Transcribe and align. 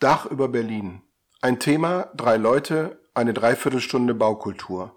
Dach 0.00 0.24
über 0.24 0.48
Berlin. 0.48 1.02
Ein 1.42 1.58
Thema, 1.58 2.08
drei 2.16 2.38
Leute, 2.38 3.02
eine 3.12 3.34
Dreiviertelstunde 3.34 4.14
Baukultur. 4.14 4.96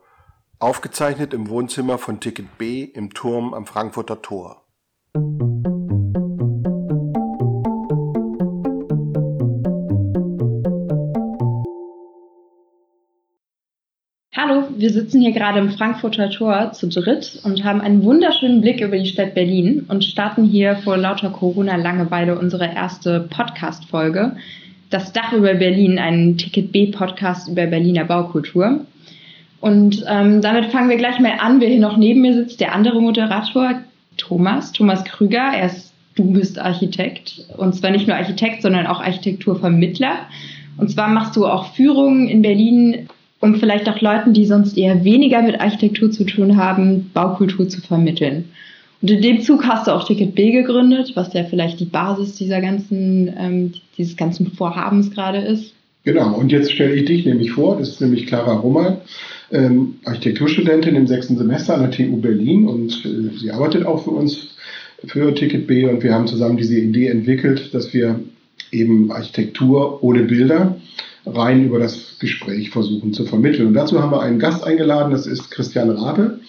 Aufgezeichnet 0.60 1.34
im 1.34 1.50
Wohnzimmer 1.50 1.98
von 1.98 2.22
Ticket 2.22 2.58
B 2.58 2.84
im 2.86 3.14
Turm 3.14 3.54
am 3.54 3.66
Frankfurter 3.66 4.22
Tor. 4.22 4.64
Hallo, 14.34 14.70
wir 14.78 14.90
sitzen 14.90 15.20
hier 15.20 15.34
gerade 15.34 15.60
im 15.60 15.72
Frankfurter 15.72 16.30
Tor 16.30 16.72
zu 16.72 16.88
dritt 16.88 17.42
und 17.44 17.66
haben 17.66 17.82
einen 17.82 18.06
wunderschönen 18.06 18.62
Blick 18.62 18.80
über 18.80 18.98
die 18.98 19.08
Stadt 19.08 19.34
Berlin 19.34 19.86
und 19.90 20.06
starten 20.06 20.46
hier 20.46 20.78
vor 20.78 20.96
lauter 20.96 21.32
Corona-Langeweile 21.32 22.40
unsere 22.40 22.68
erste 22.74 23.28
Podcast-Folge. 23.30 24.38
Das 24.94 25.12
Dach 25.12 25.34
über 25.34 25.56
Berlin, 25.56 25.98
ein 25.98 26.38
Ticket 26.38 26.72
B-Podcast 26.72 27.50
über 27.50 27.66
Berliner 27.66 28.06
Baukultur. 28.06 28.82
Und 29.60 30.06
ähm, 30.08 30.40
damit 30.44 30.66
fangen 30.66 30.88
wir 30.88 30.98
gleich 30.98 31.20
mal 31.20 31.34
an. 31.40 31.60
Wer 31.60 31.70
hier 31.70 31.80
noch 31.80 31.98
neben 31.98 32.22
mir 32.22 32.36
sitzt, 32.36 32.60
der 32.60 32.76
andere 32.76 33.02
Moderator, 33.02 33.82
Thomas, 34.18 34.72
Thomas 34.72 35.04
Krüger. 35.04 35.52
Er 35.52 35.66
ist, 35.66 35.96
du 36.14 36.32
bist 36.34 36.60
Architekt. 36.60 37.44
Und 37.58 37.74
zwar 37.74 37.90
nicht 37.90 38.08
nur 38.08 38.18
Architekt, 38.18 38.62
sondern 38.62 38.86
auch 38.86 39.00
Architekturvermittler. 39.00 40.28
Und 40.78 40.92
zwar 40.92 41.08
machst 41.08 41.36
du 41.36 41.48
auch 41.48 41.74
Führungen 41.74 42.28
in 42.28 42.44
Berlin, 42.44 43.08
um 43.40 43.56
vielleicht 43.56 43.90
auch 43.90 44.00
Leuten, 44.00 44.34
die 44.34 44.46
sonst 44.46 44.78
eher 44.78 45.04
weniger 45.04 45.42
mit 45.42 45.60
Architektur 45.60 46.12
zu 46.12 46.24
tun 46.24 46.56
haben, 46.56 47.10
Baukultur 47.16 47.68
zu 47.68 47.82
vermitteln. 47.82 48.46
Und 49.04 49.12
in 49.12 49.22
dem 49.22 49.42
Zug 49.42 49.66
hast 49.66 49.86
du 49.86 49.92
auch 49.92 50.08
Ticket 50.08 50.34
B 50.34 50.52
gegründet, 50.52 51.12
was 51.16 51.34
ja 51.34 51.44
vielleicht 51.44 51.78
die 51.82 51.86
Basis 51.86 52.36
dieser 52.36 52.62
ganzen, 52.62 53.34
ähm, 53.38 53.74
dieses 53.98 54.16
ganzen 54.16 54.48
Vorhabens 54.48 55.12
gerade 55.12 55.40
ist. 55.40 55.74
Genau, 56.06 56.34
und 56.36 56.54
jetzt 56.54 56.72
stelle 56.72 56.96
ich 56.96 57.04
dich 57.04 57.26
nämlich 57.26 57.52
vor, 57.52 57.78
das 57.78 57.90
ist 57.90 58.02
nämlich 58.02 58.28
Clara 58.28 58.54
Rummer, 58.54 59.02
ähm, 59.52 59.96
Architekturstudentin 60.06 60.96
im 60.96 61.08
sechsten 61.08 61.38
Semester 61.38 61.76
an 61.76 61.82
der 61.82 61.92
TU 61.92 62.16
Berlin 62.16 62.66
und 62.66 63.06
äh, 63.06 63.38
sie 63.38 63.52
arbeitet 63.52 63.86
auch 63.86 64.06
für 64.06 64.12
uns 64.12 64.56
für 65.06 65.36
Ticket 65.36 65.68
B 65.68 65.86
und 65.86 66.02
wir 66.02 66.14
haben 66.14 66.28
zusammen 66.28 66.56
diese 66.56 66.80
Idee 66.80 67.08
entwickelt, 67.08 67.74
dass 67.74 67.94
wir 67.94 68.22
eben 68.72 69.12
Architektur 69.12 70.02
ohne 70.02 70.24
Bilder 70.24 70.78
rein 71.26 71.66
über 71.66 71.80
das 71.80 72.20
Gespräch 72.20 72.70
versuchen 72.70 73.12
zu 73.12 73.26
vermitteln. 73.26 73.68
Und 73.68 73.74
dazu 73.74 74.02
haben 74.02 74.12
wir 74.12 74.22
einen 74.22 74.40
Gast 74.40 74.64
eingeladen, 74.64 75.12
das 75.12 75.28
ist 75.28 75.52
Christian 75.52 75.90
Rabe. 75.90 76.40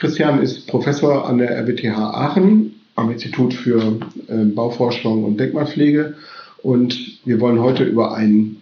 Christian 0.00 0.40
ist 0.40 0.66
Professor 0.66 1.28
an 1.28 1.36
der 1.36 1.58
RWTH 1.58 1.94
Aachen 1.94 2.80
am 2.96 3.10
Institut 3.10 3.52
für 3.52 4.00
äh, 4.28 4.44
Bauforschung 4.46 5.24
und 5.24 5.38
Denkmalpflege. 5.38 6.14
Und 6.62 7.20
wir 7.26 7.38
wollen 7.38 7.60
heute 7.60 7.84
über 7.84 8.14
ein 8.14 8.56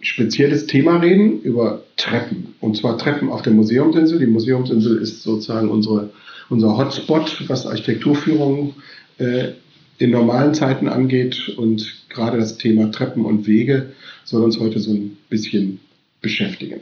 spezielles 0.00 0.66
Thema 0.66 0.96
reden, 0.96 1.42
über 1.42 1.84
Treppen. 1.96 2.56
Und 2.58 2.76
zwar 2.76 2.98
Treppen 2.98 3.28
auf 3.28 3.42
der 3.42 3.52
Museumsinsel. 3.52 4.18
Die 4.18 4.26
Museumsinsel 4.26 4.98
ist 4.98 5.22
sozusagen 5.22 5.68
unsere, 5.68 6.10
unser 6.48 6.76
Hotspot, 6.76 7.44
was 7.46 7.68
Architekturführung 7.68 8.74
äh, 9.18 9.50
in 9.98 10.10
normalen 10.10 10.54
Zeiten 10.54 10.88
angeht. 10.88 11.54
Und 11.56 12.08
gerade 12.08 12.36
das 12.38 12.58
Thema 12.58 12.90
Treppen 12.90 13.24
und 13.24 13.46
Wege 13.46 13.92
soll 14.24 14.42
uns 14.42 14.58
heute 14.58 14.80
so 14.80 14.90
ein 14.90 15.16
bisschen 15.28 15.78
beschäftigen. 16.20 16.80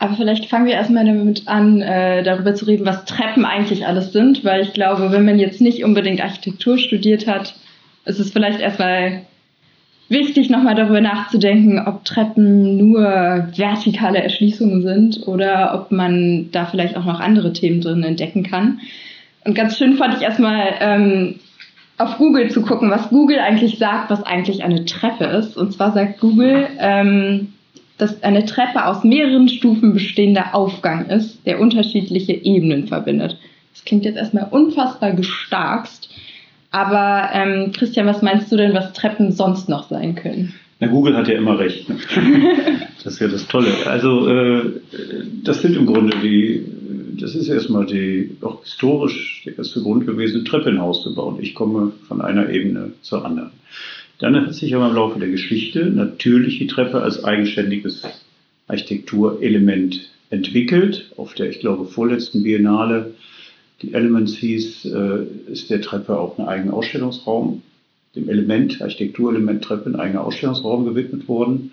Aber 0.00 0.14
vielleicht 0.14 0.46
fangen 0.46 0.64
wir 0.64 0.72
erstmal 0.72 1.04
damit 1.04 1.46
an, 1.46 1.82
äh, 1.82 2.22
darüber 2.22 2.54
zu 2.54 2.64
reden, 2.64 2.86
was 2.86 3.04
Treppen 3.04 3.44
eigentlich 3.44 3.86
alles 3.86 4.12
sind, 4.12 4.44
weil 4.46 4.62
ich 4.62 4.72
glaube, 4.72 5.12
wenn 5.12 5.26
man 5.26 5.38
jetzt 5.38 5.60
nicht 5.60 5.84
unbedingt 5.84 6.22
Architektur 6.22 6.78
studiert 6.78 7.26
hat, 7.26 7.54
ist 8.06 8.18
es 8.18 8.32
vielleicht 8.32 8.60
erstmal 8.60 9.26
wichtig, 10.08 10.48
nochmal 10.48 10.74
darüber 10.74 11.02
nachzudenken, 11.02 11.78
ob 11.86 12.06
Treppen 12.06 12.78
nur 12.78 13.02
vertikale 13.54 14.22
Erschließungen 14.22 14.80
sind 14.80 15.28
oder 15.28 15.74
ob 15.74 15.92
man 15.92 16.48
da 16.50 16.64
vielleicht 16.64 16.96
auch 16.96 17.04
noch 17.04 17.20
andere 17.20 17.52
Themen 17.52 17.82
drin 17.82 18.02
entdecken 18.02 18.42
kann. 18.42 18.80
Und 19.44 19.54
ganz 19.54 19.76
schön 19.76 19.98
fand 19.98 20.14
ich 20.14 20.22
erstmal 20.22 20.76
ähm, 20.80 21.34
auf 21.98 22.16
Google 22.16 22.50
zu 22.50 22.62
gucken, 22.62 22.90
was 22.90 23.10
Google 23.10 23.38
eigentlich 23.38 23.76
sagt, 23.76 24.08
was 24.08 24.22
eigentlich 24.22 24.64
eine 24.64 24.86
Treppe 24.86 25.24
ist. 25.24 25.58
Und 25.58 25.74
zwar 25.74 25.92
sagt 25.92 26.20
Google, 26.20 26.68
ähm, 26.78 27.52
dass 28.00 28.22
eine 28.22 28.44
Treppe 28.44 28.86
aus 28.86 29.04
mehreren 29.04 29.48
Stufen 29.48 29.92
bestehender 29.92 30.54
Aufgang 30.54 31.06
ist, 31.08 31.44
der 31.46 31.60
unterschiedliche 31.60 32.32
Ebenen 32.32 32.86
verbindet. 32.86 33.36
Das 33.74 33.84
klingt 33.84 34.04
jetzt 34.04 34.16
erstmal 34.16 34.48
unfassbar 34.50 35.12
gestarkst, 35.12 36.10
aber 36.70 37.30
ähm, 37.32 37.72
Christian, 37.72 38.06
was 38.06 38.22
meinst 38.22 38.50
du 38.50 38.56
denn, 38.56 38.74
was 38.74 38.92
Treppen 38.92 39.32
sonst 39.32 39.68
noch 39.68 39.88
sein 39.88 40.14
können? 40.14 40.54
Na, 40.80 40.86
Google 40.86 41.16
hat 41.16 41.28
ja 41.28 41.34
immer 41.34 41.58
recht. 41.58 41.88
Ne? 41.88 41.96
Das 43.02 43.14
ist 43.14 43.20
ja 43.20 43.28
das 43.28 43.48
Tolle. 43.48 43.72
Also 43.86 44.28
äh, 44.28 44.62
das 45.42 45.62
sind 45.62 45.74
im 45.74 45.86
Grunde 45.86 46.18
die, 46.22 46.66
das 47.18 47.34
ist 47.34 47.48
erstmal 47.48 47.86
die, 47.86 48.36
auch 48.42 48.62
historisch 48.62 49.42
der 49.46 49.56
erste 49.56 49.80
Grund 49.80 50.06
gewesen, 50.06 50.44
Treppe 50.44 50.68
in 50.68 50.80
Haus 50.80 51.02
zu 51.02 51.14
bauen. 51.14 51.38
Ich 51.40 51.54
komme 51.54 51.92
von 52.06 52.20
einer 52.20 52.50
Ebene 52.50 52.92
zur 53.00 53.24
anderen. 53.24 53.52
Dann 54.20 54.36
hat 54.36 54.54
sich 54.54 54.74
aber 54.74 54.88
im 54.88 54.94
Laufe 54.94 55.18
der 55.18 55.30
Geschichte 55.30 55.86
natürlich 55.86 56.58
die 56.58 56.66
Treppe 56.66 57.00
als 57.00 57.24
eigenständiges 57.24 58.02
Architekturelement 58.68 60.10
entwickelt. 60.28 61.10
Auf 61.16 61.34
der, 61.34 61.48
ich 61.48 61.60
glaube, 61.60 61.86
vorletzten 61.86 62.42
Biennale, 62.42 63.14
die 63.80 63.94
Elements 63.94 64.36
hieß, 64.36 64.84
äh, 64.84 65.50
ist 65.50 65.70
der 65.70 65.80
Treppe 65.80 66.18
auch 66.18 66.38
ein 66.38 66.46
eigener 66.46 66.74
Ausstellungsraum, 66.74 67.62
dem 68.14 68.28
Element, 68.28 68.82
Architekturelement 68.82 69.64
Treppe, 69.64 69.88
ein 69.88 69.96
eigener 69.96 70.24
Ausstellungsraum 70.24 70.84
gewidmet 70.84 71.26
worden. 71.26 71.72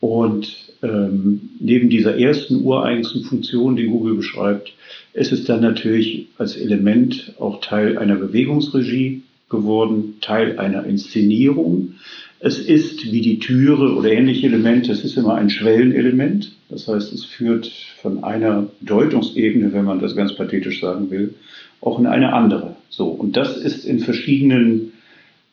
Und 0.00 0.56
ähm, 0.82 1.50
neben 1.60 1.88
dieser 1.88 2.18
ersten 2.18 2.64
ureigensten 2.64 3.22
Funktion, 3.22 3.76
die 3.76 3.86
Google 3.86 4.14
beschreibt, 4.14 4.72
ist 5.12 5.30
es 5.30 5.44
dann 5.44 5.60
natürlich 5.60 6.26
als 6.36 6.56
Element 6.56 7.34
auch 7.38 7.60
Teil 7.60 7.96
einer 7.96 8.16
Bewegungsregie 8.16 9.22
geworden, 9.50 10.16
Teil 10.20 10.58
einer 10.58 10.84
Inszenierung. 10.84 11.94
Es 12.38 12.58
ist 12.58 13.12
wie 13.12 13.20
die 13.20 13.38
Türe 13.38 13.94
oder 13.94 14.10
ähnliche 14.10 14.46
Elemente, 14.46 14.92
es 14.92 15.04
ist 15.04 15.18
immer 15.18 15.34
ein 15.34 15.50
Schwellenelement. 15.50 16.52
Das 16.70 16.88
heißt, 16.88 17.12
es 17.12 17.24
führt 17.24 17.66
von 18.00 18.24
einer 18.24 18.68
Deutungsebene, 18.80 19.72
wenn 19.74 19.84
man 19.84 20.00
das 20.00 20.16
ganz 20.16 20.34
pathetisch 20.34 20.80
sagen 20.80 21.10
will, 21.10 21.34
auch 21.82 21.98
in 21.98 22.06
eine 22.06 22.32
andere. 22.32 22.76
So. 22.88 23.08
Und 23.08 23.36
das 23.36 23.56
ist 23.56 23.84
in 23.84 23.98
verschiedenen 23.98 24.92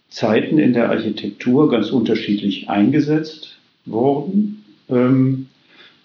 Zeiten 0.09 0.59
in 0.59 0.73
der 0.73 0.89
Architektur 0.89 1.69
ganz 1.69 1.89
unterschiedlich 1.89 2.69
eingesetzt 2.69 3.57
worden. 3.85 4.63
Ähm, 4.89 5.47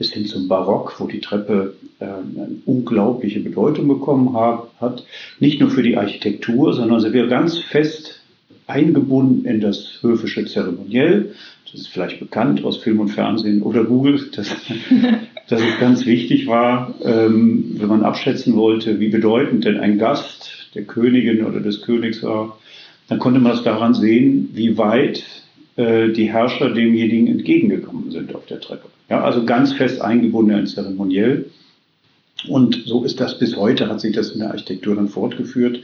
bis 0.03 0.13
hin 0.13 0.27
zum 0.27 0.49
Barock, 0.49 0.97
wo 0.99 1.07
die 1.07 1.21
Treppe 1.21 1.75
äh, 2.01 2.05
eine 2.07 2.57
unglaubliche 2.67 3.39
Bedeutung 3.39 3.87
bekommen 3.87 4.37
hat. 4.81 5.05
Nicht 5.39 5.61
nur 5.61 5.71
für 5.71 5.85
die 5.85 5.97
Architektur, 5.97 6.75
sondern 6.75 6.99
sie 6.99 7.13
wird 7.13 7.31
ganz 7.31 7.59
fest 7.59 8.21
eingebunden 8.67 9.45
in 9.45 9.61
das 9.61 9.99
höfische 10.01 10.45
Zeremoniell. 10.45 11.37
Das 11.71 11.83
ist 11.83 11.87
vielleicht 11.87 12.19
bekannt 12.19 12.65
aus 12.65 12.79
Film 12.79 12.99
und 12.99 13.11
Fernsehen 13.11 13.63
oder 13.63 13.85
Google, 13.85 14.29
dass, 14.35 14.49
dass 15.49 15.61
es 15.61 15.79
ganz 15.79 16.05
wichtig 16.05 16.49
war, 16.49 16.97
ähm, 17.05 17.77
wenn 17.79 17.89
man 17.89 18.03
abschätzen 18.03 18.57
wollte, 18.57 18.99
wie 18.99 19.09
bedeutend 19.09 19.65
denn 19.65 19.79
ein 19.79 19.99
Gast 19.99 20.71
der 20.75 20.83
Königin 20.83 21.45
oder 21.45 21.61
des 21.61 21.83
Königs 21.83 22.25
war, 22.25 22.59
dann 23.07 23.21
konnte 23.21 23.39
man 23.39 23.53
es 23.53 23.63
daran 23.63 23.95
sehen, 23.95 24.51
wie 24.53 24.77
weit 24.79 25.23
äh, 25.77 26.09
die 26.09 26.33
Herrscher 26.33 26.71
demjenigen 26.71 27.29
entgegengekommen 27.29 28.11
sind 28.11 28.35
auf 28.35 28.47
der 28.47 28.61
Treppe. 28.61 28.89
Ja, 29.13 29.25
also 29.25 29.45
ganz 29.45 29.75
fest 29.75 30.01
eingebunden 30.01 30.59
in 30.59 30.67
Zeremoniell. 30.67 31.51
Und 32.49 32.85
so 32.87 33.05
ist 33.05 33.21
das 33.21 33.39
bis 33.39 33.57
heute, 33.57 33.91
hat 33.91 34.01
sich 34.01 34.17
das 34.17 34.31
in 34.31 34.39
der 34.39 34.53
Architektur 34.53 34.97
dann 34.97 35.09
fortgeführt, 35.09 35.81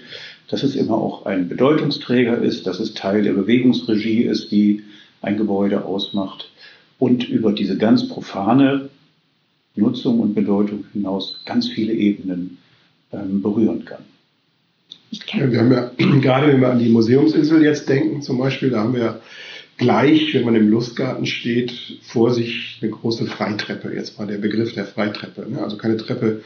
dass 0.49 0.63
es 0.63 0.75
immer 0.75 0.95
auch 0.95 1.27
ein 1.27 1.47
Bedeutungsträger 1.47 2.39
ist, 2.39 2.67
dass 2.67 2.81
es 2.81 2.95
Teil 2.95 3.25
der 3.25 3.35
Bewegungsregie 3.35 4.23
ist, 4.23 4.51
die 4.51 4.83
ein 5.21 5.37
Gebäude 5.37 5.85
ausmacht 5.85 6.51
und 6.99 7.29
über 7.29 7.53
diese 7.53 7.77
ganz 7.77 8.09
profane 8.09 8.89
Nutzung 9.77 10.21
und 10.21 10.35
Bedeutung 10.35 10.87
hinaus 10.95 11.43
ganz 11.45 11.69
viele 11.69 11.93
Ebenen 11.93 12.57
ähm, 13.13 13.43
berühren 13.43 13.85
kann. 13.85 14.05
Ja, 15.35 15.53
wir 15.53 15.61
haben 15.61 15.73
ja, 15.73 15.91
gerade 16.23 16.49
wenn 16.49 16.63
wir 16.63 16.71
an 16.71 16.79
die 16.79 16.89
Museumsinsel 16.89 17.63
jetzt 17.63 17.91
denken, 17.91 18.23
zum 18.23 18.39
Beispiel, 18.39 18.71
da 18.71 18.79
haben 18.79 18.95
wir 18.95 19.21
gleich, 19.79 20.35
wenn 20.35 20.45
man 20.45 20.57
im 20.57 20.69
Lustgarten 20.69 21.25
steht, 21.25 21.73
vor 22.03 22.33
sich 22.33 22.79
eine 22.83 22.91
große 22.91 23.27
Freitreppe. 23.27 23.95
Jetzt 23.95 24.19
mal 24.19 24.27
der 24.27 24.39
Begriff 24.39 24.75
der 24.75 24.85
Freitreppe. 24.85 25.47
Ne? 25.49 25.63
Also 25.63 25.79
keine 25.79 25.97
Treppe, 25.97 26.43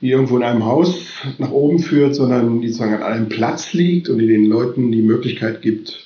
die 0.00 0.10
irgendwo 0.10 0.36
in 0.36 0.42
einem 0.42 0.66
Haus 0.66 1.06
nach 1.38 1.52
oben 1.52 1.78
führt, 1.78 2.14
sondern 2.14 2.60
die 2.60 2.68
sozusagen 2.68 2.94
an 2.94 3.02
einem 3.02 3.28
Platz 3.28 3.72
liegt 3.72 4.08
und 4.08 4.18
die 4.18 4.26
den 4.26 4.46
Leuten 4.46 4.90
die 4.90 5.00
Möglichkeit 5.00 5.62
gibt, 5.62 6.00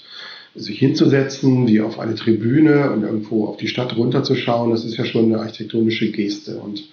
sich 0.55 0.78
hinzusetzen, 0.78 1.67
wie 1.67 1.81
auf 1.81 1.99
eine 1.99 2.14
Tribüne 2.14 2.90
und 2.90 3.02
irgendwo 3.02 3.46
auf 3.46 3.56
die 3.56 3.69
Stadt 3.69 3.96
runterzuschauen. 3.96 4.70
Das 4.70 4.84
ist 4.84 4.96
ja 4.96 5.05
schon 5.05 5.26
eine 5.26 5.40
architektonische 5.40 6.11
Geste. 6.12 6.58
Und 6.58 6.84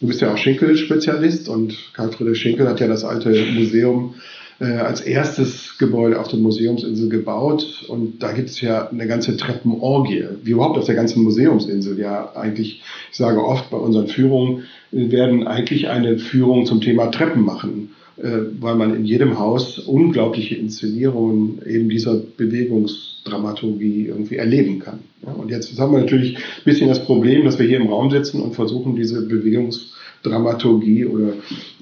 du 0.00 0.06
bist 0.06 0.20
ja 0.20 0.32
auch 0.32 0.38
Schinkel-Spezialist 0.38 1.48
und 1.48 1.76
Karl 1.94 2.12
Friedrich 2.12 2.38
Schinkel 2.38 2.68
hat 2.68 2.80
ja 2.80 2.88
das 2.88 3.04
alte 3.04 3.30
Museum 3.54 4.14
äh, 4.60 4.64
als 4.76 5.00
erstes 5.00 5.78
Gebäude 5.78 6.20
auf 6.20 6.28
der 6.28 6.38
Museumsinsel 6.38 7.08
gebaut. 7.08 7.84
Und 7.88 8.22
da 8.22 8.32
gibt 8.32 8.50
es 8.50 8.60
ja 8.60 8.88
eine 8.88 9.06
ganze 9.06 9.36
Treppenorgie, 9.36 10.24
wie 10.42 10.50
überhaupt 10.50 10.78
auf 10.78 10.84
der 10.84 10.94
ganzen 10.94 11.22
Museumsinsel. 11.22 11.98
Ja, 11.98 12.32
eigentlich, 12.36 12.82
ich 13.10 13.16
sage 13.16 13.42
oft 13.42 13.70
bei 13.70 13.78
unseren 13.78 14.08
Führungen, 14.08 14.64
wir 14.90 15.10
werden 15.10 15.46
eigentlich 15.46 15.88
eine 15.88 16.18
Führung 16.18 16.66
zum 16.66 16.82
Thema 16.82 17.06
Treppen 17.06 17.42
machen, 17.42 17.90
äh, 18.18 18.28
weil 18.60 18.74
man 18.74 18.94
in 18.94 19.06
jedem 19.06 19.38
Haus 19.38 19.78
unglaubliche 19.78 20.56
Inszenierungen 20.56 21.62
eben 21.66 21.88
dieser 21.88 22.16
Bewegungsdramaturgie 22.16 24.08
irgendwie 24.08 24.36
erleben 24.36 24.80
kann. 24.80 24.98
Und 25.22 25.50
jetzt 25.50 25.78
haben 25.78 25.92
wir 25.92 26.00
natürlich 26.00 26.36
ein 26.36 26.64
bisschen 26.64 26.88
das 26.88 27.04
Problem, 27.04 27.44
dass 27.44 27.58
wir 27.58 27.66
hier 27.66 27.80
im 27.80 27.88
Raum 27.88 28.10
sitzen 28.10 28.42
und 28.42 28.54
versuchen, 28.54 28.94
diese 28.94 29.26
Bewegungsdramaturgie 29.26 31.06
oder 31.06 31.28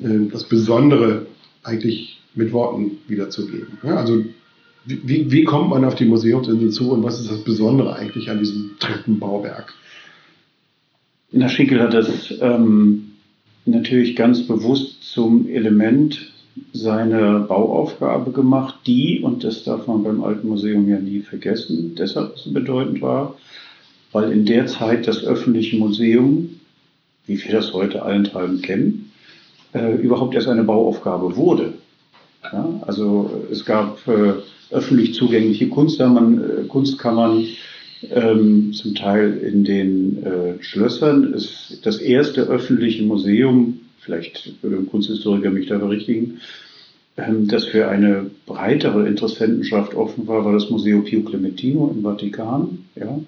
äh, 0.00 0.28
das 0.30 0.44
Besondere 0.44 1.26
eigentlich 1.64 2.17
mit 2.34 2.52
Worten 2.52 2.98
wiederzugeben. 3.08 3.78
Ja, 3.82 3.96
also 3.96 4.24
wie, 4.84 5.30
wie 5.30 5.44
kommt 5.44 5.70
man 5.70 5.84
auf 5.84 5.96
die 5.96 6.06
Museumsinsel 6.06 6.70
zu 6.70 6.92
und 6.92 7.02
was 7.02 7.20
ist 7.20 7.30
das 7.30 7.44
Besondere 7.44 7.94
eigentlich 7.94 8.30
an 8.30 8.38
diesem 8.38 8.76
Treppenbauwerk? 8.78 9.74
Na, 11.30 11.48
Schickel 11.48 11.80
hat 11.80 11.92
das 11.92 12.32
ähm, 12.40 13.10
natürlich 13.66 14.16
ganz 14.16 14.46
bewusst 14.46 15.02
zum 15.02 15.46
Element 15.48 16.32
seiner 16.72 17.40
Bauaufgabe 17.40 18.32
gemacht, 18.32 18.80
die, 18.86 19.20
und 19.20 19.44
das 19.44 19.64
darf 19.64 19.86
man 19.86 20.02
beim 20.02 20.22
Alten 20.22 20.48
Museum 20.48 20.88
ja 20.88 20.98
nie 20.98 21.20
vergessen, 21.20 21.94
deshalb 21.96 22.38
so 22.38 22.52
bedeutend 22.52 23.02
war, 23.02 23.36
weil 24.12 24.32
in 24.32 24.46
der 24.46 24.66
Zeit 24.66 25.06
das 25.06 25.24
öffentliche 25.24 25.76
Museum, 25.76 26.60
wie 27.26 27.42
wir 27.42 27.52
das 27.52 27.74
heute 27.74 28.02
allenthalben 28.02 28.62
kennen, 28.62 29.12
äh, 29.74 29.96
überhaupt 29.96 30.34
erst 30.34 30.48
eine 30.48 30.64
Bauaufgabe 30.64 31.36
wurde. 31.36 31.74
Ja, 32.42 32.80
also 32.86 33.46
es 33.50 33.64
gab 33.64 34.06
äh, 34.06 34.34
öffentlich 34.70 35.14
zugängliche 35.14 35.68
Kunstkammern, 35.68 36.38
äh, 36.38 36.64
Kunstkammern 36.68 37.46
ähm, 38.10 38.72
zum 38.72 38.94
Teil 38.94 39.38
in 39.38 39.64
den 39.64 40.22
äh, 40.22 40.62
Schlössern. 40.62 41.34
Es, 41.34 41.80
das 41.82 41.98
erste 41.98 42.42
öffentliche 42.42 43.02
Museum, 43.02 43.80
vielleicht 44.00 44.62
würde 44.62 44.76
ein 44.76 44.86
Kunsthistoriker 44.88 45.50
mich 45.50 45.66
da 45.66 45.78
berichtigen, 45.78 46.40
ähm, 47.16 47.48
das 47.48 47.64
für 47.64 47.88
eine 47.88 48.30
breitere 48.46 49.06
Interessentenschaft 49.06 49.94
offen 49.94 50.26
war, 50.26 50.44
war 50.44 50.52
das 50.52 50.70
Museo 50.70 51.02
Pio 51.02 51.22
Clementino 51.22 51.92
im 51.94 52.02
Vatikan. 52.02 52.84
Ja. 52.94 53.18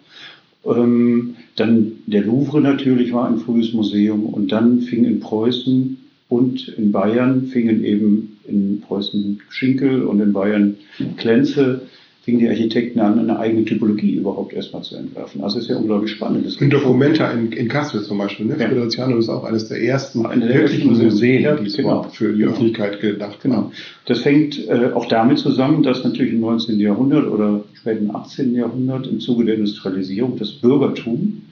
Ähm, 0.65 1.37
dann 1.57 1.93
der 2.07 2.23
Louvre 2.23 2.61
natürlich 2.61 3.13
war 3.13 3.29
ein 3.29 3.39
frühes 3.39 3.73
Museum 3.73 4.27
und 4.27 4.53
dann 4.53 4.83
fing 4.83 5.05
in 5.05 5.21
Preußen 5.21 5.99
und 6.29 6.69
in 6.69 6.93
Bayern 6.93 7.47
fingen 7.47 7.83
eben 7.83 8.30
in 8.47 8.81
Preußen 8.81 9.41
Schinkel 9.51 10.03
und 10.03 10.21
in 10.21 10.33
Bayern 10.33 10.77
Klenze 11.17 11.83
fingen 12.23 12.41
die 12.41 12.49
Architekten 12.49 13.01
an, 13.01 13.19
eine 13.19 13.39
eigene 13.39 13.65
Typologie 13.65 14.15
überhaupt 14.15 14.53
erstmal 14.53 14.83
zu 14.83 14.95
entwerfen. 14.97 15.43
Also 15.43 15.59
ist 15.59 15.69
ja 15.69 15.77
unglaublich 15.77 16.13
spannend. 16.13 16.45
Das 16.45 16.57
in 16.57 16.69
Documenta 16.69 17.31
in, 17.31 17.51
in 17.53 17.69
Kassel 17.69 18.03
zum 18.03 18.19
Beispiel, 18.19 18.47
ne? 18.47 18.57
Ja. 18.59 18.69
Frideriziano 18.69 19.17
ist 19.17 19.31
auch 19.31 19.45
eines 19.45 19.69
der 19.69 19.83
ersten 19.83 20.27
Eine 20.27 20.47
der 20.47 20.61
wirklichen 20.61 20.93
Museen, 20.93 21.43
ja, 21.43 21.57
die 21.57 21.67
es 21.67 21.77
genau. 21.77 22.03
für 22.05 22.33
die 22.35 22.45
Öffentlichkeit 22.45 23.01
gedacht 23.01 23.39
Genau. 23.43 23.73
Das 24.05 24.21
fängt 24.21 24.69
äh, 24.69 24.91
auch 24.95 25.07
damit 25.07 25.39
zusammen, 25.39 25.83
dass 25.83 26.05
natürlich 26.05 26.33
im 26.33 26.41
19. 26.41 26.79
Jahrhundert 26.79 27.27
oder 27.27 27.65
späten 27.73 28.15
18. 28.15 28.55
Jahrhundert 28.55 29.07
im 29.07 29.21
Zuge 29.21 29.47
der 29.47 29.55
Industrialisierung 29.55 30.37
das 30.39 30.53
Bürgertum 30.53 31.43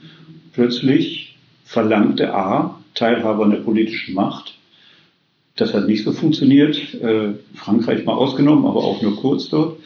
plötzlich 0.52 1.36
verlangte 1.64 2.34
A, 2.34 2.78
Teilhabe 2.94 3.44
an 3.44 3.50
der 3.50 3.58
politischen 3.58 4.14
Macht, 4.14 4.57
das 5.58 5.74
hat 5.74 5.86
nicht 5.86 6.04
so 6.04 6.12
funktioniert, 6.12 6.94
äh, 7.02 7.34
Frankreich 7.54 8.04
mal 8.04 8.14
ausgenommen, 8.14 8.64
aber 8.64 8.84
auch 8.84 9.02
nur 9.02 9.16
kurz 9.16 9.48
dort. 9.48 9.78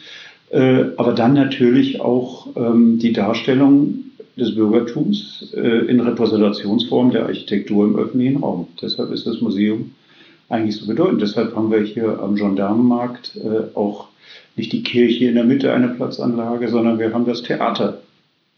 Äh, 0.51 0.85
aber 0.97 1.13
dann 1.13 1.33
natürlich 1.33 1.99
auch 1.99 2.47
ähm, 2.55 2.99
die 2.99 3.11
Darstellung 3.11 4.05
des 4.37 4.55
Bürgertums 4.55 5.51
äh, 5.55 5.85
in 5.87 5.99
Repräsentationsform 5.99 7.11
der 7.11 7.25
Architektur 7.25 7.85
im 7.85 7.95
öffentlichen 7.95 8.37
Raum. 8.37 8.67
Deshalb 8.81 9.11
ist 9.11 9.25
das 9.25 9.41
Museum 9.41 9.91
eigentlich 10.49 10.75
so 10.75 10.85
bedeutend. 10.85 11.21
Deshalb 11.21 11.55
haben 11.55 11.71
wir 11.71 11.81
hier 11.81 12.19
am 12.19 12.35
Gendarmenmarkt 12.35 13.35
äh, 13.37 13.75
auch 13.75 14.09
nicht 14.55 14.71
die 14.71 14.83
Kirche 14.83 15.25
in 15.25 15.35
der 15.35 15.43
Mitte 15.43 15.73
einer 15.73 15.89
Platzanlage, 15.89 16.67
sondern 16.69 16.99
wir 16.99 17.13
haben 17.13 17.25
das 17.25 17.41
Theater 17.41 18.01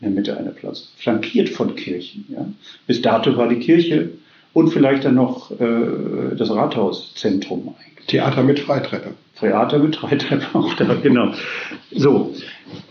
in 0.01 0.07
der 0.07 0.15
Mitte 0.15 0.37
einer 0.37 0.51
Platz, 0.51 0.91
flankiert 0.97 1.47
von 1.47 1.75
Kirchen. 1.75 2.25
Ja. 2.29 2.45
Bis 2.87 3.01
dato 3.01 3.37
war 3.37 3.47
die 3.47 3.59
Kirche 3.59 4.09
und 4.55 4.69
vielleicht 4.69 5.03
dann 5.03 5.15
noch 5.15 5.51
äh, 5.51 6.35
das 6.37 6.49
Rathauszentrum 6.49 7.75
eigentlich. 7.77 8.07
Theater 8.07 8.41
mit 8.41 8.61
Freitreppe. 8.61 9.11
Theater 9.37 9.79
mit 9.79 9.97
Freitreppe 9.97 10.45
auch 10.57 10.73
da, 10.75 10.95
genau. 11.03 11.33
So, 11.91 12.33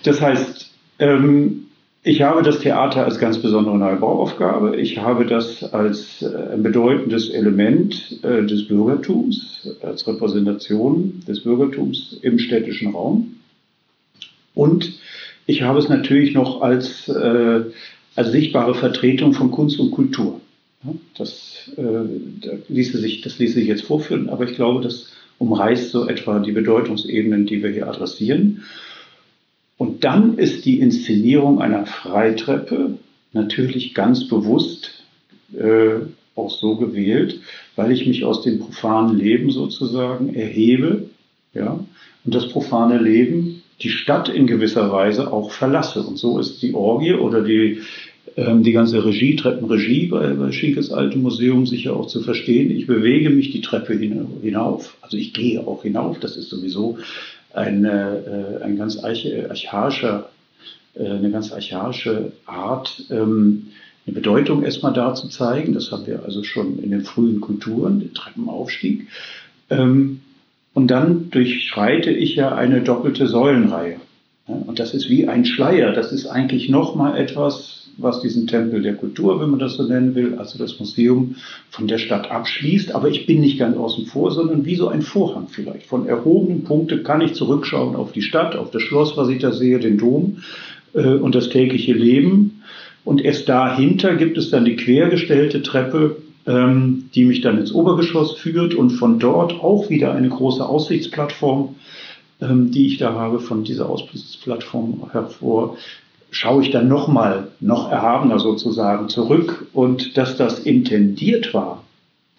das 0.02 0.20
heißt, 0.20 0.70
ähm, 0.98 1.68
ich 2.02 2.20
habe 2.20 2.42
das 2.42 2.58
Theater 2.58 3.06
als 3.06 3.18
ganz 3.18 3.38
besondere 3.38 3.78
neue 3.78 3.96
Bauaufgabe. 3.96 4.76
Ich 4.76 4.98
habe 4.98 5.24
das 5.24 5.64
als 5.72 6.20
äh, 6.20 6.52
ein 6.52 6.62
bedeutendes 6.62 7.30
Element 7.30 8.22
äh, 8.22 8.44
des 8.44 8.68
Bürgertums, 8.68 9.66
als 9.80 10.06
Repräsentation 10.06 11.22
des 11.26 11.44
Bürgertums 11.44 12.18
im 12.20 12.38
städtischen 12.38 12.92
Raum. 12.92 13.36
Und 14.54 14.92
ich 15.46 15.62
habe 15.62 15.78
es 15.78 15.88
natürlich 15.88 16.34
noch 16.34 16.60
als, 16.60 17.08
äh, 17.08 17.62
als 18.16 18.32
sichtbare 18.32 18.74
Vertretung 18.74 19.32
von 19.32 19.50
Kunst 19.50 19.80
und 19.80 19.90
Kultur. 19.90 20.42
Das, 21.16 21.70
äh, 21.76 22.62
ließe 22.68 22.98
sich, 22.98 23.22
das 23.22 23.38
ließe 23.38 23.54
sich 23.54 23.66
jetzt 23.66 23.84
vorführen, 23.84 24.28
aber 24.28 24.44
ich 24.44 24.54
glaube, 24.54 24.82
das 24.82 25.12
umreißt 25.38 25.90
so 25.90 26.06
etwa 26.08 26.38
die 26.38 26.52
Bedeutungsebenen, 26.52 27.46
die 27.46 27.62
wir 27.62 27.70
hier 27.70 27.88
adressieren. 27.88 28.62
Und 29.76 30.04
dann 30.04 30.38
ist 30.38 30.64
die 30.64 30.80
Inszenierung 30.80 31.60
einer 31.60 31.86
Freitreppe 31.86 32.98
natürlich 33.32 33.94
ganz 33.94 34.28
bewusst 34.28 35.04
äh, 35.52 36.06
auch 36.36 36.50
so 36.50 36.76
gewählt, 36.76 37.40
weil 37.76 37.92
ich 37.92 38.06
mich 38.06 38.24
aus 38.24 38.42
dem 38.42 38.58
profanen 38.58 39.16
Leben 39.16 39.50
sozusagen 39.50 40.34
erhebe, 40.34 41.10
ja, 41.52 41.84
und 42.24 42.34
das 42.34 42.48
profane 42.48 42.98
Leben 42.98 43.62
die 43.80 43.90
Stadt 43.90 44.28
in 44.28 44.46
gewisser 44.46 44.90
Weise 44.90 45.32
auch 45.32 45.50
verlasse. 45.50 46.02
Und 46.02 46.16
so 46.16 46.38
ist 46.38 46.62
die 46.62 46.74
Orgie 46.74 47.14
oder 47.14 47.42
die 47.42 47.80
die 48.36 48.72
ganze 48.72 49.04
Regie, 49.04 49.36
Treppenregie 49.36 50.06
bei, 50.06 50.28
bei 50.30 50.50
Schinkes 50.50 50.90
Altem 50.90 51.22
Museum 51.22 51.66
sicher 51.66 51.94
auch 51.94 52.06
zu 52.06 52.20
verstehen. 52.20 52.70
Ich 52.70 52.86
bewege 52.86 53.30
mich 53.30 53.52
die 53.52 53.60
Treppe 53.60 53.94
hinauf, 53.94 54.96
also 55.02 55.16
ich 55.16 55.32
gehe 55.32 55.60
auch 55.60 55.82
hinauf, 55.82 56.18
das 56.18 56.36
ist 56.36 56.48
sowieso 56.48 56.98
ein, 57.54 57.84
äh, 57.84 58.62
ein 58.62 58.76
ganz 58.76 58.98
archaischer, 58.98 60.28
äh, 60.94 61.06
eine 61.06 61.30
ganz 61.30 61.52
archaische 61.52 62.32
Art, 62.46 63.04
ähm, 63.10 63.68
eine 64.06 64.14
Bedeutung 64.14 64.64
erstmal 64.64 64.92
da 64.92 65.14
zu 65.14 65.28
zeigen. 65.28 65.72
Das 65.72 65.90
haben 65.90 66.06
wir 66.06 66.24
also 66.24 66.42
schon 66.42 66.78
in 66.78 66.90
den 66.90 67.02
frühen 67.02 67.40
Kulturen, 67.40 68.00
den 68.00 68.12
Treppenaufstieg. 68.12 69.06
Ähm, 69.70 70.20
und 70.74 70.88
dann 70.88 71.30
durchschreite 71.30 72.10
ich 72.10 72.34
ja 72.34 72.54
eine 72.54 72.82
doppelte 72.82 73.28
Säulenreihe. 73.28 74.00
Und 74.46 74.78
das 74.78 74.92
ist 74.92 75.08
wie 75.08 75.26
ein 75.26 75.46
Schleier. 75.46 75.92
Das 75.92 76.12
ist 76.12 76.26
eigentlich 76.26 76.68
nochmal 76.68 77.16
etwas, 77.16 77.83
was 77.96 78.20
diesen 78.20 78.46
Tempel 78.46 78.82
der 78.82 78.94
Kultur, 78.94 79.40
wenn 79.40 79.50
man 79.50 79.58
das 79.58 79.74
so 79.74 79.84
nennen 79.84 80.14
will, 80.14 80.34
also 80.36 80.58
das 80.58 80.78
Museum 80.78 81.36
von 81.70 81.86
der 81.86 81.98
Stadt 81.98 82.30
abschließt. 82.30 82.94
Aber 82.94 83.08
ich 83.08 83.26
bin 83.26 83.40
nicht 83.40 83.58
ganz 83.58 83.76
außen 83.76 84.06
vor, 84.06 84.30
sondern 84.30 84.64
wie 84.64 84.76
so 84.76 84.88
ein 84.88 85.02
Vorhang 85.02 85.48
vielleicht. 85.48 85.86
Von 85.86 86.06
erhobenen 86.06 86.64
Punkten 86.64 87.02
kann 87.02 87.20
ich 87.20 87.34
zurückschauen 87.34 87.96
auf 87.96 88.12
die 88.12 88.22
Stadt, 88.22 88.56
auf 88.56 88.70
das 88.70 88.82
Schloss, 88.82 89.16
was 89.16 89.28
ich 89.28 89.38
da 89.38 89.52
sehe, 89.52 89.78
den 89.78 89.98
Dom 89.98 90.38
äh, 90.94 91.14
und 91.14 91.34
das 91.34 91.48
tägliche 91.48 91.92
Leben. 91.92 92.62
Und 93.04 93.22
erst 93.22 93.48
dahinter 93.48 94.14
gibt 94.16 94.38
es 94.38 94.50
dann 94.50 94.64
die 94.64 94.76
quergestellte 94.76 95.62
Treppe, 95.62 96.16
ähm, 96.46 97.10
die 97.14 97.24
mich 97.24 97.40
dann 97.40 97.58
ins 97.58 97.72
Obergeschoss 97.72 98.36
führt 98.36 98.74
und 98.74 98.90
von 98.90 99.18
dort 99.18 99.52
auch 99.52 99.90
wieder 99.90 100.12
eine 100.12 100.28
große 100.28 100.66
Aussichtsplattform, 100.66 101.76
ähm, 102.40 102.70
die 102.70 102.86
ich 102.86 102.98
da 102.98 103.14
habe, 103.14 103.40
von 103.40 103.64
dieser 103.64 103.88
Aussichtsplattform 103.88 105.10
hervor, 105.12 105.76
schaue 106.34 106.62
ich 106.62 106.70
dann 106.70 106.88
nochmal, 106.88 107.48
noch 107.60 107.90
erhabener 107.90 108.40
sozusagen 108.40 109.08
zurück 109.08 109.68
und 109.72 110.16
dass 110.16 110.36
das 110.36 110.58
intendiert 110.58 111.54
war, 111.54 111.84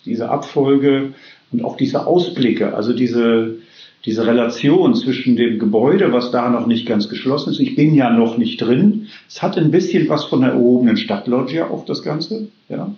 diese 0.05 0.29
Abfolge 0.29 1.13
und 1.51 1.63
auch 1.63 1.77
diese 1.77 2.05
Ausblicke, 2.05 2.75
also 2.75 2.91
diese, 2.91 3.55
diese 4.03 4.27
Relation 4.27 4.95
zwischen 4.95 5.37
dem 5.37 5.59
Gebäude, 5.59 6.11
was 6.11 6.31
da 6.31 6.49
noch 6.49 6.67
nicht 6.67 6.85
ganz 6.85 7.07
geschlossen 7.07 7.51
ist. 7.51 7.59
Ich 7.59 7.75
bin 7.75 7.95
ja 7.95 8.09
noch 8.09 8.37
nicht 8.37 8.61
drin. 8.61 9.07
Es 9.29 9.41
hat 9.41 9.57
ein 9.57 9.71
bisschen 9.71 10.09
was 10.09 10.25
von 10.25 10.41
der 10.41 10.51
erhobenen 10.51 10.97
Stadtloggia 10.97 11.69
auch 11.69 11.85
das 11.85 12.03
Ganze. 12.03 12.49
Ja. 12.67 12.93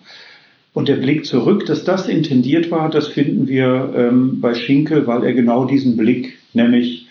Und 0.73 0.87
der 0.87 0.95
Blick 0.95 1.25
zurück, 1.25 1.65
dass 1.67 1.83
das 1.83 2.07
intendiert 2.07 2.71
war, 2.71 2.89
das 2.89 3.07
finden 3.07 3.47
wir 3.47 3.93
ähm, 3.95 4.41
bei 4.41 4.55
Schinkel, 4.55 5.05
weil 5.05 5.23
er 5.23 5.33
genau 5.33 5.65
diesen 5.65 5.95
Blick, 5.95 6.39
nämlich 6.53 7.06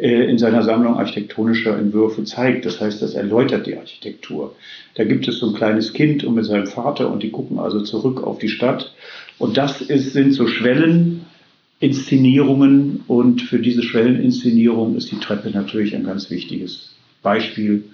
in 0.00 0.38
seiner 0.38 0.62
Sammlung 0.62 0.96
architektonischer 0.96 1.76
Entwürfe 1.76 2.24
zeigt. 2.24 2.64
Das 2.64 2.80
heißt, 2.80 3.02
das 3.02 3.14
erläutert 3.14 3.66
die 3.66 3.76
Architektur. 3.76 4.54
Da 4.94 5.04
gibt 5.04 5.28
es 5.28 5.38
so 5.38 5.48
ein 5.48 5.54
kleines 5.54 5.92
Kind 5.92 6.24
und 6.24 6.34
mit 6.34 6.46
seinem 6.46 6.66
Vater 6.66 7.10
und 7.10 7.22
die 7.22 7.30
gucken 7.30 7.58
also 7.58 7.80
zurück 7.80 8.22
auf 8.22 8.38
die 8.38 8.48
Stadt. 8.48 8.94
Und 9.38 9.56
das 9.56 9.80
ist, 9.80 10.12
sind 10.12 10.32
so 10.32 10.46
Schwellen, 10.46 11.26
Inszenierungen 11.80 13.04
und 13.06 13.42
für 13.42 13.58
diese 13.58 13.82
Schwelleninszenierung 13.82 14.96
ist 14.96 15.10
die 15.10 15.18
Treppe 15.18 15.50
natürlich 15.50 15.94
ein 15.94 16.04
ganz 16.04 16.30
wichtiges 16.30 16.94
Beispiel 17.22 17.84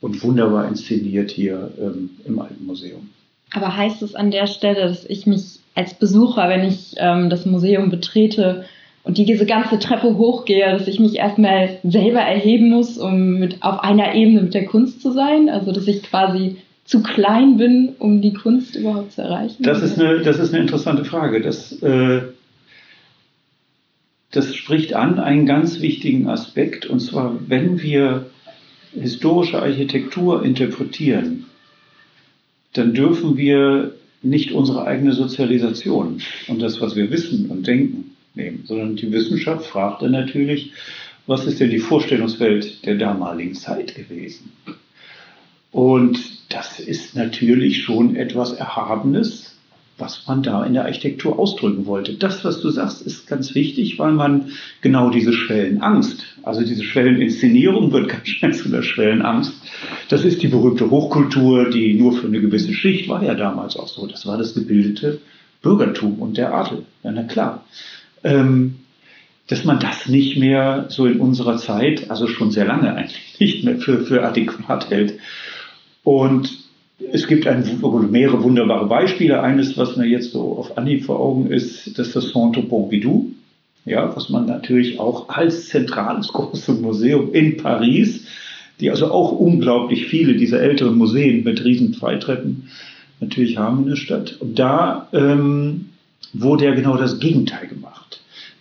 und 0.00 0.22
wunderbar 0.22 0.66
inszeniert 0.66 1.30
hier 1.30 1.70
ähm, 1.78 2.10
im 2.24 2.38
Alten 2.38 2.64
Museum. 2.64 3.10
Aber 3.52 3.76
heißt 3.76 4.02
es 4.02 4.14
an 4.14 4.30
der 4.30 4.46
Stelle, 4.46 4.88
dass 4.88 5.04
ich 5.04 5.26
mich 5.26 5.60
als 5.74 5.94
Besucher, 5.94 6.48
wenn 6.48 6.64
ich 6.64 6.94
ähm, 6.96 7.30
das 7.30 7.46
Museum 7.46 7.90
betrete 7.90 8.64
und 9.04 9.18
diese 9.18 9.44
ganze 9.44 9.78
Treppe 9.78 10.16
hochgehe, 10.16 10.72
dass 10.72 10.88
ich 10.88 10.98
mich 10.98 11.16
erstmal 11.16 11.78
selber 11.84 12.20
erheben 12.20 12.70
muss, 12.70 12.96
um 12.96 13.38
mit 13.38 13.62
auf 13.62 13.80
einer 13.80 14.14
Ebene 14.14 14.42
mit 14.42 14.54
der 14.54 14.64
Kunst 14.64 15.02
zu 15.02 15.12
sein? 15.12 15.50
Also 15.50 15.72
dass 15.72 15.86
ich 15.86 16.02
quasi 16.02 16.56
zu 16.86 17.02
klein 17.02 17.58
bin, 17.58 17.94
um 17.98 18.22
die 18.22 18.32
Kunst 18.32 18.76
überhaupt 18.76 19.12
zu 19.12 19.22
erreichen? 19.22 19.62
Das 19.62 19.82
ist 19.82 20.00
eine, 20.00 20.20
das 20.22 20.38
ist 20.38 20.52
eine 20.52 20.62
interessante 20.62 21.04
Frage. 21.04 21.42
Das, 21.42 21.72
äh, 21.82 22.22
das 24.30 24.54
spricht 24.54 24.94
an 24.94 25.20
einen 25.20 25.44
ganz 25.44 25.80
wichtigen 25.80 26.28
Aspekt, 26.28 26.86
und 26.86 27.00
zwar, 27.00 27.38
wenn 27.46 27.82
wir 27.82 28.26
historische 28.92 29.60
Architektur 29.60 30.44
interpretieren, 30.44 31.44
dann 32.72 32.94
dürfen 32.94 33.36
wir 33.36 33.94
nicht 34.22 34.52
unsere 34.52 34.86
eigene 34.86 35.12
Sozialisation 35.12 36.22
und 36.48 36.62
das, 36.62 36.80
was 36.80 36.96
wir 36.96 37.10
wissen 37.10 37.50
und 37.50 37.66
denken, 37.66 38.14
nehmen, 38.34 38.64
sondern 38.64 38.96
die 38.96 39.12
Wissenschaft 39.12 39.66
fragt 39.66 40.02
dann 40.02 40.12
natürlich, 40.12 40.72
was 41.26 41.46
ist 41.46 41.60
denn 41.60 41.70
die 41.70 41.78
Vorstellungswelt 41.78 42.84
der 42.84 42.96
damaligen 42.96 43.54
Zeit 43.54 43.94
gewesen? 43.94 44.52
Und 45.70 46.18
das 46.52 46.78
ist 46.78 47.16
natürlich 47.16 47.82
schon 47.82 48.14
etwas 48.14 48.52
Erhabenes, 48.52 49.54
was 49.96 50.26
man 50.26 50.42
da 50.42 50.64
in 50.64 50.74
der 50.74 50.84
Architektur 50.84 51.38
ausdrücken 51.38 51.86
wollte. 51.86 52.14
Das, 52.14 52.44
was 52.44 52.60
du 52.60 52.70
sagst, 52.70 53.02
ist 53.02 53.26
ganz 53.26 53.54
wichtig, 53.54 53.98
weil 53.98 54.12
man 54.12 54.50
genau 54.80 55.10
diese 55.10 55.32
Schwellenangst, 55.32 56.24
also 56.42 56.62
diese 56.62 56.82
Schwelleninszenierung 56.82 57.92
wird 57.92 58.08
ganz 58.08 58.28
schnell 58.28 58.54
zu 58.54 58.68
der 58.68 58.82
Schwellenangst. 58.82 59.52
Das 60.08 60.24
ist 60.24 60.42
die 60.42 60.48
berühmte 60.48 60.90
Hochkultur, 60.90 61.70
die 61.70 61.94
nur 61.94 62.12
für 62.12 62.26
eine 62.26 62.40
gewisse 62.40 62.72
Schicht 62.72 63.08
war 63.08 63.22
ja 63.22 63.34
damals 63.34 63.76
auch 63.76 63.88
so. 63.88 64.06
Das 64.06 64.26
war 64.26 64.36
das 64.36 64.54
gebildete 64.54 65.20
Bürgertum 65.62 66.18
und 66.18 66.36
der 66.36 66.52
Adel. 66.52 66.84
Ja, 67.02 67.12
na 67.12 67.22
klar. 67.22 67.64
Ähm, 68.24 68.76
dass 69.46 69.64
man 69.64 69.78
das 69.78 70.08
nicht 70.08 70.38
mehr 70.38 70.86
so 70.88 71.06
in 71.06 71.20
unserer 71.20 71.58
Zeit, 71.58 72.10
also 72.10 72.26
schon 72.26 72.50
sehr 72.50 72.64
lange 72.64 72.94
eigentlich 72.94 73.36
nicht 73.38 73.64
mehr 73.64 73.78
für, 73.78 74.00
für 74.00 74.24
adäquat 74.24 74.90
hält. 74.90 75.18
Und 76.02 76.64
es 77.12 77.26
gibt 77.26 77.46
ein, 77.46 77.80
mehrere 78.10 78.42
wunderbare 78.42 78.86
Beispiele. 78.86 79.42
Eines, 79.42 79.76
was 79.76 79.96
mir 79.96 80.06
jetzt 80.06 80.32
so 80.32 80.56
auf 80.56 80.78
Anhieb 80.78 81.04
vor 81.04 81.20
Augen 81.20 81.50
ist, 81.50 81.98
das 81.98 82.08
ist 82.08 82.16
das 82.16 82.32
Centre 82.32 82.62
Pompidou, 82.62 83.32
ja, 83.84 84.14
was 84.14 84.30
man 84.30 84.46
natürlich 84.46 84.98
auch 84.98 85.28
als 85.28 85.68
zentrales 85.68 86.28
großes 86.32 86.80
Museum 86.80 87.32
in 87.32 87.56
Paris, 87.56 88.26
die 88.80 88.90
also 88.90 89.10
auch 89.10 89.32
unglaublich 89.32 90.06
viele 90.06 90.34
dieser 90.34 90.60
älteren 90.60 90.96
Museen 90.96 91.44
mit 91.44 91.64
riesen 91.64 91.94
Freitreppen 91.94 92.68
natürlich 93.20 93.58
haben 93.58 93.82
in 93.82 93.90
der 93.90 93.96
Stadt. 93.96 94.36
Und 94.40 94.58
da 94.58 95.08
ähm, 95.12 95.90
wurde 96.32 96.64
ja 96.64 96.74
genau 96.74 96.96
das 96.96 97.20
Gegenteil 97.20 97.68
gemacht 97.68 98.03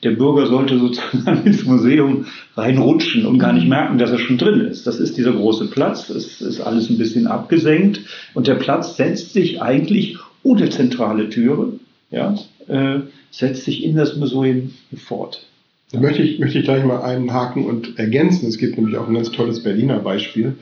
der 0.04 0.12
Bürger 0.12 0.48
sollte 0.48 0.78
sozusagen 0.78 1.42
ins 1.46 1.64
Museum 1.64 2.26
reinrutschen 2.56 3.26
und 3.26 3.40
gar 3.40 3.54
nicht 3.54 3.68
merken, 3.68 3.98
dass 3.98 4.12
er 4.12 4.20
schon 4.20 4.38
drin 4.38 4.62
ist. 4.62 4.86
Das 4.86 5.00
ist 5.00 5.18
dieser 5.18 5.34
große 5.34 5.68
Platz, 5.68 6.10
es 6.10 6.42
ist 6.42 6.62
alles 6.62 6.90
ein 6.90 6.98
bisschen 6.98 7.28
abgesenkt 7.28 8.02
und 8.34 8.48
der 8.48 8.56
Platz 8.56 8.98
setzt 8.98 9.34
sich 9.34 9.62
eigentlich 9.62 10.18
ohne 10.44 10.70
zentrale 10.70 11.30
Türe, 11.30 11.80
ja, 12.12 12.36
äh, 12.68 13.00
setzt 13.32 13.64
sich 13.64 13.84
in 13.84 13.96
das 13.96 14.16
Museum 14.16 14.72
fort. 14.96 15.48
Da 15.92 16.00
möchte 16.00 16.24
ich, 16.24 16.40
möchte 16.40 16.58
ich 16.58 16.66
gleich 16.66 16.84
mal 16.84 17.04
einhaken 17.04 17.66
und 17.66 18.00
ergänzen. 18.00 18.48
Es 18.48 18.58
gibt 18.58 18.78
nämlich 18.78 18.98
auch 18.98 19.08
ein 19.08 19.14
ganz 19.14 19.32
tolles 19.32 19.62
Berliner 19.62 20.00
Beispiel. 20.00 20.56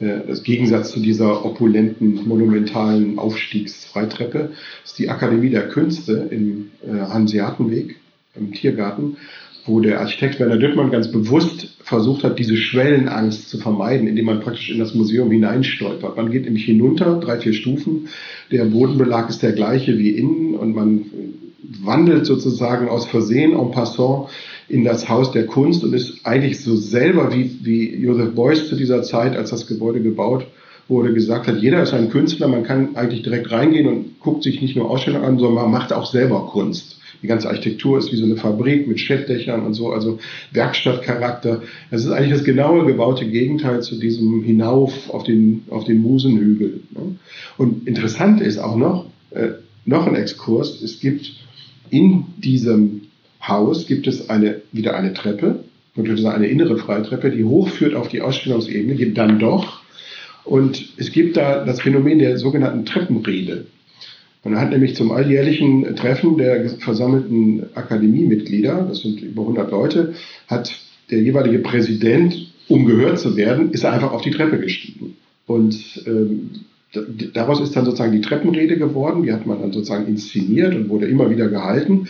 Äh, 0.00 0.26
das 0.26 0.42
Gegensatz 0.42 0.90
zu 0.90 1.00
dieser 1.00 1.44
opulenten, 1.44 2.26
monumentalen 2.26 3.18
Aufstiegsfreitreppe 3.18 4.50
ist 4.84 4.98
die 4.98 5.08
Akademie 5.08 5.50
der 5.50 5.68
Künste 5.68 6.28
im 6.30 6.72
äh, 6.84 6.98
Hanseatenweg 6.98 7.96
im 8.34 8.52
Tiergarten, 8.52 9.16
wo 9.66 9.80
der 9.80 10.00
Architekt 10.00 10.40
Werner 10.40 10.56
Düttmann 10.56 10.90
ganz 10.90 11.12
bewusst 11.12 11.76
versucht 11.82 12.24
hat, 12.24 12.38
diese 12.38 12.56
Schwellenangst 12.56 13.48
zu 13.48 13.58
vermeiden, 13.58 14.08
indem 14.08 14.24
man 14.24 14.40
praktisch 14.40 14.70
in 14.70 14.78
das 14.78 14.94
Museum 14.94 15.30
hineinstolpert. 15.30 16.16
Man 16.16 16.30
geht 16.30 16.44
nämlich 16.44 16.64
hinunter, 16.64 17.20
drei, 17.20 17.38
vier 17.38 17.52
Stufen, 17.52 18.08
der 18.50 18.64
Bodenbelag 18.64 19.28
ist 19.28 19.42
der 19.42 19.52
gleiche 19.52 19.98
wie 19.98 20.10
innen 20.10 20.54
und 20.54 20.74
man 20.74 21.04
wandelt 21.84 22.26
sozusagen 22.26 22.88
aus 22.88 23.06
Versehen 23.06 23.52
en 23.52 23.70
passant 23.70 24.28
in 24.68 24.84
das 24.84 25.08
Haus 25.08 25.30
der 25.32 25.46
Kunst 25.46 25.84
und 25.84 25.92
ist 25.92 26.24
eigentlich 26.24 26.60
so 26.60 26.74
selber 26.74 27.34
wie, 27.34 27.58
wie 27.62 27.94
Joseph 27.96 28.34
Beuys 28.34 28.68
zu 28.68 28.76
dieser 28.76 29.02
Zeit, 29.02 29.36
als 29.36 29.50
das 29.50 29.66
Gebäude 29.66 30.00
gebaut 30.00 30.46
wurde, 30.88 31.12
gesagt 31.12 31.46
hat, 31.46 31.58
jeder 31.58 31.82
ist 31.82 31.92
ein 31.92 32.10
Künstler, 32.10 32.48
man 32.48 32.64
kann 32.64 32.96
eigentlich 32.96 33.22
direkt 33.22 33.50
reingehen 33.50 33.86
und 33.86 34.20
guckt 34.20 34.42
sich 34.42 34.60
nicht 34.60 34.76
nur 34.76 34.90
Ausstellungen 34.90 35.24
an, 35.26 35.38
sondern 35.38 35.64
man 35.64 35.70
macht 35.70 35.92
auch 35.92 36.06
selber 36.06 36.48
Kunst. 36.50 37.01
Die 37.22 37.28
ganze 37.28 37.48
Architektur 37.48 37.98
ist 37.98 38.12
wie 38.12 38.16
so 38.16 38.24
eine 38.24 38.36
Fabrik 38.36 38.88
mit 38.88 38.98
Schäddächern 38.98 39.64
und 39.64 39.74
so, 39.74 39.92
also 39.92 40.18
Werkstattcharakter. 40.50 41.62
Das 41.90 42.04
ist 42.04 42.10
eigentlich 42.10 42.32
das 42.32 42.44
genaue 42.44 42.84
gebaute 42.84 43.26
Gegenteil 43.26 43.80
zu 43.82 43.98
diesem 43.98 44.42
Hinauf 44.42 45.10
auf 45.10 45.22
den, 45.22 45.62
auf 45.70 45.84
den 45.84 45.98
Musenhügel. 45.98 46.80
Ne? 46.90 47.16
Und 47.56 47.86
interessant 47.86 48.40
ist 48.40 48.58
auch 48.58 48.76
noch, 48.76 49.06
äh, 49.30 49.50
noch 49.84 50.06
ein 50.06 50.16
Exkurs, 50.16 50.82
es 50.82 51.00
gibt 51.00 51.32
in 51.90 52.24
diesem 52.38 53.02
Haus 53.46 53.86
gibt 53.86 54.06
es 54.06 54.30
eine, 54.30 54.62
wieder 54.72 54.96
eine 54.96 55.12
Treppe, 55.14 55.64
natürlich 55.94 56.26
eine 56.26 56.46
innere 56.46 56.78
Freitreppe, 56.78 57.30
die 57.30 57.44
hochführt 57.44 57.94
auf 57.94 58.08
die 58.08 58.20
Ausstellungsebene, 58.20 58.94
gibt 58.94 59.18
dann 59.18 59.38
doch. 59.38 59.82
Und 60.44 60.94
es 60.96 61.12
gibt 61.12 61.36
da 61.36 61.64
das 61.64 61.82
Phänomen 61.82 62.18
der 62.18 62.38
sogenannten 62.38 62.84
Treppenrede. 62.84 63.66
Man 64.44 64.60
hat 64.60 64.70
nämlich 64.70 64.96
zum 64.96 65.12
alljährlichen 65.12 65.94
Treffen 65.94 66.36
der 66.36 66.68
versammelten 66.68 67.66
Akademiemitglieder, 67.74 68.86
das 68.88 69.00
sind 69.00 69.22
über 69.22 69.42
100 69.42 69.70
Leute, 69.70 70.14
hat 70.48 70.80
der 71.10 71.20
jeweilige 71.20 71.60
Präsident, 71.60 72.52
um 72.68 72.86
gehört 72.86 73.20
zu 73.20 73.36
werden, 73.36 73.70
ist 73.70 73.84
er 73.84 73.92
einfach 73.92 74.12
auf 74.12 74.22
die 74.22 74.30
Treppe 74.30 74.58
gestiegen. 74.58 75.16
Und 75.46 76.02
ähm, 76.06 76.50
daraus 77.34 77.60
ist 77.60 77.76
dann 77.76 77.84
sozusagen 77.84 78.12
die 78.12 78.20
Treppenrede 78.20 78.78
geworden, 78.78 79.22
die 79.22 79.32
hat 79.32 79.46
man 79.46 79.60
dann 79.60 79.72
sozusagen 79.72 80.06
inszeniert 80.06 80.74
und 80.74 80.88
wurde 80.88 81.06
immer 81.06 81.30
wieder 81.30 81.48
gehalten. 81.48 82.08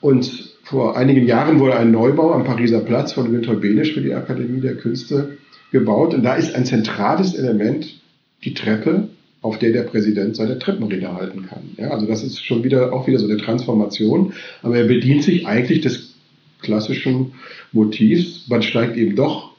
Und 0.00 0.52
vor 0.64 0.96
einigen 0.96 1.26
Jahren 1.26 1.60
wurde 1.60 1.76
ein 1.76 1.92
Neubau 1.92 2.32
am 2.32 2.44
Pariser 2.44 2.80
Platz 2.80 3.12
von 3.12 3.30
Günter 3.30 3.54
Benisch 3.54 3.92
für 3.92 4.00
die 4.00 4.14
Akademie 4.14 4.60
der 4.60 4.76
Künste 4.76 5.38
gebaut. 5.70 6.14
Und 6.14 6.22
da 6.22 6.34
ist 6.34 6.54
ein 6.54 6.64
zentrales 6.64 7.34
Element 7.34 8.00
die 8.44 8.54
Treppe, 8.54 9.08
auf 9.42 9.58
der 9.58 9.72
der 9.72 9.82
Präsident 9.82 10.36
seine 10.36 10.58
Treppenrede 10.58 11.12
halten 11.12 11.46
kann. 11.46 11.70
Ja, 11.76 11.90
also 11.90 12.06
das 12.06 12.22
ist 12.22 12.44
schon 12.44 12.62
wieder 12.64 12.92
auch 12.92 13.06
wieder 13.06 13.18
so 13.18 13.26
eine 13.26 13.36
Transformation, 13.36 14.32
aber 14.62 14.76
er 14.78 14.84
bedient 14.84 15.24
sich 15.24 15.46
eigentlich 15.46 15.80
des 15.80 16.14
klassischen 16.60 17.32
Motivs. 17.72 18.48
Man 18.48 18.62
steigt 18.62 18.96
eben 18.96 19.16
doch 19.16 19.50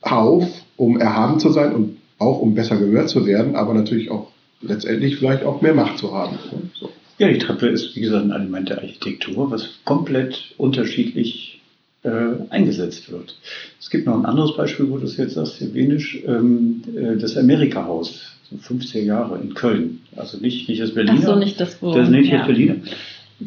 auf, 0.00 0.48
um 0.76 0.98
erhaben 0.98 1.40
zu 1.40 1.50
sein 1.50 1.74
und 1.74 1.96
auch 2.18 2.40
um 2.40 2.54
besser 2.54 2.76
gehört 2.76 3.08
zu 3.08 3.26
werden, 3.26 3.56
aber 3.56 3.74
natürlich 3.74 4.10
auch 4.10 4.30
letztendlich 4.62 5.16
vielleicht 5.16 5.42
auch 5.42 5.60
mehr 5.60 5.74
Macht 5.74 5.98
zu 5.98 6.14
haben. 6.14 6.38
So. 6.78 6.90
Ja, 7.18 7.28
die 7.28 7.38
Treppe 7.38 7.66
ist, 7.66 7.94
wie 7.96 8.00
gesagt, 8.00 8.24
ein 8.24 8.30
Element 8.30 8.68
der 8.70 8.78
Architektur, 8.78 9.50
was 9.50 9.80
komplett 9.84 10.54
unterschiedlich 10.56 11.60
äh, 12.02 12.10
eingesetzt 12.50 13.10
wird. 13.10 13.36
Es 13.80 13.90
gibt 13.90 14.06
noch 14.06 14.14
ein 14.14 14.26
anderes 14.26 14.56
Beispiel, 14.56 14.90
wo 14.90 14.98
du 14.98 15.04
es 15.04 15.16
jetzt 15.16 15.34
sagst, 15.34 15.60
Hebenisch, 15.60 16.22
ähm, 16.26 16.82
äh, 16.96 17.16
das 17.16 17.36
Amerika-Haus 17.36 18.33
50er 18.52 19.00
Jahre 19.00 19.38
in 19.38 19.54
Köln. 19.54 20.00
Also 20.16 20.38
nicht, 20.38 20.68
nicht 20.68 20.80
das 20.80 20.94
Berliner. 20.94 21.20
Ach 21.22 21.26
so, 21.26 21.36
nicht 21.36 21.60
das, 21.60 21.80
wo, 21.82 21.92
Das 21.92 22.08
ist 22.08 22.10
nicht 22.10 22.30
ja. 22.30 22.38
das 22.38 22.46
Berliner. 22.46 22.76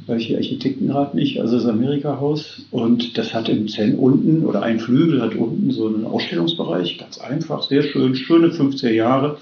Weil 0.05 0.19
ich 0.19 0.35
Architektenrat 0.35 1.15
nicht, 1.15 1.39
also 1.39 1.55
das 1.57 1.65
Amerika-Haus. 1.65 2.65
Und 2.71 3.17
das 3.17 3.33
hat 3.33 3.49
im 3.49 3.67
Zen 3.67 3.95
unten, 3.95 4.45
oder 4.45 4.63
ein 4.63 4.79
Flügel 4.79 5.21
hat 5.21 5.35
unten 5.35 5.71
so 5.71 5.87
einen 5.87 6.05
Ausstellungsbereich, 6.05 6.97
ganz 6.97 7.17
einfach, 7.19 7.63
sehr 7.63 7.83
schön, 7.83 8.15
schöne 8.15 8.49
50er 8.49 8.91
Jahre. 8.91 9.37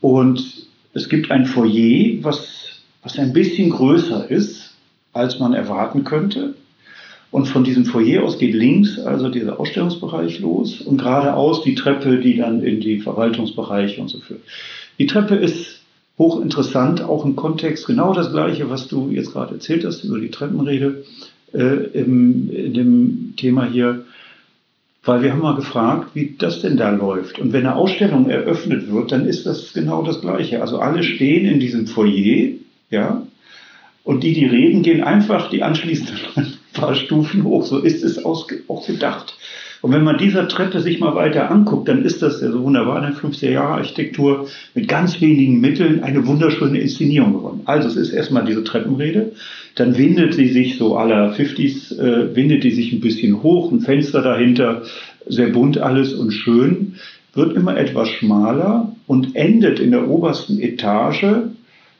Und 0.00 0.66
es 0.92 1.08
gibt 1.08 1.30
ein 1.30 1.46
Foyer, 1.46 2.22
was, 2.22 2.80
was 3.02 3.18
ein 3.18 3.32
bisschen 3.32 3.70
größer 3.70 4.30
ist, 4.30 4.74
als 5.12 5.38
man 5.38 5.52
erwarten 5.52 6.04
könnte. 6.04 6.54
Und 7.30 7.46
von 7.46 7.64
diesem 7.64 7.84
Foyer 7.84 8.22
aus 8.22 8.38
geht 8.38 8.54
links 8.54 8.98
also 8.98 9.28
dieser 9.28 9.58
Ausstellungsbereich 9.58 10.40
los 10.40 10.80
und 10.80 10.98
geradeaus 10.98 11.62
die 11.62 11.74
Treppe, 11.74 12.18
die 12.18 12.36
dann 12.36 12.62
in 12.62 12.80
die 12.80 13.00
Verwaltungsbereiche 13.00 14.00
und 14.00 14.08
so 14.08 14.18
führt. 14.20 14.40
Die 14.98 15.06
Treppe 15.06 15.34
ist 15.34 15.80
hochinteressant, 16.18 17.02
auch 17.02 17.24
im 17.24 17.36
Kontext 17.36 17.86
genau 17.86 18.14
das 18.14 18.32
Gleiche, 18.32 18.70
was 18.70 18.88
du 18.88 19.10
jetzt 19.10 19.32
gerade 19.32 19.54
erzählt 19.54 19.84
hast 19.84 20.04
über 20.04 20.18
die 20.18 20.30
Treppenrede 20.30 21.04
äh, 21.52 21.58
im, 21.92 22.50
in 22.50 22.74
dem 22.74 23.34
Thema 23.36 23.66
hier. 23.66 24.04
Weil 25.04 25.22
wir 25.22 25.32
haben 25.32 25.42
mal 25.42 25.54
gefragt, 25.54 26.10
wie 26.14 26.34
das 26.38 26.62
denn 26.62 26.76
da 26.76 26.90
läuft. 26.90 27.38
Und 27.38 27.52
wenn 27.52 27.66
eine 27.66 27.76
Ausstellung 27.76 28.28
eröffnet 28.28 28.90
wird, 28.90 29.12
dann 29.12 29.26
ist 29.26 29.46
das 29.46 29.72
genau 29.72 30.02
das 30.02 30.20
Gleiche. 30.20 30.62
Also 30.62 30.78
alle 30.78 31.02
stehen 31.02 31.46
in 31.46 31.60
diesem 31.60 31.86
Foyer, 31.86 32.54
ja, 32.90 33.26
und 34.02 34.22
die, 34.22 34.32
die 34.32 34.46
reden, 34.46 34.82
gehen 34.82 35.02
einfach 35.02 35.50
die 35.50 35.62
anschließenden 35.62 36.55
paar 36.76 36.94
Stufen 36.94 37.44
hoch. 37.44 37.64
So 37.64 37.78
ist 37.78 38.04
es 38.04 38.24
auch 38.24 38.46
gedacht. 38.86 39.36
Und 39.82 39.92
wenn 39.92 40.04
man 40.04 40.18
dieser 40.18 40.48
Treppe 40.48 40.80
sich 40.80 41.00
mal 41.00 41.14
weiter 41.14 41.50
anguckt, 41.50 41.88
dann 41.88 42.04
ist 42.04 42.22
das 42.22 42.40
ja 42.40 42.50
so 42.50 42.62
wunderbar 42.62 42.96
in 42.96 43.12
der 43.12 43.20
50er 43.20 43.50
Jahre 43.50 43.74
Architektur 43.74 44.48
mit 44.74 44.88
ganz 44.88 45.20
wenigen 45.20 45.60
Mitteln 45.60 46.02
eine 46.02 46.26
wunderschöne 46.26 46.80
Inszenierung 46.80 47.34
geworden. 47.34 47.60
Also 47.66 47.88
es 47.88 47.96
ist 47.96 48.10
erstmal 48.10 48.44
diese 48.44 48.64
Treppenrede, 48.64 49.32
dann 49.74 49.96
windet 49.96 50.34
sie 50.34 50.48
sich 50.48 50.78
so 50.78 50.96
aller 50.96 51.32
50s, 51.34 51.98
äh, 51.98 52.34
windet 52.34 52.64
die 52.64 52.70
sich 52.70 52.92
ein 52.92 53.00
bisschen 53.00 53.42
hoch, 53.42 53.70
ein 53.70 53.80
Fenster 53.80 54.22
dahinter, 54.22 54.82
sehr 55.26 55.48
bunt 55.48 55.78
alles 55.78 56.14
und 56.14 56.32
schön, 56.32 56.94
wird 57.34 57.54
immer 57.54 57.76
etwas 57.76 58.08
schmaler 58.08 58.92
und 59.06 59.36
endet 59.36 59.78
in 59.78 59.90
der 59.90 60.08
obersten 60.08 60.58
Etage 60.58 61.26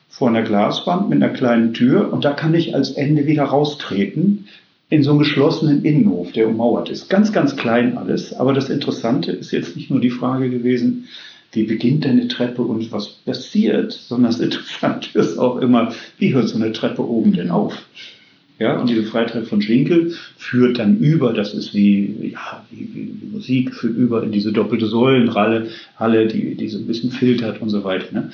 vor 0.09 0.29
einer 0.29 0.41
Glaswand 0.41 1.09
mit 1.09 1.21
einer 1.21 1.31
kleinen 1.31 1.73
Tür 1.73 2.11
und 2.11 2.25
da 2.25 2.31
kann 2.31 2.55
ich 2.55 2.73
als 2.73 2.91
Ende 2.91 3.27
wieder 3.27 3.43
raustreten 3.43 4.47
in 4.89 5.03
so 5.03 5.11
einem 5.11 5.19
geschlossenen 5.19 5.83
Innenhof, 5.83 6.31
der 6.31 6.47
ummauert 6.47 6.89
ist. 6.89 7.09
Ganz, 7.09 7.33
ganz 7.33 7.57
klein 7.57 7.97
alles. 7.97 8.33
Aber 8.33 8.53
das 8.53 8.69
Interessante 8.69 9.31
ist 9.31 9.51
jetzt 9.51 9.75
nicht 9.75 9.89
nur 9.89 9.99
die 9.99 10.09
Frage 10.09 10.49
gewesen, 10.49 11.07
wie 11.51 11.63
beginnt 11.63 12.03
denn 12.03 12.19
eine 12.19 12.27
Treppe 12.27 12.61
und 12.61 12.91
was 12.91 13.07
passiert, 13.07 13.91
sondern 13.91 14.31
das 14.31 14.39
Interessante 14.39 15.17
ist 15.17 15.37
auch 15.37 15.57
immer, 15.57 15.93
wie 16.17 16.33
hört 16.33 16.49
so 16.49 16.55
eine 16.55 16.71
Treppe 16.71 17.07
oben 17.07 17.33
denn 17.33 17.51
auf? 17.51 17.85
Ja, 18.59 18.79
und 18.79 18.89
diese 18.89 19.03
Freitreppe 19.03 19.45
von 19.45 19.61
Schinkel 19.61 20.15
führt 20.37 20.79
dann 20.79 20.97
über, 20.97 21.31
das 21.31 21.53
ist 21.53 21.75
wie, 21.75 22.31
ja, 22.33 22.65
wie, 22.71 22.89
wie, 22.93 23.27
Musik, 23.31 23.75
führt 23.75 23.95
über 23.95 24.23
in 24.23 24.31
diese 24.31 24.51
doppelte 24.51 24.87
Säulenhalle, 24.87 25.67
Halle, 25.95 26.27
die, 26.27 26.55
die 26.55 26.67
so 26.67 26.79
ein 26.79 26.87
bisschen 26.87 27.11
filtert 27.11 27.61
und 27.61 27.69
so 27.69 27.83
weiter. 27.83 28.11
Ne? 28.11 28.31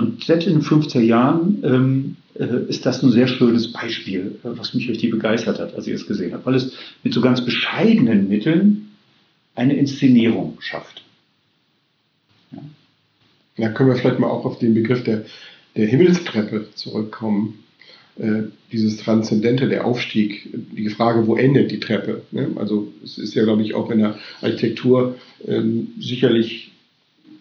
Und 0.00 0.24
selbst 0.24 0.48
in 0.48 0.54
den 0.54 0.62
50er 0.62 1.00
Jahren 1.00 1.62
ähm, 1.62 2.16
äh, 2.34 2.70
ist 2.70 2.86
das 2.86 3.02
ein 3.02 3.12
sehr 3.12 3.26
schönes 3.26 3.70
Beispiel, 3.70 4.38
äh, 4.42 4.48
was 4.56 4.72
mich 4.72 4.88
richtig 4.88 5.10
begeistert 5.10 5.58
hat, 5.58 5.74
als 5.74 5.86
ich 5.86 5.92
es 5.92 6.06
gesehen 6.06 6.32
habe, 6.32 6.46
weil 6.46 6.54
es 6.54 6.72
mit 7.02 7.12
so 7.12 7.20
ganz 7.20 7.44
bescheidenen 7.44 8.26
Mitteln 8.26 8.92
eine 9.54 9.74
Inszenierung 9.74 10.56
schafft. 10.60 11.02
Ja. 12.50 12.62
Da 13.58 13.68
können 13.68 13.90
wir 13.90 13.96
vielleicht 13.96 14.18
mal 14.18 14.30
auch 14.30 14.46
auf 14.46 14.58
den 14.58 14.72
Begriff 14.72 15.04
der, 15.04 15.26
der 15.76 15.86
Himmelstreppe 15.86 16.68
zurückkommen. 16.74 17.62
Äh, 18.18 18.44
dieses 18.72 18.96
Transzendente, 18.96 19.68
der 19.68 19.84
Aufstieg, 19.84 20.48
die 20.54 20.88
Frage, 20.88 21.26
wo 21.26 21.36
endet 21.36 21.70
die 21.70 21.80
Treppe? 21.80 22.22
Ne? 22.30 22.48
Also 22.56 22.90
es 23.04 23.18
ist 23.18 23.34
ja, 23.34 23.44
glaube 23.44 23.62
ich, 23.62 23.74
auch 23.74 23.90
in 23.90 23.98
der 23.98 24.18
Architektur 24.40 25.16
ähm, 25.46 25.88
sicherlich 26.00 26.69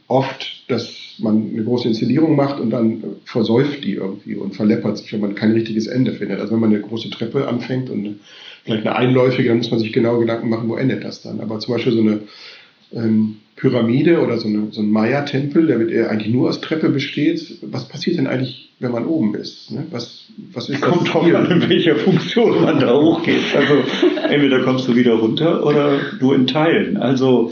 oft, 0.09 0.63
dass 0.67 1.15
man 1.19 1.51
eine 1.53 1.63
große 1.63 1.87
Inszenierung 1.87 2.35
macht 2.35 2.59
und 2.59 2.71
dann 2.71 3.03
versäuft 3.25 3.83
die 3.83 3.93
irgendwie 3.93 4.35
und 4.35 4.55
verleppert 4.55 4.97
sich, 4.97 5.13
wenn 5.13 5.21
man 5.21 5.35
kein 5.35 5.51
richtiges 5.51 5.87
Ende 5.87 6.13
findet. 6.13 6.39
Also 6.39 6.53
wenn 6.53 6.59
man 6.59 6.71
eine 6.71 6.81
große 6.81 7.09
Treppe 7.09 7.47
anfängt 7.47 7.89
und 7.89 8.19
vielleicht 8.63 8.85
eine 8.85 8.95
einläufige, 8.95 9.49
dann 9.49 9.59
muss 9.59 9.71
man 9.71 9.79
sich 9.79 9.93
genau 9.93 10.19
Gedanken 10.19 10.49
machen, 10.49 10.67
wo 10.67 10.75
endet 10.75 11.03
das 11.03 11.21
dann. 11.21 11.39
Aber 11.39 11.59
zum 11.59 11.75
Beispiel 11.75 11.93
so 11.93 12.01
eine 12.01 12.21
ähm, 12.93 13.37
Pyramide 13.55 14.21
oder 14.21 14.37
so, 14.37 14.47
eine, 14.47 14.67
so 14.71 14.81
ein 14.81 14.89
Maya-Tempel, 14.89 15.67
der 15.67 15.77
mit, 15.77 15.95
eigentlich 15.95 16.33
nur 16.33 16.49
aus 16.49 16.61
Treppe 16.61 16.89
besteht. 16.89 17.59
Was 17.61 17.87
passiert 17.87 18.17
denn 18.17 18.27
eigentlich, 18.27 18.69
wenn 18.79 18.91
man 18.91 19.05
oben 19.05 19.35
ist? 19.35 19.69
Ne? 19.69 19.85
Was, 19.91 20.25
was 20.53 20.69
ist 20.69 20.81
Kommt 20.81 21.13
drauf 21.13 21.25
an, 21.25 21.51
in 21.51 21.69
welcher 21.69 21.97
Funktion 21.97 22.63
man 22.63 22.79
da 22.79 22.99
hochgeht. 22.99 23.55
Also 23.55 23.83
entweder 24.27 24.63
kommst 24.63 24.87
du 24.87 24.95
wieder 24.95 25.13
runter 25.13 25.65
oder 25.65 25.99
du 26.19 26.33
in 26.33 26.47
Teilen. 26.47 26.97
Also 26.97 27.51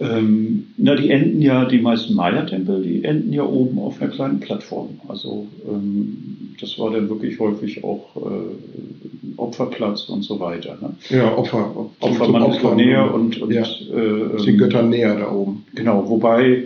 ähm, 0.00 0.68
na, 0.78 0.94
die 0.94 1.10
enden 1.10 1.42
ja, 1.42 1.64
die 1.64 1.80
meisten 1.80 2.14
Maya-Tempel, 2.14 2.82
die 2.82 3.04
enden 3.04 3.32
ja 3.32 3.44
oben 3.44 3.78
auf 3.78 4.00
einer 4.00 4.10
kleinen 4.10 4.40
Plattform. 4.40 5.00
Also 5.06 5.46
ähm, 5.68 6.54
das 6.60 6.78
war 6.78 6.90
dann 6.90 7.08
wirklich 7.08 7.38
häufig 7.38 7.84
auch 7.84 8.16
äh, 8.16 9.36
Opferplatz 9.36 10.08
und 10.08 10.22
so 10.22 10.40
weiter. 10.40 10.78
Ne? 10.80 10.94
Ja, 11.10 11.36
Opfer. 11.36 11.90
Opfer, 12.00 12.28
man 12.28 12.50
ist 12.50 12.62
da 12.62 12.74
näher 12.74 13.12
und, 13.12 13.40
und 13.40 13.52
ja, 13.52 13.62
äh, 13.62 14.42
die 14.44 14.56
Götter 14.56 14.82
näher 14.82 15.16
da 15.16 15.30
oben. 15.30 15.66
Genau, 15.74 16.08
wobei, 16.08 16.64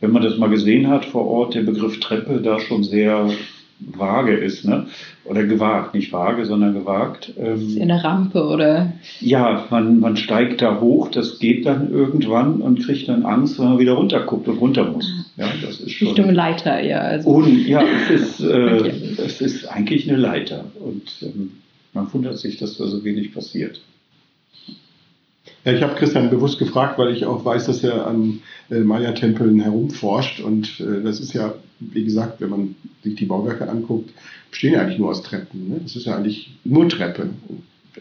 wenn 0.00 0.12
man 0.12 0.22
das 0.22 0.36
mal 0.36 0.50
gesehen 0.50 0.88
hat 0.88 1.06
vor 1.06 1.26
Ort, 1.26 1.54
der 1.54 1.62
Begriff 1.62 1.98
Treppe 2.00 2.40
da 2.42 2.60
schon 2.60 2.84
sehr 2.84 3.30
vage 3.78 4.34
ist, 4.34 4.64
ne? 4.64 4.86
Oder 5.24 5.44
gewagt, 5.44 5.94
nicht 5.94 6.12
vage, 6.12 6.46
sondern 6.46 6.74
gewagt. 6.74 7.32
Ähm, 7.38 7.68
ist 7.68 7.80
eine 7.80 8.02
Rampe, 8.02 8.44
oder? 8.46 8.92
Ja, 9.20 9.66
man, 9.70 10.00
man 10.00 10.16
steigt 10.16 10.62
da 10.62 10.80
hoch, 10.80 11.10
das 11.10 11.38
geht 11.38 11.66
dann 11.66 11.90
irgendwann 11.90 12.60
und 12.60 12.80
kriegt 12.84 13.08
dann 13.08 13.24
Angst, 13.24 13.58
wenn 13.58 13.66
man 13.66 13.78
wieder 13.78 13.94
runterguckt 13.94 14.48
und 14.48 14.58
runter 14.58 14.90
muss. 14.90 15.10
Ja, 15.36 15.48
das 15.62 15.80
ist 15.80 15.92
schon, 15.92 16.08
Richtung 16.08 16.30
Leiter, 16.30 16.82
ja. 16.82 17.00
Also. 17.00 17.28
Und, 17.28 17.66
ja, 17.66 17.82
es 17.82 18.10
ist, 18.10 18.40
äh, 18.44 18.44
okay. 18.44 18.92
es 19.18 19.40
ist 19.40 19.66
eigentlich 19.66 20.08
eine 20.08 20.18
Leiter. 20.18 20.64
Und 20.80 21.10
ähm, 21.22 21.52
man 21.92 22.12
wundert 22.12 22.38
sich, 22.38 22.56
dass 22.58 22.78
da 22.78 22.86
so 22.86 23.04
wenig 23.04 23.34
passiert. 23.34 23.80
Ja, 25.64 25.72
ich 25.72 25.82
habe 25.82 25.96
Christian 25.96 26.30
bewusst 26.30 26.58
gefragt, 26.60 26.96
weil 26.98 27.12
ich 27.12 27.26
auch 27.26 27.44
weiß, 27.44 27.66
dass 27.66 27.82
er 27.82 28.06
an 28.06 28.40
äh, 28.70 28.78
Maya-Tempeln 28.78 29.60
herumforscht. 29.60 30.40
Und 30.40 30.80
äh, 30.80 31.02
das 31.02 31.18
ist 31.18 31.32
ja, 31.32 31.54
wie 31.80 32.04
gesagt, 32.04 32.40
wenn 32.40 32.50
man 32.50 32.74
sich 33.02 33.14
die 33.16 33.26
Bauwerke 33.26 33.68
anguckt, 33.68 34.10
bestehen 34.50 34.74
ja 34.74 34.80
eigentlich 34.80 34.98
nur 34.98 35.10
aus 35.10 35.22
Treppen. 35.22 35.68
Ne? 35.68 35.80
Das 35.82 35.96
ist 35.96 36.06
ja 36.06 36.16
eigentlich 36.16 36.56
nur 36.64 36.88
Treppe, 36.88 37.30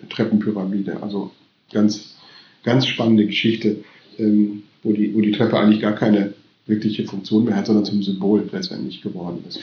Treppenpyramide. 0.09 1.01
Also 1.01 1.31
ganz, 1.71 2.15
ganz 2.63 2.87
spannende 2.87 3.25
Geschichte, 3.25 3.83
ähm, 4.17 4.63
wo, 4.83 4.93
die, 4.93 5.13
wo 5.13 5.21
die 5.21 5.31
Treppe 5.31 5.59
eigentlich 5.59 5.81
gar 5.81 5.95
keine 5.95 6.33
wirkliche 6.67 7.05
Funktion 7.05 7.45
mehr 7.45 7.55
hat, 7.55 7.67
sondern 7.67 7.85
zum 7.85 8.01
Symbol 8.01 8.47
letztendlich 8.51 9.01
geworden 9.01 9.43
ist. 9.47 9.59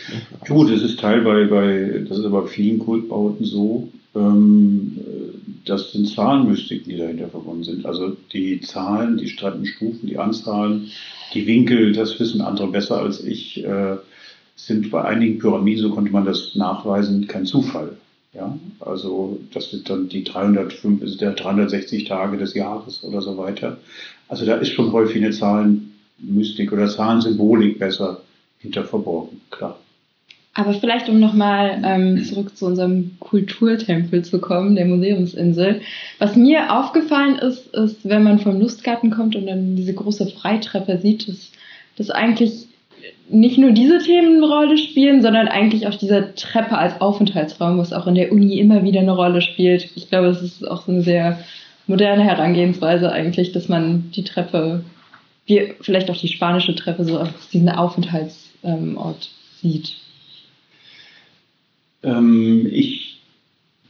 Gut, 0.46 0.70
das 0.70 0.82
ist 0.82 1.00
Teil 1.00 1.22
bei, 1.22 1.46
bei, 1.46 2.04
das 2.08 2.18
ist 2.18 2.24
aber 2.24 2.46
vielen 2.46 2.78
Kultbauten 2.78 3.44
so, 3.44 3.88
ähm, 4.14 4.98
das 5.64 5.92
sind 5.92 6.08
Zahlenmystiken, 6.08 6.92
die 6.92 6.98
dahinter 6.98 7.28
verbunden 7.28 7.64
sind. 7.64 7.86
Also 7.86 8.16
die 8.32 8.60
Zahlen, 8.60 9.16
die 9.16 9.34
Treppenstufen, 9.34 10.08
die 10.08 10.18
Anzahlen, 10.18 10.88
die 11.34 11.46
Winkel, 11.46 11.92
das 11.92 12.18
wissen 12.18 12.40
andere 12.40 12.68
besser 12.68 12.98
als 12.98 13.22
ich, 13.24 13.64
äh, 13.64 13.96
sind 14.56 14.90
bei 14.90 15.04
einigen 15.04 15.38
Pyramiden, 15.38 15.82
so 15.82 15.90
konnte 15.90 16.12
man 16.12 16.24
das 16.24 16.54
nachweisen, 16.54 17.26
kein 17.26 17.46
Zufall. 17.46 17.96
Ja, 18.34 18.58
also 18.80 19.38
das 19.52 19.70
sind 19.70 19.90
dann 19.90 20.08
die 20.08 20.24
305, 20.24 21.02
ist 21.02 21.20
der 21.20 21.32
360 21.32 22.04
Tage 22.04 22.38
des 22.38 22.54
Jahres 22.54 23.04
oder 23.04 23.20
so 23.20 23.36
weiter. 23.36 23.78
Also 24.28 24.46
da 24.46 24.54
ist 24.56 24.70
schon 24.70 24.90
häufig 24.92 25.22
eine 25.22 25.32
Zahlenmystik 26.22 26.72
oder 26.72 26.88
Zahlensymbolik 26.88 27.78
besser 27.78 28.20
hinter 28.58 28.85
verborgen, 28.85 29.40
klar. 29.50 29.78
Aber 30.54 30.74
vielleicht, 30.74 31.08
um 31.08 31.18
nochmal 31.18 31.80
ähm, 31.82 32.22
zurück 32.24 32.54
zu 32.56 32.66
unserem 32.66 33.12
Kulturtempel 33.20 34.22
zu 34.22 34.38
kommen, 34.38 34.76
der 34.76 34.85
Museumsinsel. 34.85 35.80
Was 36.18 36.37
mir 36.37 36.78
aufgefallen 36.78 37.38
ist, 37.38 37.74
ist, 37.74 38.06
wenn 38.06 38.22
man 38.22 38.38
vom 38.38 38.61
Lustgarten 38.61 39.11
kommt 39.11 39.35
und 39.35 39.46
dann 39.46 39.76
diese 39.76 39.94
große 39.94 40.26
Freitreppe 40.26 40.98
sieht, 40.98 41.26
dass, 41.26 41.52
dass 41.96 42.11
eigentlich 42.11 42.66
nicht 43.30 43.56
nur 43.56 43.70
diese 43.70 43.98
Themen 43.98 44.37
eine 44.37 44.46
Rolle 44.46 44.76
spielen, 44.76 45.22
sondern 45.22 45.48
eigentlich 45.48 45.87
auch 45.87 45.94
diese 45.94 46.35
Treppe 46.37 46.76
als 46.76 47.00
Aufenthaltsraum, 47.00 47.78
was 47.78 47.94
auch 47.94 48.06
in 48.06 48.14
der 48.14 48.30
Uni 48.30 48.58
immer 48.58 48.85
wieder 48.85 49.00
eine 49.00 49.16
Rolle 49.16 49.40
spielt. 49.40 49.88
Ich 49.96 50.11
glaube, 50.11 50.28
es 50.28 50.42
ist 50.42 50.68
auch 50.68 50.82
so 50.85 50.92
eine 50.92 51.00
sehr 51.00 51.38
moderne 51.87 52.24
Herangehensweise 52.24 53.11
eigentlich, 53.11 53.52
dass 53.52 53.70
man 53.70 54.11
die 54.14 54.24
Treppe, 54.24 54.85
wie 55.46 55.74
vielleicht 55.81 56.11
auch 56.11 56.16
die 56.16 56.28
spanische 56.28 56.74
Treppe, 56.74 57.05
so 57.05 57.18
als 57.18 57.48
diesen 57.48 57.68
Aufenthaltsort 57.68 58.38
ähm, 58.62 58.98
sieht. 59.61 59.96
Ähm, 62.02 62.68
ich 62.70 63.20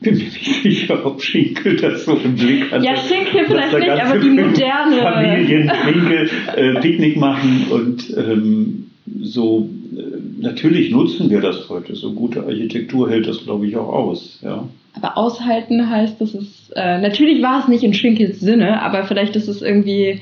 bin 0.00 0.16
mir 0.16 0.24
nicht 0.24 0.62
sicher, 0.62 1.04
ob 1.06 1.22
Schinkel 1.22 1.76
das 1.76 2.04
so 2.04 2.16
im 2.16 2.34
Blick 2.34 2.70
hat. 2.70 2.82
Ja, 2.82 2.96
Schinkel 2.96 3.46
vielleicht 3.46 3.78
nicht, 3.78 3.90
aber 3.90 4.18
die 4.18 4.30
moderne. 4.30 4.96
Familien, 4.96 5.68
Winkel, 5.68 6.30
äh, 6.56 6.80
Picknick 6.80 7.16
machen 7.16 7.66
und 7.70 8.14
ähm, 8.16 8.90
so. 9.20 9.68
Äh, 9.96 10.40
natürlich 10.40 10.90
nutzen 10.90 11.30
wir 11.30 11.40
das 11.40 11.68
heute. 11.68 11.94
So 11.94 12.12
gute 12.12 12.44
Architektur 12.44 13.10
hält 13.10 13.28
das, 13.28 13.44
glaube 13.44 13.66
ich, 13.66 13.76
auch 13.76 13.88
aus. 13.88 14.40
Ja. 14.42 14.68
Aber 14.94 15.16
aushalten 15.16 15.88
heißt, 15.88 16.20
dass 16.20 16.34
es. 16.34 16.70
Äh, 16.74 17.00
natürlich 17.00 17.42
war 17.42 17.60
es 17.60 17.68
nicht 17.68 17.84
in 17.84 17.94
Schinkels 17.94 18.40
Sinne, 18.40 18.82
aber 18.82 19.04
vielleicht 19.04 19.36
ist 19.36 19.48
es 19.48 19.62
irgendwie 19.62 20.20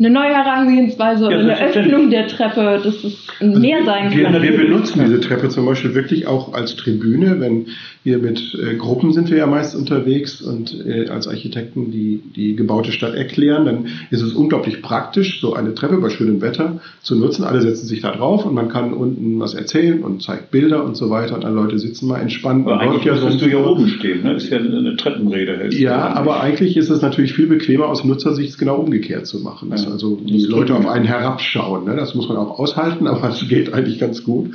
eine 0.00 0.10
neue 0.10 0.34
Herangehensweise 0.34 1.26
oder 1.26 1.38
eine 1.38 1.60
Öffnung 1.60 2.08
der 2.08 2.26
Treppe, 2.26 2.80
dass 2.82 3.04
es 3.04 3.26
mehr 3.40 3.84
sein 3.84 4.08
kann. 4.10 4.32
Wir, 4.32 4.42
wir 4.42 4.56
benutzen 4.56 5.04
diese 5.04 5.20
Treppe 5.20 5.50
zum 5.50 5.66
Beispiel 5.66 5.94
wirklich 5.94 6.26
auch 6.26 6.54
als 6.54 6.74
Tribüne, 6.76 7.38
wenn 7.38 7.66
wir 8.02 8.18
mit 8.18 8.54
äh, 8.54 8.76
Gruppen 8.76 9.12
sind 9.12 9.30
wir 9.30 9.36
ja 9.36 9.46
meist 9.46 9.76
unterwegs 9.76 10.40
und 10.40 10.74
äh, 10.86 11.08
als 11.08 11.28
Architekten 11.28 11.90
die, 11.90 12.22
die 12.34 12.56
gebaute 12.56 12.92
Stadt 12.92 13.14
erklären, 13.14 13.66
dann 13.66 13.86
ist 14.10 14.22
es 14.22 14.32
unglaublich 14.32 14.80
praktisch, 14.80 15.40
so 15.40 15.54
eine 15.54 15.74
Treppe 15.74 15.98
bei 15.98 16.08
schönem 16.08 16.40
Wetter 16.40 16.80
zu 17.02 17.14
nutzen. 17.14 17.44
Alle 17.44 17.60
setzen 17.60 17.86
sich 17.86 18.00
da 18.00 18.12
drauf 18.12 18.46
und 18.46 18.54
man 18.54 18.68
kann 18.68 18.94
unten 18.94 19.38
was 19.38 19.52
erzählen 19.52 20.02
und 20.02 20.22
zeigt 20.22 20.50
Bilder 20.50 20.84
und 20.84 20.96
so 20.96 21.10
weiter 21.10 21.34
und 21.34 21.44
alle 21.44 21.54
Leute 21.54 21.78
sitzen 21.78 22.08
mal 22.08 22.20
entspannt. 22.20 22.66
Aber 22.66 22.80
eigentlich 22.80 23.04
ja 23.04 23.14
du 23.14 23.48
ja 23.48 23.58
oben 23.58 23.88
stehen, 23.88 24.22
ne? 24.22 24.34
ist 24.34 24.48
ja 24.48 24.58
eine 24.58 24.96
Treppenrede. 24.96 25.68
Ja, 25.76 26.14
aber 26.14 26.40
eigentlich 26.40 26.76
ist 26.78 26.88
es 26.88 27.02
natürlich 27.02 27.34
viel 27.34 27.48
bequemer 27.48 27.86
aus 27.86 28.04
Nutzersicht 28.04 28.58
genau 28.58 28.76
umgekehrt 28.76 29.26
zu 29.26 29.40
machen. 29.40 29.70
Ja 29.76 29.90
also 29.90 30.16
die 30.16 30.44
Leute 30.44 30.74
auf 30.74 30.86
einen 30.86 31.04
herabschauen. 31.04 31.84
Ne? 31.84 31.96
Das 31.96 32.14
muss 32.14 32.28
man 32.28 32.38
auch 32.38 32.58
aushalten, 32.58 33.06
aber 33.06 33.28
es 33.28 33.46
geht 33.48 33.72
eigentlich 33.74 33.98
ganz 33.98 34.24
gut. 34.24 34.54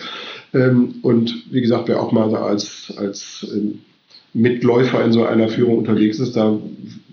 Ähm, 0.56 0.96
und 1.02 1.52
wie 1.52 1.62
gesagt, 1.62 1.90
wer 1.90 2.02
auch 2.02 2.12
mal 2.12 2.34
als, 2.36 2.94
als 2.98 3.46
ähm, 3.54 3.80
Mitläufer 4.34 5.04
in 5.04 5.12
so 5.12 5.26
einer 5.26 5.50
Führung 5.50 5.78
unterwegs 5.78 6.20
ist, 6.20 6.36
da 6.36 6.58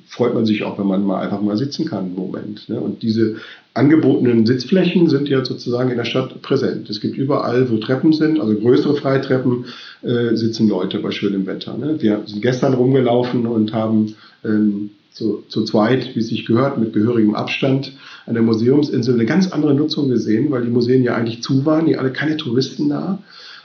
freut 0.07 0.35
man 0.35 0.47
sich 0.47 0.63
auch, 0.63 0.79
wenn 0.79 0.87
man 0.87 1.05
mal 1.05 1.21
einfach 1.21 1.41
mal 1.41 1.57
sitzen 1.57 1.87
kann 1.87 2.09
im 2.09 2.15
Moment. 2.15 2.69
Ne? 2.69 2.79
Und 2.79 3.03
diese 3.03 3.37
angebotenen 3.75 4.47
Sitzflächen 4.47 5.09
sind 5.09 5.29
ja 5.29 5.45
sozusagen 5.45 5.91
in 5.91 5.97
der 5.97 6.05
Stadt 6.05 6.43
präsent. 6.43 6.91
Es 6.91 7.01
gibt 7.01 7.17
überall, 7.17 7.71
wo 7.71 7.79
Treppen 7.79 8.13
sind, 8.13 8.39
also 8.39 8.55
größere 8.55 8.95
Freitreppen, 8.95 9.65
äh, 10.03 10.37
sitzen 10.37 10.69
Leute 10.69 10.99
bei 10.99 11.11
schönem 11.11 11.47
Wetter. 11.47 11.77
Ne? 11.77 11.97
Wir 12.01 12.23
sind 12.27 12.43
gestern 12.43 12.75
rumgelaufen 12.75 13.47
und 13.47 13.73
haben 13.73 14.15
ähm, 14.45 14.91
zu, 15.13 15.45
zu 15.49 15.65
zweit, 15.65 16.15
wie 16.15 16.21
es 16.21 16.29
sich 16.29 16.47
gehört, 16.47 16.79
mit 16.79 16.93
gehörigem 16.93 17.35
Abstand 17.35 17.93
an 18.27 18.35
der 18.35 18.43
Museumsinsel 18.43 19.15
eine 19.15 19.27
ganz 19.27 19.53
andere 19.53 19.75
Nutzung 19.75 20.09
gesehen, 20.09 20.51
weil 20.51 20.63
die 20.63 20.71
Museen 20.71 21.03
ja 21.03 21.15
eigentlich 21.15 21.43
zu 21.43 21.65
waren, 21.67 21.87
die 21.87 21.97
alle 21.97 22.13
keine 22.13 22.37
Touristen 22.37 22.89
da. 22.89 23.19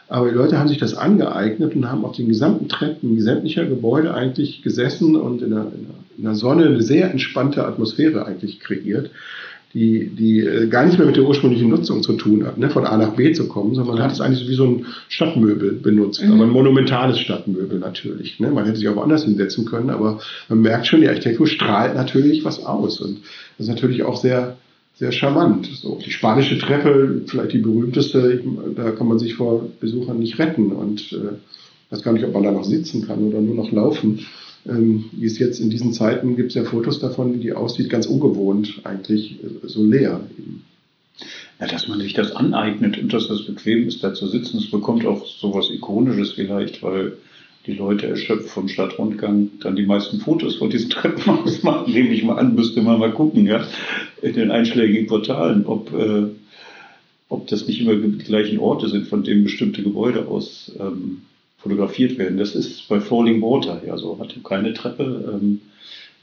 Aber 0.10 0.29
die 0.29 0.36
Leute 0.36 0.57
haben 0.57 0.69
sich 0.69 0.77
das 0.77 0.93
angeeignet 0.93 1.75
und 1.75 1.89
haben 1.89 2.05
auf 2.05 2.15
den 2.15 2.29
gesamten 2.29 2.69
Treppen 2.69 3.19
sämtlicher 3.19 3.65
Gebäude 3.65 4.13
eigentlich 4.13 4.62
gesessen 4.62 5.15
und 5.15 5.41
in 5.41 5.49
der, 5.49 5.67
in 6.17 6.23
der 6.23 6.36
Sonne 6.36 6.65
eine 6.65 6.81
sehr 6.81 7.12
entspannte 7.12 7.65
Atmosphäre 7.65 8.25
eigentlich 8.25 8.60
kreiert 8.60 9.12
die, 9.73 10.10
die 10.10 10.39
äh, 10.39 10.67
gar 10.67 10.84
nichts 10.84 10.97
mehr 10.97 11.08
mit 11.08 11.17
der 11.17 11.25
ursprünglichen 11.25 11.69
Nutzung 11.69 12.01
zu 12.01 12.13
tun 12.13 12.45
hat, 12.45 12.58
ne, 12.58 12.69
von 12.69 12.86
A 12.86 12.97
nach 12.97 13.13
B 13.15 13.34
zu 13.34 13.47
kommen, 13.47 13.75
sondern 13.75 13.95
man 13.95 14.03
hat 14.03 14.12
es 14.12 14.21
eigentlich 14.21 14.47
wie 14.47 14.56
so 14.56 14.65
ein 14.65 14.86
Stadtmöbel 15.10 15.73
benutzt, 15.73 16.23
mhm. 16.23 16.34
aber 16.34 16.43
ein 16.43 16.49
monumentales 16.49 17.19
Stadtmöbel 17.19 17.80
natürlich. 17.80 18.39
Ne? 18.39 18.49
Man 18.51 18.65
hätte 18.65 18.77
sich 18.77 18.88
auch 18.88 18.95
woanders 18.95 19.25
hinsetzen 19.25 19.65
können, 19.65 19.89
aber 19.89 20.19
man 20.47 20.62
merkt 20.62 20.88
schon, 20.88 21.01
die 21.01 21.08
Architektur 21.08 21.47
strahlt 21.47 21.95
natürlich 21.95 22.45
was 22.45 22.65
aus 22.65 23.01
und 23.01 23.19
das 23.58 23.67
ist 23.67 23.73
natürlich 23.73 24.03
auch 24.03 24.15
sehr, 24.15 24.58
sehr 24.95 25.12
charmant. 25.12 25.67
So, 25.67 25.99
die 26.03 26.12
spanische 26.12 26.58
Treppe, 26.58 27.21
vielleicht 27.25 27.53
die 27.53 27.60
berühmteste, 27.60 28.41
da 28.75 28.91
kann 28.91 29.08
man 29.08 29.19
sich 29.19 29.36
vor 29.36 29.67
Besuchern 29.80 30.19
nicht 30.19 30.39
retten 30.39 30.71
und 30.71 31.12
äh, 31.12 31.93
weiß 31.93 32.03
gar 32.03 32.13
nicht, 32.13 32.25
ob 32.25 32.34
man 32.34 32.43
da 32.43 32.51
noch 32.51 32.65
sitzen 32.65 33.06
kann 33.06 33.19
oder 33.19 33.41
nur 33.41 33.56
noch 33.56 33.71
laufen 33.71 34.25
ähm, 34.69 35.06
wie 35.12 35.25
es 35.25 35.39
jetzt 35.39 35.60
in 35.60 35.69
diesen 35.69 35.93
Zeiten 35.93 36.36
gibt 36.36 36.49
es 36.49 36.56
ja 36.56 36.63
Fotos 36.63 36.99
davon, 36.99 37.34
wie 37.34 37.39
die 37.39 37.53
aussieht, 37.53 37.89
ganz 37.89 38.06
ungewohnt 38.06 38.82
eigentlich, 38.84 39.43
äh, 39.43 39.67
so 39.67 39.84
leer. 39.84 40.21
Ja, 41.60 41.67
dass 41.67 41.88
man 41.88 41.99
sich 41.99 42.13
das 42.13 42.32
aneignet 42.36 42.99
und 42.99 43.12
dass 43.12 43.27
das 43.27 43.45
bequem 43.45 43.88
ist, 43.88 44.03
da 44.03 44.13
zu 44.13 44.27
sitzen, 44.27 44.58
es 44.58 44.69
bekommt 44.69 45.06
auch 45.06 45.25
so 45.25 45.53
was 45.53 45.71
Ikonisches 45.71 46.34
vielleicht, 46.34 46.84
weil 46.84 47.13
die 47.65 47.73
Leute 47.73 48.08
erschöpft 48.08 48.49
vom 48.49 48.69
Stadtrundgang 48.69 49.49
dann 49.62 49.75
die 49.75 49.86
meisten 49.86 50.19
Fotos 50.19 50.56
von 50.56 50.69
diesen 50.69 50.89
Treppenhaus 50.89 51.63
machen, 51.63 51.91
nehme 51.91 52.10
ich 52.10 52.23
mal 52.23 52.38
an, 52.38 52.56
müsste 52.56 52.82
man 52.82 52.99
mal 52.99 53.12
gucken, 53.12 53.45
ja, 53.45 53.65
in 54.21 54.34
den 54.34 54.51
einschlägigen 54.51 55.08
Portalen, 55.08 55.65
ob, 55.65 55.93
äh, 55.93 56.27
ob 57.30 57.47
das 57.47 57.67
nicht 57.67 57.82
immer 57.82 57.95
die 57.95 58.23
gleichen 58.23 58.60
Orte 58.60 58.88
sind, 58.88 59.08
von 59.08 59.23
denen 59.23 59.43
bestimmte 59.43 59.84
Gebäude 59.84 60.27
aus 60.27 60.71
ähm, 60.80 61.23
fotografiert 61.58 62.17
werden. 62.17 62.38
Das 62.38 62.56
ist 62.56 62.88
bei 62.88 63.00
Falling 63.00 63.41
Water 63.41 63.82
ja 63.86 63.98
so, 63.98 64.20
hat 64.20 64.36
keine 64.43 64.74
Treppe. 64.74 65.39
Ähm, 65.41 65.62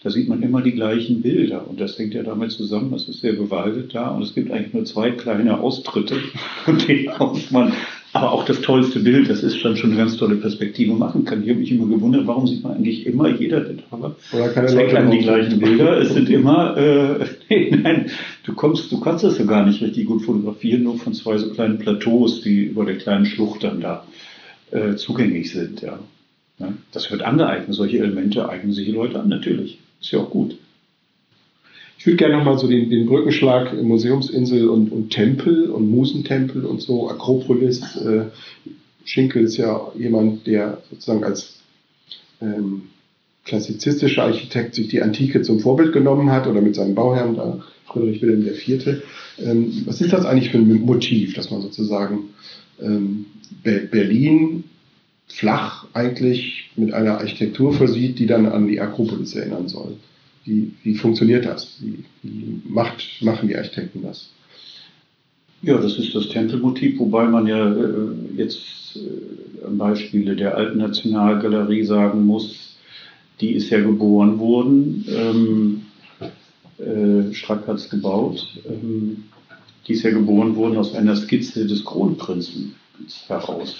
da 0.03 0.11
sieht 0.11 0.29
man 0.29 0.42
immer 0.42 0.61
die 0.61 0.73
gleichen 0.73 1.23
Bilder 1.23 1.66
und 1.66 1.81
das 1.81 1.99
hängt 1.99 2.12
ja 2.12 2.23
damit 2.23 2.53
zusammen, 2.53 2.92
es 2.92 3.09
ist 3.09 3.23
sehr 3.23 3.33
bewaldet 3.33 3.94
da 3.94 4.11
und 4.11 4.23
es 4.23 4.35
gibt 4.35 4.51
eigentlich 4.51 4.75
nur 4.75 4.85
zwei 4.85 5.11
kleine 5.11 5.59
Austritte, 5.59 6.16
von 6.64 6.79
denen 6.79 7.09
aus 7.09 7.51
man 7.51 7.73
aber 8.12 8.31
auch 8.31 8.44
das 8.44 8.61
tollste 8.61 9.01
Bild, 9.01 9.29
das 9.29 9.42
ist 9.42 9.64
dann 9.64 9.77
schon 9.77 9.90
eine 9.90 9.99
ganz 9.99 10.16
tolle 10.16 10.37
Perspektive 10.37 10.92
machen 10.92 11.25
kann. 11.25 11.42
Ich 11.42 11.49
habe 11.49 11.59
mich 11.59 11.73
immer 11.73 11.88
gewundert, 11.88 12.29
warum 12.29 12.47
sieht 12.47 12.62
man 12.62 12.75
eigentlich 12.75 13.07
immer 13.07 13.29
jeder 13.29 13.61
den 13.61 13.83
aber 13.90 14.14
zeigt 14.31 14.94
einem 14.94 15.11
die 15.11 15.18
gleichen 15.18 15.59
Bilder. 15.59 15.99
Es 15.99 16.14
sind 16.14 16.31
immer, 16.31 16.77
äh, 16.77 17.25
nein, 17.70 18.11
du 18.44 18.53
kommst, 18.53 18.92
du 18.92 19.01
kannst 19.01 19.25
das 19.25 19.38
ja 19.38 19.47
gar 19.47 19.66
nicht 19.66 19.83
richtig 19.83 20.07
gut 20.07 20.23
fotografieren, 20.23 20.85
nur 20.85 20.97
von 20.99 21.12
zwei 21.12 21.38
so 21.38 21.51
kleinen 21.51 21.79
Plateaus, 21.79 22.42
die 22.42 22.66
über 22.66 22.85
der 22.85 22.99
kleinen 22.99 23.27
Schlucht 23.27 23.64
dann 23.64 23.81
da 23.81 24.05
äh, 24.74 24.96
zugänglich 24.96 25.52
sind. 25.52 25.80
Ja. 25.80 26.00
ja. 26.58 26.74
Das 26.92 27.10
wird 27.10 27.22
angeeignet. 27.22 27.74
Solche 27.74 27.98
Elemente 27.98 28.48
eignen 28.48 28.72
sich 28.72 28.87
die 28.87 28.92
Leute 28.92 29.20
an, 29.20 29.28
natürlich. 29.28 29.78
Ist 30.00 30.10
ja 30.10 30.18
auch 30.18 30.30
gut. 30.30 30.58
Ich 31.98 32.06
würde 32.06 32.16
gerne 32.16 32.37
nochmal 32.37 32.58
so 32.58 32.68
den, 32.68 32.90
den 32.90 33.06
Brückenschlag 33.06 33.72
Museumsinsel 33.82 34.68
und, 34.68 34.92
und 34.92 35.10
Tempel 35.10 35.70
und 35.70 35.90
Musentempel 35.90 36.66
und 36.66 36.82
so, 36.82 37.08
Akropolis. 37.08 37.96
Äh, 37.96 38.26
Schinkel 39.04 39.44
ist 39.44 39.56
ja 39.56 39.92
jemand, 39.96 40.46
der 40.46 40.82
sozusagen 40.90 41.24
als 41.24 41.60
ähm, 42.42 42.82
klassizistischer 43.44 44.24
Architekt 44.24 44.74
sich 44.74 44.88
die 44.88 45.02
Antike 45.02 45.42
zum 45.42 45.60
Vorbild 45.60 45.92
genommen 45.92 46.30
hat 46.30 46.46
oder 46.46 46.60
mit 46.60 46.74
seinem 46.74 46.94
Bauherrn, 46.94 47.37
da 47.37 47.62
Friedrich 47.87 48.22
Wilhelm 48.22 48.46
IV. 48.46 49.02
Ähm, 49.38 49.82
was 49.87 50.00
ist 50.00 50.12
das 50.12 50.24
eigentlich 50.24 50.50
für 50.50 50.58
ein 50.58 50.82
Motiv, 50.82 51.34
dass 51.34 51.50
man 51.50 51.62
sozusagen 51.62 52.30
ähm, 52.80 53.26
Berlin 53.62 54.64
flach 55.28 55.87
eigentlich 55.94 56.70
mit 56.76 56.92
einer 56.92 57.18
Architektur 57.18 57.72
versieht, 57.72 58.18
die 58.18 58.26
dann 58.26 58.46
an 58.46 58.68
die 58.68 58.80
Akropolis 58.80 59.34
erinnern 59.34 59.68
soll. 59.68 59.96
Wie, 60.44 60.72
wie 60.82 60.94
funktioniert 60.94 61.46
das? 61.46 61.78
Wie, 61.80 62.04
wie 62.22 62.60
macht, 62.68 63.02
machen 63.20 63.48
die 63.48 63.56
Architekten 63.56 64.02
das? 64.02 64.30
Ja, 65.62 65.78
das 65.78 65.98
ist 65.98 66.14
das 66.14 66.28
Tempelmotiv, 66.28 66.98
wobei 66.98 67.24
man 67.24 67.46
ja 67.46 67.72
äh, 67.72 68.37
jetzt 68.37 68.96
äh, 68.96 69.70
Beispiele 69.70 70.37
der 70.37 70.56
Alten 70.56 70.78
Nationalgalerie 70.78 71.84
sagen 71.84 72.26
muss, 72.26 72.76
die 73.40 73.52
ist 73.52 73.70
ja 73.70 73.80
geboren 73.80 74.38
worden. 74.38 75.04
Ähm, 75.08 75.82
äh, 76.78 77.32
Strack 77.32 77.66
hat 77.66 77.76
es 77.76 77.88
gebaut. 77.88 78.46
Ähm, 78.68 79.24
die 79.87 79.92
ist 79.92 80.03
ja 80.03 80.11
geboren 80.11 80.57
worden 80.57 80.77
aus 80.77 80.94
einer 80.94 81.16
Skizze 81.16 81.66
des 81.66 81.85
Kronprinzen 81.85 82.75
heraus. 83.27 83.77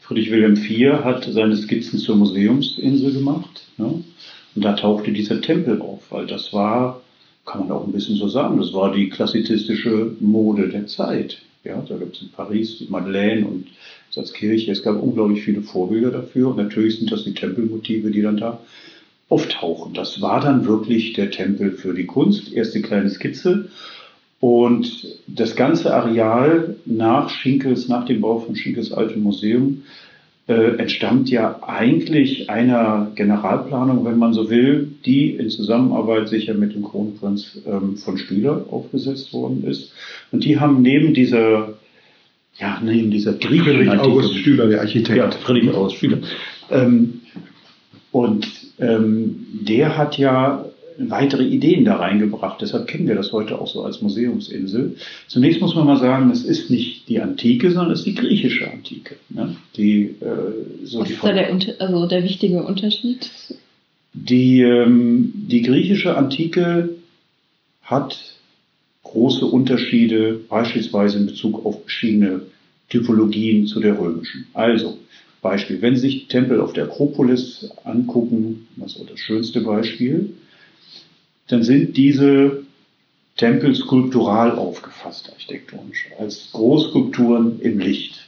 Friedrich 0.00 0.30
Wilhelm 0.30 0.56
IV 0.56 1.04
hat 1.04 1.28
seine 1.30 1.56
Skizzen 1.56 1.98
zur 1.98 2.16
Museumsinsel 2.16 3.12
gemacht. 3.12 3.66
Ne? 3.76 4.04
Und 4.54 4.64
da 4.64 4.72
tauchte 4.74 5.12
dieser 5.12 5.40
Tempel 5.40 5.80
auf, 5.82 6.02
weil 6.10 6.26
das 6.26 6.52
war, 6.52 7.02
kann 7.44 7.62
man 7.62 7.72
auch 7.72 7.86
ein 7.86 7.92
bisschen 7.92 8.16
so 8.16 8.28
sagen, 8.28 8.58
das 8.58 8.72
war 8.72 8.92
die 8.92 9.08
klassizistische 9.08 10.16
Mode 10.20 10.68
der 10.68 10.86
Zeit. 10.86 11.42
Ja, 11.64 11.84
da 11.86 11.96
gibt 11.96 12.16
es 12.16 12.22
in 12.22 12.30
Paris 12.30 12.78
die 12.78 12.86
Madeleine 12.88 13.46
und 13.46 13.66
als 14.18 14.32
Kirche. 14.32 14.72
Es 14.72 14.82
gab 14.82 15.00
unglaublich 15.00 15.42
viele 15.44 15.62
Vorbilder 15.62 16.10
dafür. 16.10 16.48
Und 16.48 16.56
natürlich 16.56 16.98
sind 16.98 17.10
das 17.10 17.24
die 17.24 17.34
Tempelmotive, 17.34 18.10
die 18.10 18.22
dann 18.22 18.36
da 18.36 18.60
auftauchen. 19.28 19.94
Das 19.94 20.20
war 20.20 20.40
dann 20.40 20.66
wirklich 20.66 21.12
der 21.12 21.30
Tempel 21.30 21.72
für 21.72 21.94
die 21.94 22.06
Kunst. 22.06 22.52
Erste 22.52 22.82
kleine 22.82 23.10
Skizze. 23.10 23.68
Und 24.40 25.04
das 25.26 25.56
ganze 25.56 25.94
Areal 25.94 26.76
nach 26.86 27.28
Schinkels, 27.28 27.88
nach 27.88 28.04
dem 28.04 28.20
Bau 28.20 28.38
von 28.38 28.54
Schinkels 28.54 28.92
Altem 28.92 29.22
Museum, 29.22 29.82
äh, 30.46 30.76
entstammt 30.78 31.28
ja 31.28 31.60
eigentlich 31.66 32.48
einer 32.48 33.10
Generalplanung, 33.14 34.04
wenn 34.04 34.16
man 34.16 34.32
so 34.32 34.48
will, 34.48 34.88
die 35.04 35.32
in 35.32 35.50
Zusammenarbeit 35.50 36.28
sicher 36.28 36.54
mit 36.54 36.74
dem 36.74 36.84
Kronprinz 36.84 37.60
ähm, 37.66 37.96
von 37.96 38.16
Stühler 38.16 38.64
aufgesetzt 38.70 39.32
worden 39.32 39.64
ist. 39.66 39.92
Und 40.32 40.44
die 40.44 40.58
haben 40.58 40.82
neben 40.82 41.12
dieser, 41.12 41.74
ja, 42.58 42.80
neben 42.82 43.10
dieser 43.10 43.34
Friedrich 43.34 43.90
August 43.90 44.36
Stühler, 44.36 44.68
der 44.68 44.80
Architekt. 44.80 45.18
Ja, 45.18 45.30
Friedrich 45.30 45.74
August 45.74 45.96
Stühler. 45.96 46.18
Ähm, 46.70 47.20
und 48.10 48.46
ähm, 48.78 49.46
der 49.60 49.98
hat 49.98 50.16
ja 50.16 50.64
weitere 50.98 51.44
Ideen 51.44 51.84
da 51.84 51.96
reingebracht. 51.96 52.60
Deshalb 52.60 52.88
kennen 52.88 53.06
wir 53.06 53.14
das 53.14 53.32
heute 53.32 53.60
auch 53.60 53.68
so 53.68 53.82
als 53.82 54.02
Museumsinsel. 54.02 54.96
Zunächst 55.28 55.60
muss 55.60 55.74
man 55.74 55.86
mal 55.86 55.98
sagen, 55.98 56.30
es 56.30 56.44
ist 56.44 56.70
nicht 56.70 57.08
die 57.08 57.20
Antike, 57.20 57.70
sondern 57.70 57.92
es 57.92 58.00
ist 58.00 58.06
die 58.06 58.14
griechische 58.14 58.70
Antike. 58.70 59.16
Ne? 59.28 59.56
Die, 59.76 60.16
äh, 60.20 60.84
so 60.84 61.00
Was 61.00 61.08
die 61.08 61.14
ist 61.14 61.24
da 61.24 61.32
der, 61.32 61.50
also 61.78 62.06
der 62.06 62.24
wichtige 62.24 62.64
Unterschied? 62.64 63.30
Die, 64.12 64.60
ähm, 64.60 65.32
die 65.34 65.62
griechische 65.62 66.16
Antike 66.16 66.90
hat 67.82 68.18
große 69.04 69.46
Unterschiede, 69.46 70.40
beispielsweise 70.48 71.18
in 71.18 71.26
Bezug 71.26 71.64
auf 71.64 71.82
verschiedene 71.82 72.42
Typologien 72.88 73.66
zu 73.66 73.80
der 73.80 73.98
römischen. 73.98 74.46
Also, 74.52 74.98
Beispiel, 75.40 75.80
wenn 75.80 75.94
Sie 75.94 76.02
sich 76.02 76.26
Tempel 76.26 76.60
auf 76.60 76.72
der 76.72 76.84
Akropolis 76.84 77.70
angucken, 77.84 78.66
das 78.76 78.96
ist 78.96 79.08
das 79.08 79.20
schönste 79.20 79.60
Beispiel, 79.60 80.34
dann 81.48 81.62
sind 81.62 81.96
diese 81.96 82.62
Tempel 83.36 83.74
skulptural 83.74 84.52
aufgefasst, 84.52 85.30
architektonisch, 85.32 86.08
als 86.18 86.50
Großskulpturen 86.52 87.60
im 87.60 87.78
Licht. 87.78 88.26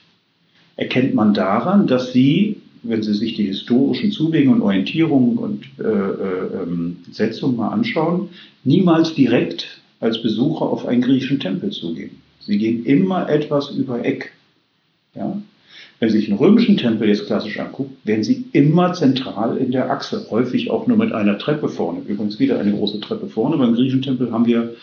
Erkennt 0.77 1.15
man 1.15 1.35
daran, 1.35 1.87
dass 1.87 2.13
sie, 2.13 2.63
wenn 2.83 3.03
Sie 3.03 3.15
sich 3.15 3.35
die 3.35 3.47
historischen 3.47 4.13
Zugänge 4.13 4.53
und 4.53 4.63
Orientierungen 4.63 5.37
und 5.37 5.65
äh, 5.79 5.83
äh, 5.83 6.63
ähm, 6.63 6.99
Setzungen 7.11 7.57
mal 7.57 7.69
anschauen, 7.69 8.31
niemals 8.65 9.15
direkt 9.15 9.83
als 9.99 10.23
Besucher 10.23 10.63
auf 10.63 10.87
einen 10.87 11.03
griechischen 11.03 11.41
Tempel 11.41 11.71
zugehen. 11.71 12.23
Sie 12.41 12.57
gehen 12.57 12.87
immer 12.87 13.29
etwas 13.29 13.71
über 13.71 14.05
Eck. 14.05 14.33
Ja? 15.15 15.43
Wenn 16.01 16.09
Sie 16.09 16.19
sich 16.19 16.31
einen 16.31 16.39
römischen 16.39 16.79
Tempel 16.79 17.09
jetzt 17.09 17.27
klassisch 17.27 17.61
angucken, 17.61 17.99
werden 18.05 18.25
Sie 18.25 18.47
immer 18.53 18.95
zentral 18.95 19.59
in 19.59 19.71
der 19.71 19.91
Achse, 19.91 20.27
häufig 20.31 20.71
auch 20.71 20.87
nur 20.87 20.97
mit 20.97 21.13
einer 21.13 21.37
Treppe 21.39 21.69
vorne. 21.69 22.01
Übrigens 22.07 22.39
wieder 22.39 22.59
eine 22.59 22.73
große 22.73 23.01
Treppe 23.01 23.27
vorne. 23.27 23.59
Beim 23.59 23.75
griechischen 23.75 24.01
Tempel 24.01 24.33
haben 24.33 24.47
wir 24.47 24.77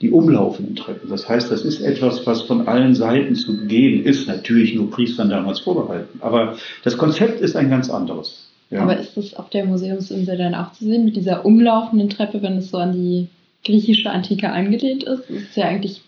die 0.00 0.10
umlaufenden 0.10 0.74
Treppen. 0.74 1.10
Das 1.10 1.28
heißt, 1.28 1.50
das 1.50 1.64
ist 1.64 1.82
etwas, 1.82 2.26
was 2.26 2.42
von 2.42 2.66
allen 2.66 2.94
Seiten 2.94 3.34
zu 3.36 3.66
gehen 3.66 4.04
ist, 4.04 4.26
natürlich 4.26 4.74
nur 4.74 4.90
Priestern 4.90 5.28
damals 5.28 5.60
vorbehalten. 5.60 6.20
Aber 6.20 6.56
das 6.82 6.96
Konzept 6.96 7.40
ist 7.42 7.54
ein 7.54 7.68
ganz 7.68 7.90
anderes. 7.90 8.48
Ja. 8.70 8.80
Aber 8.80 8.98
ist 8.98 9.14
das 9.16 9.34
auf 9.34 9.50
der 9.50 9.66
Museumsinsel 9.66 10.38
dann 10.38 10.54
auch 10.54 10.72
zu 10.72 10.86
sehen, 10.86 11.04
mit 11.04 11.16
dieser 11.16 11.44
umlaufenden 11.44 12.08
Treppe, 12.08 12.42
wenn 12.42 12.56
es 12.56 12.70
so 12.70 12.78
an 12.78 12.94
die 12.94 13.28
griechische 13.64 14.10
Antike 14.10 14.50
angelehnt 14.50 15.04
ist? 15.04 15.24
Das 15.28 15.36
ist 15.36 15.56
ja 15.56 15.66
eigentlich. 15.66 16.00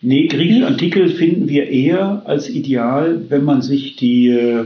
Nee, 0.00 0.28
griechische 0.28 0.66
Antike 0.66 1.08
finden 1.08 1.48
wir 1.48 1.68
eher 1.68 2.22
als 2.24 2.48
ideal, 2.48 3.22
wenn 3.28 3.44
man 3.44 3.62
sich 3.62 3.96
die, 3.96 4.28
äh, 4.28 4.64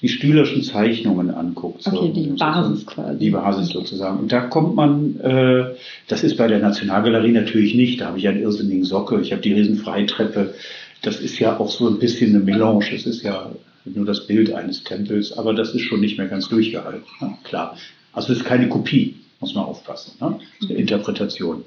die 0.00 0.08
stühlerschen 0.08 0.62
Zeichnungen 0.62 1.30
anguckt. 1.30 1.86
Okay, 1.86 2.12
die 2.14 2.28
Basis 2.28 2.86
quasi. 2.86 3.18
Die 3.18 3.30
Basis 3.30 3.70
sozusagen. 3.70 4.20
Und 4.20 4.30
da 4.30 4.42
kommt 4.42 4.76
man, 4.76 5.18
äh, 5.20 5.74
das 6.06 6.22
ist 6.22 6.36
bei 6.36 6.46
der 6.46 6.60
Nationalgalerie 6.60 7.32
natürlich 7.32 7.74
nicht, 7.74 8.00
da 8.00 8.06
habe 8.06 8.18
ich 8.18 8.28
einen 8.28 8.40
irrsinnigen 8.40 8.84
Socke, 8.84 9.20
ich 9.20 9.32
habe 9.32 9.42
die 9.42 9.54
Riesenfreitreppe. 9.54 10.54
Das 11.02 11.20
ist 11.20 11.38
ja 11.38 11.58
auch 11.58 11.70
so 11.70 11.88
ein 11.88 11.98
bisschen 11.98 12.34
eine 12.34 12.44
Melange. 12.44 12.94
Es 12.94 13.06
ist 13.06 13.22
ja 13.22 13.50
nur 13.84 14.06
das 14.06 14.26
Bild 14.26 14.52
eines 14.52 14.84
Tempels, 14.84 15.36
aber 15.36 15.54
das 15.54 15.74
ist 15.74 15.82
schon 15.82 16.00
nicht 16.00 16.18
mehr 16.18 16.28
ganz 16.28 16.48
durchgehalten. 16.48 17.04
Ne? 17.20 17.34
Klar. 17.44 17.76
Also 18.12 18.32
es 18.32 18.40
ist 18.40 18.44
keine 18.44 18.68
Kopie, 18.68 19.16
muss 19.40 19.54
man 19.54 19.64
aufpassen. 19.64 20.12
Ne? 20.20 20.40
Interpretation. 20.74 21.64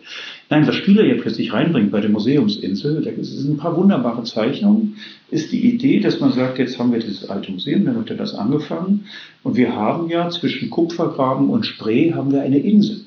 Nein, 0.50 0.68
was 0.68 0.76
Stühler 0.76 1.04
hier 1.04 1.22
plötzlich 1.22 1.54
reinbringt 1.54 1.92
bei 1.92 2.02
der 2.02 2.10
Museumsinsel, 2.10 3.02
da 3.02 3.12
sind 3.24 3.54
ein 3.54 3.58
paar 3.58 3.78
wunderbare 3.78 4.24
Zeichnungen, 4.24 4.98
ist 5.30 5.52
die 5.52 5.74
Idee, 5.74 6.00
dass 6.00 6.20
man 6.20 6.34
sagt, 6.34 6.60
jetzt 6.60 6.78
haben 6.78 6.92
wir 6.92 7.00
dieses 7.00 7.30
alte 7.30 7.52
Museum, 7.52 7.86
dann 7.86 7.98
hat 7.98 8.10
er 8.10 8.18
das 8.18 8.34
angefangen 8.34 9.06
und 9.44 9.56
wir 9.56 9.76
haben 9.76 10.10
ja 10.10 10.30
zwischen 10.30 10.70
Kupfergraben 10.70 11.50
und 11.50 11.66
Spree 11.66 12.14
haben 12.14 12.32
wir 12.32 12.42
eine 12.42 12.60
Insel. 12.60 13.06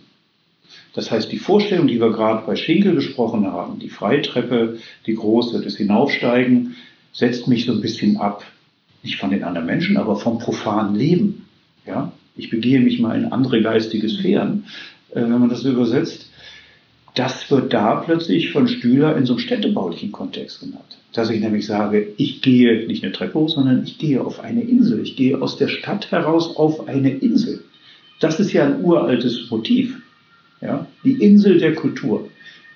Das 0.95 1.11
heißt, 1.11 1.31
die 1.31 1.39
Vorstellung, 1.39 1.89
die 1.89 2.01
wir 2.01 2.11
gerade 2.11 2.47
bei 2.47 2.57
Schinkel 2.57 2.95
besprochen 2.95 3.47
haben, 3.47 3.81
die 3.81 3.91
Freitreppe, 3.91 4.79
die 5.07 5.15
große, 5.15 5.61
das 5.61 5.77
Hinaufsteigen, 5.77 6.77
setzt 7.13 7.49
mich 7.49 7.67
so 7.67 7.73
ein 7.73 7.81
bisschen 7.81 8.17
ab 8.17 8.45
nicht 9.05 9.17
von 9.17 9.31
den 9.31 9.45
anderen 9.45 9.67
Menschen, 9.67 9.97
aber 9.99 10.17
vom 10.17 10.39
profanen 10.39 10.95
Leben. 10.95 11.47
Ja? 11.87 12.13
Ich 12.37 12.51
begehe 12.51 12.81
mich 12.81 12.99
mal 12.99 13.17
in 13.17 13.33
andere 13.33 13.63
geistige 13.63 14.09
Sphären, 14.09 14.65
äh, 15.11 15.23
wenn 15.23 15.41
man 15.41 15.49
das 15.49 15.65
übersetzt. 15.65 16.31
Das 17.15 17.49
wird 17.51 17.73
da 17.73 17.97
plötzlich 17.97 18.51
von 18.51 18.67
Stühler 18.67 19.17
in 19.17 19.25
so 19.25 19.35
einem 19.35 19.41
städtebaulichen 19.41 20.11
Kontext 20.11 20.61
genannt. 20.61 20.99
Dass 21.13 21.31
ich 21.31 21.41
nämlich 21.41 21.65
sage, 21.65 22.09
ich 22.17 22.43
gehe 22.43 22.89
nicht 22.89 23.05
eine 23.05 23.13
Treppe 23.13 23.39
hoch, 23.39 23.49
sondern 23.49 23.85
ich 23.85 23.99
gehe 23.99 24.21
auf 24.21 24.41
eine 24.41 24.63
Insel. 24.63 25.01
Ich 25.01 25.15
gehe 25.15 25.41
aus 25.41 25.57
der 25.57 25.69
Stadt 25.69 26.11
heraus 26.11 26.57
auf 26.57 26.89
eine 26.89 27.11
Insel. 27.11 27.63
Das 28.19 28.41
ist 28.41 28.53
ja 28.53 28.65
ein 28.65 28.83
uraltes 28.83 29.49
Motiv. 29.49 30.03
Ja? 30.61 30.89
Die 31.05 31.13
Insel 31.13 31.59
der 31.59 31.75
Kultur. 31.75 32.29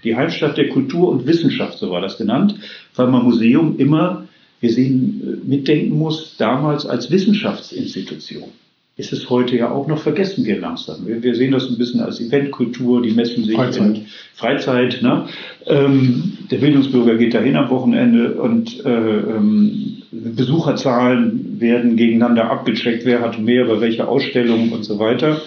Die 0.05 0.15
Heimstatt 0.15 0.57
der 0.57 0.69
Kultur 0.69 1.09
und 1.09 1.27
Wissenschaft, 1.27 1.79
so 1.79 1.91
war 1.91 2.01
das 2.01 2.17
genannt, 2.17 2.55
weil 2.95 3.09
man 3.09 3.25
Museum 3.25 3.77
immer 3.79 4.29
wir 4.61 4.73
sehen, 4.73 5.23
äh, 5.23 5.49
mitdenken 5.49 5.97
muss, 5.97 6.37
damals 6.37 6.87
als 6.87 7.11
Wissenschaftsinstitution. 7.11 8.51
Ist 8.99 9.13
es 9.13 9.31
heute 9.31 9.57
ja 9.57 9.71
auch 9.71 9.87
noch, 9.87 9.99
vergessen 9.99 10.45
wir 10.45 10.59
langsam. 10.59 11.07
Wir, 11.07 11.23
wir 11.23 11.37
sehen 11.37 11.53
das 11.53 11.71
ein 11.71 11.79
bisschen 11.79 12.01
als 12.01 12.21
Eventkultur, 12.21 13.01
die 13.01 13.13
messen 13.13 13.45
sich 13.45 13.55
Freizeit. 13.55 13.97
in 13.97 14.07
Freizeit. 14.35 15.03
Ne? 15.03 15.27
Ähm, 15.67 16.37
der 16.51 16.59
Bildungsbürger 16.59 17.15
geht 17.15 17.33
dahin 17.33 17.55
am 17.55 17.71
Wochenende 17.71 18.35
und 18.35 18.85
äh, 18.85 18.91
ähm, 18.91 20.03
Besucherzahlen 20.11 21.61
werden 21.61 21.95
gegeneinander 21.95 22.51
abgecheckt, 22.51 23.05
wer 23.05 23.21
hat 23.21 23.39
mehr, 23.39 23.67
bei 23.67 23.81
welcher 23.81 24.09
Ausstellung 24.09 24.73
und 24.73 24.85
so 24.85 24.99
weiter 24.99 25.41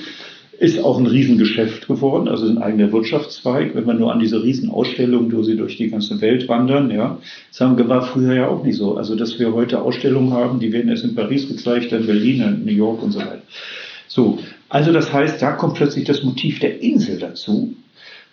ist 0.61 0.77
auch 0.77 0.99
ein 0.99 1.07
Riesengeschäft 1.07 1.87
geworden, 1.87 2.27
also 2.27 2.47
ein 2.47 2.59
eigener 2.59 2.91
Wirtschaftszweig, 2.91 3.73
wenn 3.73 3.87
man 3.87 3.97
nur 3.97 4.11
an 4.13 4.19
diese 4.19 4.43
Riesenausstellungen, 4.43 5.33
wo 5.33 5.41
sie 5.41 5.57
durch 5.57 5.77
die 5.77 5.89
ganze 5.89 6.21
Welt 6.21 6.47
wandern, 6.47 6.91
ja. 6.91 7.17
Das 7.57 7.89
war 7.89 8.03
früher 8.03 8.35
ja 8.35 8.47
auch 8.47 8.63
nicht 8.63 8.77
so. 8.77 8.95
Also, 8.95 9.15
dass 9.15 9.39
wir 9.39 9.55
heute 9.55 9.81
Ausstellungen 9.81 10.33
haben, 10.33 10.59
die 10.59 10.71
werden 10.71 10.91
erst 10.91 11.03
in 11.03 11.15
Paris 11.15 11.47
gezeigt, 11.47 11.91
in 11.93 12.05
Berlin, 12.05 12.41
in 12.41 12.65
New 12.65 12.77
York 12.77 13.01
und 13.01 13.11
so 13.11 13.21
weiter. 13.21 13.41
So. 14.07 14.37
Also, 14.69 14.93
das 14.93 15.11
heißt, 15.11 15.41
da 15.41 15.53
kommt 15.53 15.77
plötzlich 15.77 16.05
das 16.05 16.21
Motiv 16.21 16.59
der 16.59 16.79
Insel 16.79 17.17
dazu. 17.17 17.73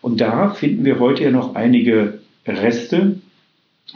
Und 0.02 0.20
da 0.20 0.50
finden 0.50 0.84
wir 0.84 1.00
heute 1.00 1.24
ja 1.24 1.30
noch 1.30 1.54
einige 1.54 2.18
Reste 2.46 3.16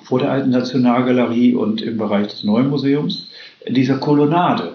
vor 0.05 0.21
der 0.21 0.31
alten 0.31 0.49
Nationalgalerie 0.49 1.55
und 1.55 1.83
im 1.83 1.99
Bereich 1.99 2.29
des 2.29 2.45
Neuen 2.45 2.71
Museums 2.71 3.29
dieser 3.69 3.99
Kolonnade. 3.99 4.73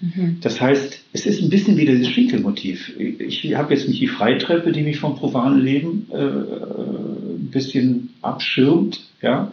Mhm. 0.00 0.38
Das 0.42 0.60
heißt, 0.60 1.00
es 1.12 1.26
ist 1.26 1.42
ein 1.42 1.48
bisschen 1.48 1.76
wie 1.76 1.86
dieses 1.86 2.08
Schinkelmotiv. 2.08 2.92
Ich 2.98 3.54
habe 3.54 3.74
jetzt 3.74 3.88
nicht 3.88 4.00
die 4.00 4.08
Freitreppe, 4.08 4.72
die 4.72 4.82
mich 4.82 4.98
vom 4.98 5.16
profanen 5.16 5.60
Leben 5.60 6.08
äh, 6.12 6.18
ein 6.18 7.48
bisschen 7.50 8.10
abschirmt, 8.20 9.00
ja, 9.22 9.52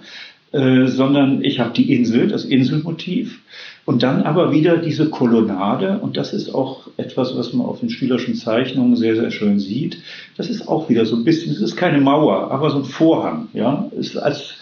äh, 0.52 0.88
sondern 0.88 1.44
ich 1.44 1.60
habe 1.60 1.74
die 1.74 1.94
Insel, 1.94 2.28
das 2.28 2.44
Inselmotiv, 2.44 3.40
und 3.86 4.04
dann 4.04 4.24
aber 4.24 4.52
wieder 4.52 4.78
diese 4.78 5.10
Kolonnade, 5.10 6.00
und 6.00 6.16
das 6.16 6.34
ist 6.34 6.54
auch 6.54 6.88
etwas, 6.98 7.36
was 7.38 7.54
man 7.54 7.66
auf 7.66 7.80
den 7.80 7.90
schülerischen 7.90 8.36
Zeichnungen 8.36 8.96
sehr, 8.96 9.16
sehr 9.16 9.32
schön 9.32 9.60
sieht. 9.60 9.98
Das 10.38 10.50
ist 10.50 10.68
auch 10.68 10.90
wieder 10.90 11.06
so 11.06 11.16
ein 11.16 11.24
bisschen, 11.24 11.52
es 11.52 11.62
ist 11.62 11.76
keine 11.76 12.00
Mauer, 12.00 12.52
aber 12.52 12.70
so 12.70 12.78
ein 12.78 12.86
Vorhang, 12.86 13.48
ja, 13.54 13.90
es 13.98 14.10
ist 14.10 14.18
als, 14.18 14.56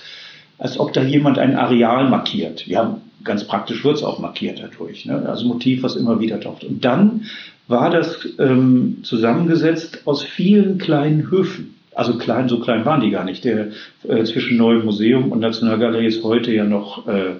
als 0.57 0.79
ob 0.79 0.93
da 0.93 1.03
jemand 1.03 1.39
ein 1.39 1.55
Areal 1.55 2.09
markiert. 2.09 2.65
Haben 2.73 3.01
ganz 3.23 3.45
praktisch 3.45 3.83
wird 3.83 3.97
es 3.97 4.03
auch 4.03 4.19
markiert 4.19 4.61
dadurch. 4.61 5.05
Ne? 5.05 5.25
Also 5.27 5.45
Motiv, 5.47 5.83
was 5.83 5.95
immer 5.95 6.19
wieder 6.19 6.39
taucht. 6.39 6.63
Und 6.63 6.83
dann 6.83 7.25
war 7.67 7.89
das 7.89 8.27
ähm, 8.39 8.97
zusammengesetzt 9.03 10.01
aus 10.05 10.23
vielen 10.23 10.77
kleinen 10.77 11.29
Höfen. 11.31 11.75
Also 11.93 12.17
klein, 12.17 12.47
so 12.49 12.59
klein 12.59 12.85
waren 12.85 13.01
die 13.01 13.11
gar 13.11 13.23
nicht. 13.23 13.43
Der 13.43 13.67
äh, 14.07 14.23
zwischen 14.23 14.57
Neuem 14.57 14.85
Museum 14.85 15.31
und 15.31 15.39
Nationalgalerie 15.39 16.07
ist 16.07 16.23
heute 16.23 16.53
ja 16.53 16.63
noch 16.63 17.07
äh, 17.07 17.35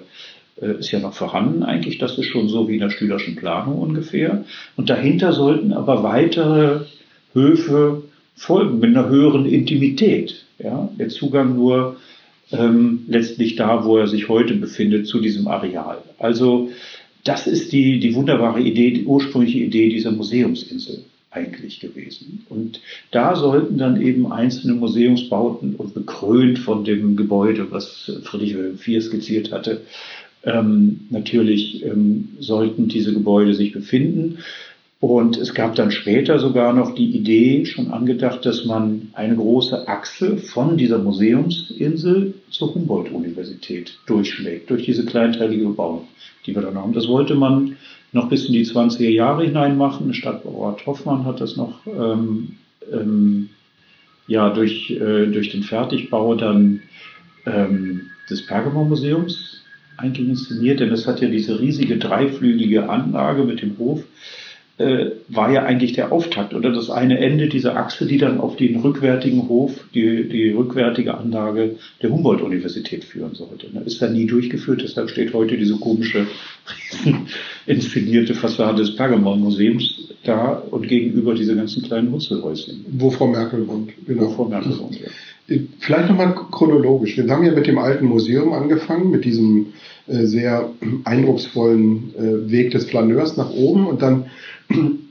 äh, 0.60 0.78
ist 0.78 0.90
ja 0.90 0.98
noch 0.98 1.14
vorhanden 1.14 1.62
eigentlich. 1.62 1.98
Das 1.98 2.18
ist 2.18 2.26
schon 2.26 2.48
so 2.48 2.68
wie 2.68 2.74
in 2.74 2.80
der 2.80 2.90
Stühlerschen 2.90 3.36
Planung 3.36 3.78
ungefähr. 3.78 4.44
Und 4.76 4.90
dahinter 4.90 5.32
sollten 5.32 5.72
aber 5.72 6.02
weitere 6.02 6.80
Höfe 7.32 8.02
folgen 8.34 8.80
mit 8.80 8.96
einer 8.96 9.08
höheren 9.08 9.46
Intimität. 9.46 10.44
Ja? 10.58 10.88
Der 10.98 11.08
Zugang 11.08 11.56
nur 11.56 11.96
ähm, 12.52 13.04
letztlich 13.08 13.56
da, 13.56 13.84
wo 13.84 13.98
er 13.98 14.06
sich 14.06 14.28
heute 14.28 14.54
befindet, 14.54 15.06
zu 15.06 15.20
diesem 15.20 15.48
Areal. 15.48 15.98
Also 16.18 16.70
das 17.24 17.46
ist 17.46 17.72
die, 17.72 18.00
die 18.00 18.14
wunderbare 18.14 18.60
Idee, 18.60 18.90
die 18.90 19.04
ursprüngliche 19.04 19.58
Idee 19.58 19.88
dieser 19.88 20.10
Museumsinsel 20.10 21.04
eigentlich 21.30 21.80
gewesen. 21.80 22.44
Und 22.48 22.80
da 23.10 23.36
sollten 23.36 23.78
dann 23.78 24.02
eben 24.02 24.30
einzelne 24.30 24.74
Museumsbauten 24.74 25.76
und 25.76 25.94
bekrönt 25.94 26.58
von 26.58 26.84
dem 26.84 27.16
Gebäude, 27.16 27.70
was 27.70 28.12
Friedrich 28.24 28.54
Wilhelm 28.54 28.78
IV 28.84 29.02
skizziert 29.02 29.50
hatte, 29.50 29.80
ähm, 30.44 31.00
natürlich 31.10 31.84
ähm, 31.84 32.30
sollten 32.40 32.88
diese 32.88 33.12
Gebäude 33.12 33.54
sich 33.54 33.72
befinden. 33.72 34.38
Und 35.02 35.36
es 35.36 35.52
gab 35.52 35.74
dann 35.74 35.90
später 35.90 36.38
sogar 36.38 36.72
noch 36.72 36.94
die 36.94 37.10
Idee, 37.16 37.66
schon 37.66 37.90
angedacht, 37.90 38.46
dass 38.46 38.64
man 38.64 39.08
eine 39.14 39.34
große 39.34 39.88
Achse 39.88 40.36
von 40.36 40.76
dieser 40.76 40.98
Museumsinsel 40.98 42.34
zur 42.50 42.72
Humboldt-Universität 42.72 43.98
durchschlägt, 44.06 44.70
durch 44.70 44.84
diese 44.84 45.04
kleinteilige 45.04 45.64
Bebauung, 45.64 46.06
die 46.46 46.54
wir 46.54 46.62
dann 46.62 46.76
haben. 46.76 46.92
Das 46.92 47.08
wollte 47.08 47.34
man 47.34 47.78
noch 48.12 48.28
bis 48.28 48.44
in 48.44 48.52
die 48.52 48.64
20er 48.64 49.08
Jahre 49.08 49.44
hinein 49.44 49.76
machen. 49.76 50.14
Stadtbaurat 50.14 50.86
Hoffmann 50.86 51.24
hat 51.24 51.40
das 51.40 51.56
noch 51.56 51.84
ähm, 51.84 52.58
ähm, 52.92 53.48
ja, 54.28 54.50
durch, 54.50 54.88
äh, 54.88 55.26
durch 55.26 55.50
den 55.50 55.64
Fertigbau 55.64 56.36
dann 56.36 56.80
ähm, 57.44 58.02
des 58.30 58.46
Pergamon-Museums 58.46 59.64
eigentlich 59.96 60.28
inszeniert, 60.28 60.78
denn 60.78 60.92
es 60.92 61.08
hat 61.08 61.20
ja 61.20 61.28
diese 61.28 61.58
riesige 61.58 61.98
dreiflügelige 61.98 62.88
Anlage 62.88 63.42
mit 63.42 63.62
dem 63.62 63.76
Hof 63.78 64.04
äh, 64.82 65.12
war 65.28 65.52
ja 65.52 65.62
eigentlich 65.62 65.92
der 65.92 66.12
Auftakt 66.12 66.54
oder 66.54 66.72
das 66.72 66.90
eine 66.90 67.18
Ende 67.18 67.48
dieser 67.48 67.76
Achse, 67.76 68.06
die 68.06 68.18
dann 68.18 68.40
auf 68.40 68.56
den 68.56 68.76
rückwärtigen 68.80 69.48
Hof, 69.48 69.72
die, 69.94 70.28
die 70.28 70.50
rückwärtige 70.50 71.16
Anlage 71.16 71.76
der 72.02 72.10
Humboldt-Universität 72.10 73.04
führen 73.04 73.34
sollte. 73.34 73.68
Das 73.72 73.84
ist 73.86 74.02
dann 74.02 74.12
nie 74.12 74.26
durchgeführt, 74.26 74.82
deshalb 74.82 75.10
steht 75.10 75.32
heute 75.32 75.56
diese 75.56 75.76
komische, 75.76 76.26
inszenierte 77.66 78.34
Fassade 78.34 78.82
des 78.82 78.96
Pergamon-Museums 78.96 80.08
da 80.24 80.62
und 80.70 80.88
gegenüber 80.88 81.34
diese 81.34 81.56
ganzen 81.56 81.82
kleinen 81.82 82.12
Hutzelhäuschen. 82.12 82.84
Wo 82.92 83.10
Frau 83.10 83.28
Merkel 83.28 83.66
wohnt. 83.66 83.92
Genau. 84.06 84.22
Wo 84.22 84.30
Frau 84.30 84.44
Merkel 84.44 84.78
wohnt, 84.78 85.00
ja. 85.00 85.08
Vielleicht 85.80 86.08
nochmal 86.08 86.34
chronologisch. 86.50 87.16
Wir 87.16 87.28
haben 87.28 87.44
ja 87.44 87.52
mit 87.52 87.66
dem 87.66 87.78
alten 87.78 88.06
Museum 88.06 88.52
angefangen, 88.52 89.10
mit 89.10 89.24
diesem 89.24 89.66
äh, 90.06 90.24
sehr 90.26 90.70
eindrucksvollen 91.04 92.14
äh, 92.16 92.50
Weg 92.50 92.70
des 92.70 92.86
Flaneurs 92.86 93.36
nach 93.36 93.50
oben 93.50 93.86
und 93.86 94.02
dann 94.02 94.26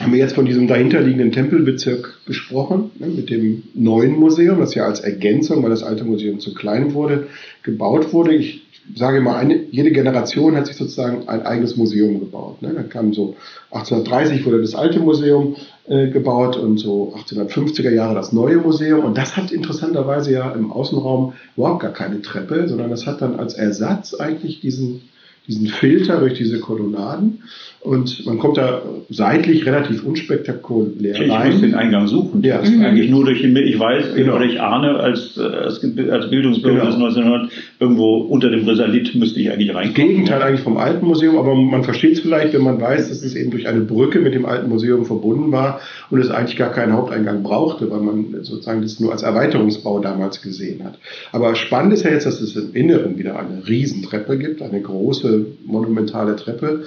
haben 0.00 0.12
wir 0.12 0.18
jetzt 0.18 0.34
von 0.34 0.44
diesem 0.44 0.66
dahinterliegenden 0.66 1.30
Tempelbezirk 1.30 2.20
gesprochen, 2.26 2.90
ne, 2.98 3.06
mit 3.06 3.30
dem 3.30 3.62
neuen 3.74 4.18
Museum, 4.18 4.58
das 4.58 4.74
ja 4.74 4.86
als 4.86 5.00
Ergänzung, 5.00 5.62
weil 5.62 5.70
das 5.70 5.84
alte 5.84 6.04
Museum 6.04 6.40
zu 6.40 6.52
klein 6.52 6.94
wurde, 6.94 7.28
gebaut 7.62 8.12
wurde. 8.12 8.34
Ich 8.34 8.62
sage 8.96 9.20
mal, 9.20 9.36
eine, 9.36 9.60
jede 9.70 9.92
Generation 9.92 10.56
hat 10.56 10.66
sich 10.66 10.76
sozusagen 10.76 11.28
ein 11.28 11.42
eigenes 11.42 11.76
Museum 11.76 12.20
gebaut. 12.20 12.60
Ne. 12.60 12.72
Dann 12.74 12.88
kam 12.88 13.14
so 13.14 13.36
1830 13.70 14.44
wurde 14.44 14.60
das 14.60 14.74
alte 14.74 15.00
Museum 15.00 15.56
äh, 15.86 16.08
gebaut 16.08 16.56
und 16.56 16.78
so 16.78 17.14
1850er 17.16 17.90
Jahre 17.90 18.14
das 18.14 18.32
neue 18.32 18.58
Museum. 18.58 19.04
Und 19.04 19.16
das 19.16 19.36
hat 19.36 19.52
interessanterweise 19.52 20.32
ja 20.32 20.50
im 20.50 20.72
Außenraum 20.72 21.34
überhaupt 21.56 21.82
gar 21.82 21.92
keine 21.92 22.20
Treppe, 22.20 22.68
sondern 22.68 22.90
das 22.90 23.06
hat 23.06 23.22
dann 23.22 23.38
als 23.38 23.54
Ersatz 23.54 24.14
eigentlich 24.14 24.60
diesen 24.60 25.02
diesen 25.46 25.66
Filter 25.66 26.20
durch 26.20 26.34
diese 26.34 26.58
Kolonnaden 26.60 27.42
und 27.80 28.24
man 28.24 28.38
kommt 28.38 28.56
da 28.56 28.80
seitlich 29.10 29.66
relativ 29.66 30.04
unspektakulär 30.04 31.20
ich 31.20 31.30
rein. 31.30 31.52
muss 31.52 31.60
den 31.60 31.74
Eingang 31.74 32.06
suchen. 32.08 32.42
Ja. 32.42 32.58
Das 32.58 32.70
ist 32.70 32.80
eigentlich 32.82 33.10
nur 33.10 33.26
durch 33.26 33.42
den, 33.42 33.54
ich 33.56 33.78
weiß, 33.78 34.14
Genau. 34.14 34.36
oder 34.36 34.46
ich 34.46 34.58
ahne, 34.58 34.94
als, 35.00 35.38
als, 35.38 35.84
als 36.10 36.30
Bildungsbürger 36.30 36.78
Genau. 36.80 36.86
des 36.86 36.94
1900, 36.94 37.50
irgendwo 37.78 38.20
unter 38.22 38.48
dem 38.48 38.66
Risalit 38.66 39.14
müsste 39.16 39.38
ich 39.40 39.50
eigentlich 39.50 39.68
Das 39.68 39.76
reinkommen. 39.76 40.08
Gegenteil 40.08 40.40
eigentlich 40.42 40.60
vom 40.62 40.78
alten 40.78 41.04
Museum, 41.06 41.36
aber 41.36 41.54
man 41.54 41.84
versteht 41.84 42.12
es 42.14 42.20
vielleicht, 42.20 42.54
wenn 42.54 42.62
man 42.62 42.80
weiß, 42.80 43.10
dass 43.10 43.22
es 43.22 43.34
eben 43.34 43.50
durch 43.50 43.68
eine 43.68 43.80
Brücke 43.82 44.20
mit 44.20 44.32
dem 44.34 44.46
alten 44.46 44.70
Museum 44.70 45.04
verbunden 45.04 45.52
war 45.52 45.80
und 46.10 46.20
es 46.20 46.30
eigentlich 46.30 46.56
gar 46.56 46.72
keinen 46.72 46.94
Haupteingang 46.94 47.42
brauchte, 47.42 47.90
weil 47.90 48.00
man 48.00 48.34
sozusagen 48.44 48.80
das 48.80 48.98
nur 48.98 49.12
als 49.12 49.22
Erweiterungsbau 49.22 49.98
damals 49.98 50.40
gesehen 50.40 50.84
hat. 50.84 50.98
Aber 51.32 51.54
spannend 51.54 51.92
ist 51.92 52.04
ja 52.04 52.12
jetzt, 52.12 52.24
dass 52.24 52.40
es 52.40 52.56
im 52.56 52.72
Inneren 52.74 53.18
wieder 53.18 53.38
eine 53.38 53.68
Riesentreppe 53.68 54.38
gibt, 54.38 54.62
eine 54.62 54.80
große 54.80 55.33
monumentale 55.64 56.36
Treppe, 56.36 56.84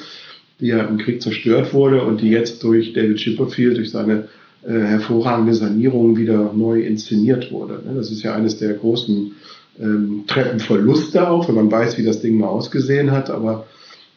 die 0.60 0.68
ja 0.68 0.84
im 0.84 0.98
Krieg 0.98 1.22
zerstört 1.22 1.74
wurde 1.74 2.04
und 2.04 2.22
die 2.22 2.30
jetzt 2.30 2.64
durch 2.64 2.94
David 2.94 3.18
Chipperfield, 3.18 3.78
durch 3.78 3.92
seine 3.92 4.28
äh, 4.66 4.72
hervorragende 4.72 5.54
Sanierung 5.54 6.18
wieder 6.18 6.52
neu 6.54 6.82
inszeniert 6.82 7.52
wurde. 7.52 7.82
Ne? 7.86 7.94
Das 7.96 8.12
ist 8.12 8.24
ja 8.24 8.34
eines 8.34 8.58
der 8.58 8.74
großen 8.74 9.34
ähm, 9.80 10.24
Treppenverluste 10.28 11.30
auch, 11.30 11.48
wenn 11.48 11.56
man 11.56 11.72
weiß, 11.72 11.98
wie 11.98 12.04
das 12.04 12.22
Ding 12.22 12.38
mal 12.38 12.48
ausgesehen 12.48 13.12
hat. 13.12 13.30
Aber 13.30 13.68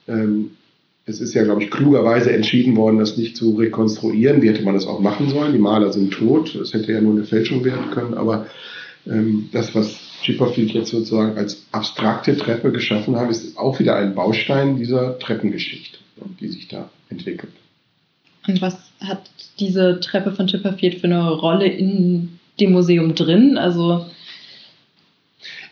ähm, 0.09 0.53
es 1.07 1.21
ist 1.21 1.35
ja, 1.35 1.45
glaube 1.45 1.63
ich, 1.63 1.71
klugerweise 1.71 2.33
entschieden 2.33 2.77
worden, 2.77 2.99
das 2.99 3.17
nicht 3.17 3.37
zu 3.37 3.57
rekonstruieren. 3.57 4.43
Wie 4.43 4.49
hätte 4.49 4.63
man 4.63 4.75
das 4.75 4.87
auch 4.87 5.01
machen 5.01 5.29
sollen? 5.29 5.53
Die 5.53 5.59
Maler 5.59 5.93
sind 5.93 6.13
tot. 6.13 6.55
Es 6.55 6.73
hätte 6.73 6.93
ja 6.93 7.01
nur 7.01 7.13
eine 7.13 7.25
Fälschung 7.25 7.65
werden 7.65 7.91
können. 7.91 8.15
Aber 8.15 8.47
ähm, 9.07 9.49
das, 9.53 9.75
was 9.75 10.10
Chipperfield 10.23 10.73
jetzt 10.73 10.91
sozusagen 10.91 11.37
als 11.37 11.67
abstrakte 11.73 12.37
Treppe 12.37 12.73
geschaffen 12.73 13.17
hat, 13.17 13.31
ist 13.31 13.57
auch 13.57 13.79
wieder 13.79 13.97
ein 13.97 14.15
Baustein 14.15 14.77
dieser 14.77 15.19
Treppengeschichte, 15.19 15.99
die 16.41 16.49
sich 16.49 16.69
da 16.69 16.91
entwickelt. 17.09 17.53
Und 18.47 18.61
was 18.63 18.77
hat 19.01 19.31
diese 19.59 20.01
Treppe 20.01 20.33
von 20.33 20.47
Chipperfield 20.47 21.01
für 21.01 21.07
eine 21.07 21.31
Rolle 21.31 21.67
in 21.67 22.39
dem 22.59 22.73
Museum 22.73 23.15
drin? 23.15 23.59
Also 23.59 24.07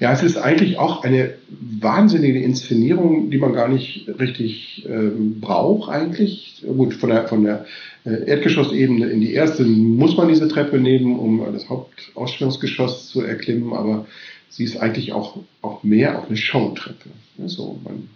Ja, 0.00 0.12
es 0.12 0.22
ist 0.22 0.36
eigentlich 0.36 0.78
auch 0.78 1.02
eine 1.02 1.34
wahnsinnige 1.48 2.40
Inszenierung, 2.42 3.30
die 3.30 3.38
man 3.38 3.52
gar 3.52 3.68
nicht 3.68 4.08
richtig 4.18 4.86
ähm, 4.88 5.40
braucht 5.40 5.90
eigentlich. 5.90 6.62
Gut, 6.66 6.94
von 6.94 7.10
der, 7.10 7.28
von 7.28 7.44
der 7.44 7.66
äh, 8.04 8.26
Erdgeschossebene 8.26 9.06
in 9.06 9.20
die 9.20 9.32
erste 9.32 9.64
muss 9.64 10.16
man 10.16 10.28
diese 10.28 10.48
Treppe 10.48 10.78
nehmen, 10.78 11.18
um 11.18 11.42
das 11.52 11.68
Hauptausstellungsgeschoss 11.68 13.08
zu 13.08 13.22
erklimmen, 13.22 13.72
aber 13.72 14.06
sie 14.48 14.64
ist 14.64 14.76
eigentlich 14.76 15.12
auch, 15.12 15.38
auch 15.62 15.82
mehr 15.82 16.18
auch 16.18 16.26
eine 16.26 16.36
Showtreppe. 16.36 17.10
Ja, 17.38 17.48
so, 17.48 17.80
man, 17.84 18.08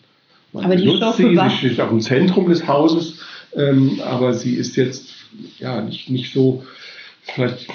man 0.52 0.64
Aber 0.64 0.76
die 0.76 0.86
benutzt 0.86 1.16
sie, 1.16 1.36
sie 1.36 1.50
steht 1.56 1.80
auch 1.80 1.90
im 1.90 2.00
Zentrum 2.00 2.48
des 2.48 2.66
Hauses, 2.66 3.20
ähm, 3.54 4.00
aber 4.04 4.34
sie 4.34 4.54
ist 4.54 4.76
jetzt 4.76 5.08
ja 5.58 5.82
nicht, 5.82 6.10
nicht 6.10 6.32
so 6.32 6.64
vielleicht 7.22 7.68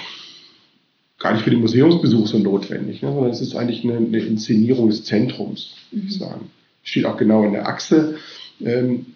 gar 1.18 1.32
nicht 1.32 1.42
für 1.42 1.50
den 1.50 1.60
Museumsbesuch 1.60 2.26
so 2.26 2.38
notwendig, 2.38 3.02
ne, 3.02 3.12
sondern 3.12 3.30
es 3.30 3.40
ist 3.40 3.56
eigentlich 3.56 3.84
eine, 3.84 3.96
eine 3.96 4.18
Inszenierung 4.18 4.88
des 4.88 5.04
Zentrums, 5.04 5.74
würde 5.90 6.06
ich 6.06 6.18
sagen. 6.18 6.50
Steht 6.82 7.06
auch 7.06 7.16
genau 7.16 7.44
in 7.44 7.52
der 7.52 7.66
Achse 7.66 8.16
ähm, 8.60 9.06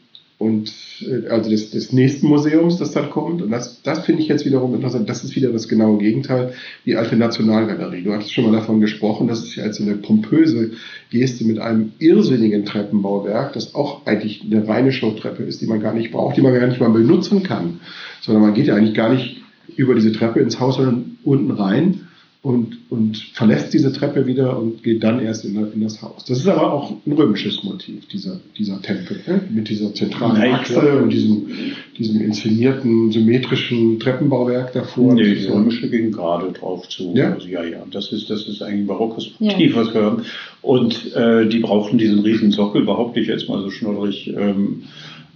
und 0.42 0.72
äh, 1.02 1.28
also 1.28 1.48
des, 1.48 1.70
des 1.70 1.92
nächsten 1.92 2.26
Museums, 2.26 2.78
das 2.78 2.90
dann 2.90 3.10
kommt. 3.10 3.42
Und 3.42 3.50
das, 3.50 3.80
das 3.82 4.04
finde 4.04 4.22
ich 4.22 4.28
jetzt 4.28 4.44
wiederum 4.44 4.74
interessant. 4.74 5.08
Das 5.08 5.22
ist 5.22 5.36
wieder 5.36 5.50
das 5.50 5.68
genaue 5.68 5.98
Gegenteil, 5.98 6.52
die 6.84 6.96
alte 6.96 7.16
Nationalgalerie. 7.16 8.02
Du 8.02 8.12
hattest 8.12 8.32
schon 8.32 8.44
mal 8.44 8.52
davon 8.52 8.80
gesprochen, 8.80 9.28
das 9.28 9.44
ist 9.44 9.54
ja 9.54 9.64
jetzt 9.64 9.78
so 9.78 9.84
eine 9.84 9.94
pompöse 9.94 10.72
Geste 11.10 11.44
mit 11.44 11.60
einem 11.60 11.92
irrsinnigen 11.98 12.64
Treppenbauwerk, 12.64 13.52
das 13.52 13.74
auch 13.74 14.04
eigentlich 14.04 14.42
eine 14.44 14.66
reine 14.66 14.90
Showtreppe 14.90 15.44
ist, 15.44 15.60
die 15.60 15.66
man 15.66 15.80
gar 15.80 15.94
nicht 15.94 16.10
braucht, 16.10 16.36
die 16.36 16.42
man 16.42 16.52
gar 16.52 16.66
nicht 16.66 16.80
mal 16.80 16.90
benutzen 16.90 17.44
kann, 17.44 17.80
sondern 18.20 18.42
man 18.42 18.54
geht 18.54 18.66
ja 18.66 18.74
eigentlich 18.74 18.94
gar 18.94 19.12
nicht 19.12 19.42
über 19.76 19.94
diese 19.94 20.12
Treppe 20.12 20.40
ins 20.40 20.58
Haus, 20.58 20.76
sondern 20.76 21.18
unten 21.22 21.52
rein 21.52 22.08
und, 22.42 22.90
und 22.90 23.16
verlässt 23.34 23.72
diese 23.72 23.92
Treppe 23.92 24.26
wieder 24.26 24.58
und 24.58 24.82
geht 24.82 25.04
dann 25.04 25.20
erst 25.20 25.44
in, 25.44 25.54
in 25.72 25.80
das 25.80 26.02
Haus. 26.02 26.24
Das 26.24 26.38
ist 26.38 26.48
aber 26.48 26.72
auch 26.72 26.92
ein 27.06 27.12
römisches 27.12 27.62
Motiv, 27.62 28.08
dieser, 28.08 28.40
dieser 28.58 28.82
Tempel, 28.82 29.20
ne? 29.28 29.42
mit 29.48 29.68
dieser 29.68 29.94
zentralen 29.94 30.36
Ja, 30.36 30.46
ich 30.46 30.52
Achse 30.54 31.00
und 31.00 31.10
diesem, 31.10 31.46
diesem 31.96 32.20
inszenierten, 32.20 33.12
symmetrischen 33.12 34.00
Treppenbauwerk 34.00 34.72
davor. 34.72 35.14
Nee, 35.14 35.36
Das 35.36 35.52
römische 35.52 35.88
ging 35.88 36.10
gerade 36.10 36.50
drauf 36.50 36.88
zu. 36.88 37.12
Ja? 37.14 37.32
Also, 37.32 37.46
ja, 37.46 37.62
ja. 37.62 37.84
Das 37.88 38.10
ist, 38.10 38.28
das 38.28 38.48
ist 38.48 38.60
eigentlich 38.60 38.80
ein 38.80 38.86
barockes 38.88 39.30
Ja. 39.38 39.52
Motiv, 39.52 39.76
was 39.76 39.94
wir 39.94 40.02
haben. 40.02 40.22
Und 40.62 41.14
äh, 41.14 41.48
die 41.48 41.60
brauchten 41.60 41.96
diesen 41.98 42.20
riesen 42.20 42.50
Sockel, 42.50 42.84
behaupte 42.84 43.20
ich 43.20 43.28
jetzt 43.28 43.48
mal 43.48 43.62
so 43.62 43.70
schnoddrig, 43.70 44.32
ähm, 44.36 44.82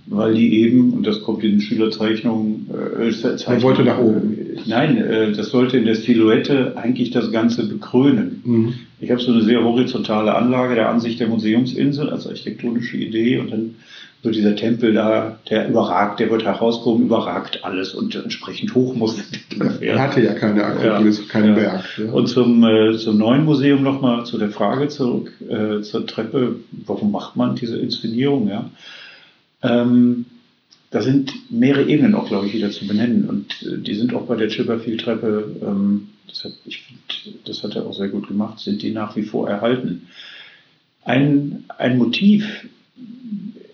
weil 0.07 0.35
die 0.35 0.61
eben, 0.61 0.93
und 0.93 1.07
das 1.07 1.23
kommt 1.23 1.43
in 1.43 1.53
den 1.53 1.61
Schülerzeichnungen, 1.61 2.69
äh, 3.01 3.11
Zeichnungen, 3.11 3.63
wollte 3.63 3.83
nach 3.85 3.99
oben. 3.99 4.39
Äh, 4.39 4.61
nein, 4.67 4.97
äh, 4.99 5.33
das 5.33 5.51
sollte 5.51 5.77
in 5.79 5.85
der 5.85 5.97
Silhouette 5.97 6.77
eigentlich 6.77 7.11
das 7.11 7.33
Ganze 7.33 7.67
bekrönen. 7.69 8.43
Mhm. 8.45 8.75
Ich 9.01 9.11
habe 9.11 9.21
so 9.21 9.33
eine 9.33 9.43
sehr 9.43 9.63
horizontale 9.63 10.35
Anlage 10.35 10.75
der 10.77 10.89
Ansicht 10.89 11.21
der 11.21 11.29
Museumsinsel 11.29 12.09
als 12.11 12.27
architektonische 12.27 12.97
Idee 12.97 13.39
und 13.39 13.51
dann 13.53 13.75
wird 14.23 14.35
dieser 14.37 14.57
Tempel 14.57 14.95
da, 14.95 15.39
der 15.51 15.69
überragt, 15.69 16.19
der 16.21 16.31
wird 16.31 16.45
herauskommen, 16.45 17.03
überragt 17.05 17.61
alles 17.65 17.95
und 17.95 18.15
entsprechend 18.15 18.75
hoch 18.75 18.95
muss 18.95 19.17
dann 19.59 19.81
Er 19.81 20.01
hatte 20.01 20.21
ja 20.23 20.33
keine 20.33 20.65
Akropolis, 20.65 21.19
Ja. 21.19 21.25
keinen 21.29 21.49
Ja. 21.49 21.55
Berg. 21.55 21.85
Ja. 21.99 22.13
Und 22.13 22.27
zum, 22.29 22.65
äh, 22.65 22.97
zum 22.97 23.19
neuen 23.19 23.45
Museum 23.45 23.83
nochmal 23.83 24.25
zu 24.25 24.39
der 24.39 24.51
Frage 24.51 24.89
zurück, 24.89 25.33
äh, 25.49 25.83
zur 25.83 26.07
Treppe, 26.07 26.57
warum 26.87 27.13
macht 27.13 27.37
man 27.37 27.57
diese 27.57 27.77
Inszenierung, 27.79 28.49
ja? 28.49 28.71
Ähm, 29.63 30.27
da 30.91 31.03
sind 31.03 31.51
mehrere 31.51 31.89
Ebenen 31.89 32.15
auch, 32.15 32.29
glaube 32.29 32.47
ich, 32.47 32.55
wieder 32.55 32.71
zu 32.71 32.87
benennen. 32.87 33.29
Und 33.29 33.63
äh, 33.63 33.79
die 33.79 33.95
sind 33.95 34.15
auch 34.15 34.27
bei 34.27 34.37
der 34.37 34.49
Chipperfield-Treppe, 34.49 35.57
ähm, 35.63 36.09
das, 36.29 36.45
hat, 36.45 36.53
ich 36.65 36.83
find, 36.83 37.49
das 37.49 37.63
hat 37.63 37.77
er 37.77 37.87
auch 37.87 37.95
sehr 37.95 38.09
gut 38.09 38.29
gemacht, 38.29 38.61
sind 38.61 38.83
die 38.83 38.93
nach 38.93 39.17
wie 39.17 39.23
vor 39.23 39.49
erhalten. 39.49 40.09
Ein, 41.05 41.65
ein 41.79 41.99
Motiv 41.99 42.67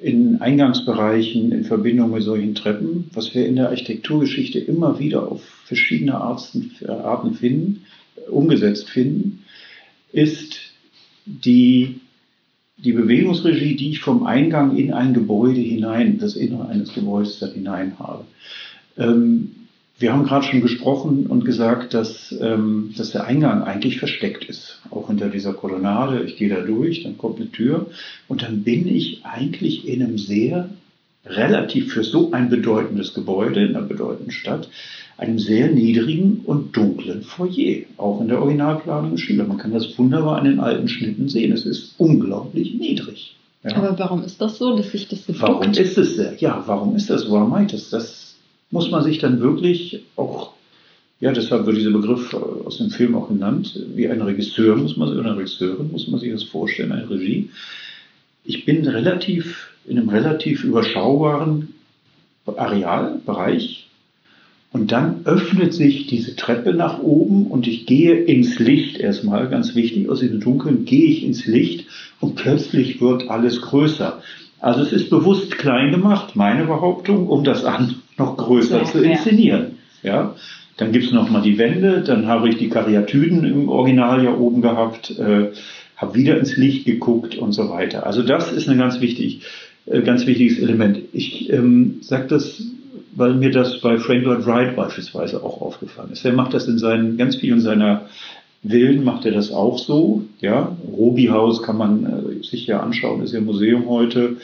in 0.03 0.41
Eingangsbereichen 0.41 1.53
in 1.53 1.65
Verbindung 1.65 2.11
mit 2.11 2.25
solchen 2.25 2.55
Treppen, 2.55 3.09
was 3.13 3.35
wir 3.35 3.47
in 3.47 3.57
der 3.57 3.69
Architekturgeschichte 3.69 4.59
immer 4.59 4.99
wieder 4.99 5.31
auf 5.31 5.43
verschiedene 5.65 6.15
Arten, 6.15 6.73
Arten 6.89 7.35
finden, 7.35 7.85
äh, 8.17 8.29
umgesetzt 8.29 8.91
finden, 8.91 9.45
ist 10.13 10.59
die, 11.25 12.01
die 12.85 12.93
Bewegungsregie, 12.93 13.77
die 13.77 13.91
ich 13.91 14.01
vom 14.01 14.25
Eingang 14.27 14.77
in 14.77 14.93
ein 14.93 15.15
Gebäude 15.15 15.61
hinein, 15.61 16.19
das 16.19 16.35
Innere 16.35 16.69
eines 16.69 16.93
Gebäudes 16.95 17.39
dann 17.39 17.53
hinein 17.53 17.99
habe. 17.99 18.25
Ähm, 18.99 19.53
wir 19.99 20.13
haben 20.13 20.25
gerade 20.25 20.45
schon 20.45 20.63
gesprochen 20.63 21.27
und 21.27 21.45
gesagt, 21.45 21.95
dass, 21.95 22.35
ähm, 22.41 22.93
dass 22.97 23.13
der 23.13 23.25
Eingang 23.25 23.63
eigentlich 23.63 24.01
versteckt 24.01 24.45
ist, 24.45 24.81
auch 24.91 25.07
hinter 25.09 25.29
dieser 25.29 25.53
Kolonnade. 25.53 26.25
Ich 26.25 26.37
gehe 26.37 26.49
da 26.49 26.61
durch, 26.61 27.05
dann 27.05 27.19
kommt 27.19 27.41
eine 27.41 27.53
Tür 27.53 27.87
und 28.27 28.43
dann 28.43 28.65
bin 28.65 28.89
ich 28.89 29.25
eigentlich 29.25 29.87
in 29.87 30.03
einem 30.03 30.19
sehr 30.19 30.71
relativ 31.25 31.93
für 31.93 32.03
so 32.03 32.33
ein 32.33 32.51
bedeutendes 32.51 33.15
Gebäude 33.15 33.65
in 33.65 33.77
einer 33.77 33.87
bedeutenden 33.87 34.33
Stadt, 34.33 34.69
einem 35.23 35.39
sehr 35.39 35.69
niedrigen 35.69 36.41
und 36.45 36.77
dunklen 36.77 37.23
Foyer, 37.23 37.85
auch 37.97 38.21
in 38.21 38.29
der 38.29 38.41
Originalplanung 38.41 39.17
Schüler. 39.17 39.45
Man 39.45 39.57
kann 39.57 39.73
das 39.73 39.97
wunderbar 39.97 40.39
an 40.39 40.45
den 40.45 40.59
alten 40.59 40.89
Schnitten 40.89 41.29
sehen. 41.29 41.53
Es 41.53 41.65
ist 41.65 41.95
unglaublich 41.99 42.75
niedrig. 42.75 43.37
Ja. 43.63 43.77
Aber 43.77 43.97
warum 44.01 44.25
ist 44.25 44.41
das 44.41 44.59
so, 44.59 44.77
dass 44.77 44.91
sich 44.91 45.07
das 45.07 45.25
so 45.25 45.41
Warum 45.41 45.63
duckt? 45.63 45.79
ist 45.79 45.97
es 45.97 46.17
sehr? 46.17 46.35
Ja, 46.39 46.65
warum 46.67 46.97
ist 46.97 47.09
das? 47.09 47.31
Warum 47.31 47.51
meint 47.51 47.73
es? 47.73 47.91
Das 47.91 48.35
muss 48.73 48.91
man 48.91 49.05
sich 49.05 49.19
dann 49.19 49.39
wirklich 49.39 50.03
auch, 50.17 50.55
ja, 51.21 51.31
deshalb 51.31 51.67
wird 51.67 51.77
dieser 51.77 51.93
Begriff 51.93 52.33
äh, 52.33 52.37
aus 52.37 52.79
dem 52.79 52.91
Film 52.91 53.15
auch 53.15 53.29
genannt, 53.29 53.79
wie 53.95 54.09
ein 54.09 54.21
Regisseur 54.21 54.75
muss 54.75 54.97
man, 54.97 55.09
oder 55.09 55.31
eine 55.31 55.37
Regisseurin 55.37 55.93
muss 55.93 56.09
man 56.09 56.19
sich 56.19 56.33
das 56.33 56.43
vorstellen, 56.43 56.91
eine 56.91 57.09
Regie. 57.09 57.51
Ich 58.45 58.65
bin 58.65 58.85
relativ, 58.89 59.69
in 59.87 59.99
einem 59.99 60.09
relativ 60.09 60.65
überschaubaren 60.65 61.75
Arealbereich 62.45 63.89
und 64.73 64.91
dann 64.91 65.27
öffnet 65.27 65.75
sich 65.75 66.07
diese 66.07 66.35
Treppe 66.35 66.73
nach 66.73 66.99
oben 66.99 67.47
und 67.47 67.67
ich 67.67 67.85
gehe 67.85 68.15
ins 68.15 68.59
Licht 68.59 68.99
erstmal, 68.99 69.49
ganz 69.49 69.75
wichtig, 69.75 70.09
aus 70.09 70.21
dem 70.21 70.41
Dunkeln 70.41 70.87
gehe 70.87 71.07
ich 71.07 71.25
ins 71.25 71.47
Licht 71.47 71.87
und 72.21 72.37
plötzlich 72.37 73.01
wird 73.01 73.29
alles 73.29 73.61
größer. 73.61 74.23
Also 74.61 74.81
es 74.81 74.93
ist 74.93 75.11
bewusst 75.11 75.59
klein 75.59 75.91
gemacht, 75.91 76.37
meine 76.37 76.65
Behauptung, 76.65 77.27
um 77.27 77.45
das 77.45 77.65
an 77.65 77.97
noch 78.17 78.37
größer 78.37 78.79
Ja, 78.79 78.85
zu 78.85 79.05
ja. 79.05 79.11
inszenieren. 79.11 79.79
Ja? 80.03 80.37
Dann 80.79 80.93
gibt 80.93 81.05
es 81.05 81.13
nochmal 81.13 81.43
die 81.43 81.59
Wände, 81.59 82.03
dann 82.03 82.27
habe 82.27 82.49
ich 82.49 82.57
die 82.57 82.69
Karyatiden 82.71 83.45
im 83.45 83.69
Original 83.69 84.25
ja 84.25 84.35
oben 84.35 84.63
gehabt, 84.63 85.11
äh, 85.19 85.51
habe 85.97 86.15
wieder 86.15 86.39
ins 86.39 86.57
Licht 86.57 86.87
geguckt 86.87 87.37
und 87.37 87.53
so 87.53 87.69
weiter. 87.69 88.07
Also 88.07 88.23
das 88.23 88.51
ist 88.51 88.69
ein 88.69 88.79
ganz, 88.79 89.01
wichtig, 89.01 89.43
äh, 89.85 90.01
ganz 90.01 90.27
wichtiges 90.27 90.59
Element. 90.59 90.99
Ich 91.13 91.53
ähm, 91.53 91.99
sage 92.01 92.27
das, 92.29 92.63
weil 93.15 93.35
mir 93.35 93.51
das 93.51 93.81
bei 93.81 93.99
Frank 93.99 94.25
Lloyd 94.25 94.47
Wright 94.47 94.77
beispielsweise 94.77 95.43
auch 95.43 95.61
aufgefallen 95.61 96.13
ist. 96.13 96.25
Er 96.25 96.33
macht 96.33 96.55
das 96.55 96.67
in 96.67 96.79
seinen, 96.79 97.17
ganz 97.17 97.37
vielen 97.37 97.61
seiner 97.61 98.07
Willen 98.63 99.03
macht 99.03 99.27
er 99.27 99.33
das 99.33 99.51
auch 99.51 99.79
so. 99.79 100.25
Ja, 100.41 100.77
Robi-Haus 100.87 101.63
kann 101.63 101.77
man 101.77 102.05
äh, 102.05 102.45
sich 102.45 102.67
ja 102.67 102.81
anschauen, 102.81 103.23
ist 103.23 103.33
ja 103.33 103.41
Museum 103.41 103.89
heute. 103.89 104.37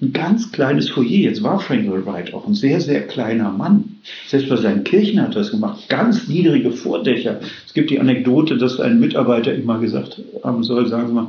Ein 0.00 0.12
ganz 0.12 0.52
kleines 0.52 0.90
Foyer. 0.90 1.22
Jetzt 1.22 1.42
war 1.42 1.58
Frank 1.58 1.86
Lloyd 1.86 2.06
Wright 2.06 2.34
auch 2.34 2.46
ein 2.46 2.54
sehr, 2.54 2.80
sehr 2.80 3.06
kleiner 3.06 3.50
Mann. 3.50 3.96
Selbst 4.28 4.48
bei 4.48 4.56
seinen 4.56 4.84
Kirchen 4.84 5.20
hat 5.20 5.34
er 5.34 5.40
das 5.40 5.50
gemacht. 5.50 5.88
Ganz 5.88 6.28
niedrige 6.28 6.70
Vordächer. 6.70 7.40
Es 7.66 7.74
gibt 7.74 7.90
die 7.90 7.98
Anekdote, 7.98 8.56
dass 8.56 8.78
ein 8.78 9.00
Mitarbeiter 9.00 9.54
ihm 9.54 9.64
mal 9.64 9.80
gesagt 9.80 10.20
haben 10.44 10.62
soll, 10.62 10.86
sagen 10.86 11.08
Sie 11.08 11.14
mal, 11.14 11.28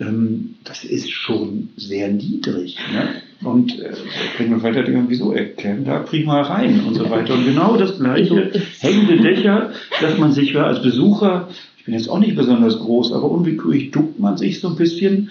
ähm, 0.00 0.56
das 0.64 0.84
ist 0.84 1.10
schon 1.10 1.70
sehr 1.76 2.08
niedrig. 2.08 2.76
Ne? 2.92 3.22
Und 3.42 3.78
äh, 3.80 3.92
Pringler 4.36 4.62
Wright 4.62 4.76
hat 4.76 4.88
irgendwie 4.88 5.14
so 5.14 5.32
erklärt, 5.32 5.86
da 5.86 5.98
prima 6.00 6.42
rein 6.42 6.84
und 6.86 6.94
so 6.94 7.10
weiter. 7.10 7.34
Und 7.34 7.44
genau 7.44 7.76
das 7.76 7.98
gleiche, 7.98 8.50
hängende 8.80 9.16
Dächer, 9.16 9.72
dass 10.00 10.18
man 10.18 10.32
sich 10.32 10.56
als 10.56 10.82
Besucher, 10.82 11.48
ich 11.78 11.84
bin 11.84 11.94
jetzt 11.94 12.08
auch 12.08 12.18
nicht 12.18 12.36
besonders 12.36 12.78
groß, 12.78 13.12
aber 13.12 13.30
unwillkürlich 13.30 13.90
duckt 13.90 14.18
man 14.18 14.36
sich 14.36 14.60
so 14.60 14.68
ein 14.68 14.76
bisschen 14.76 15.30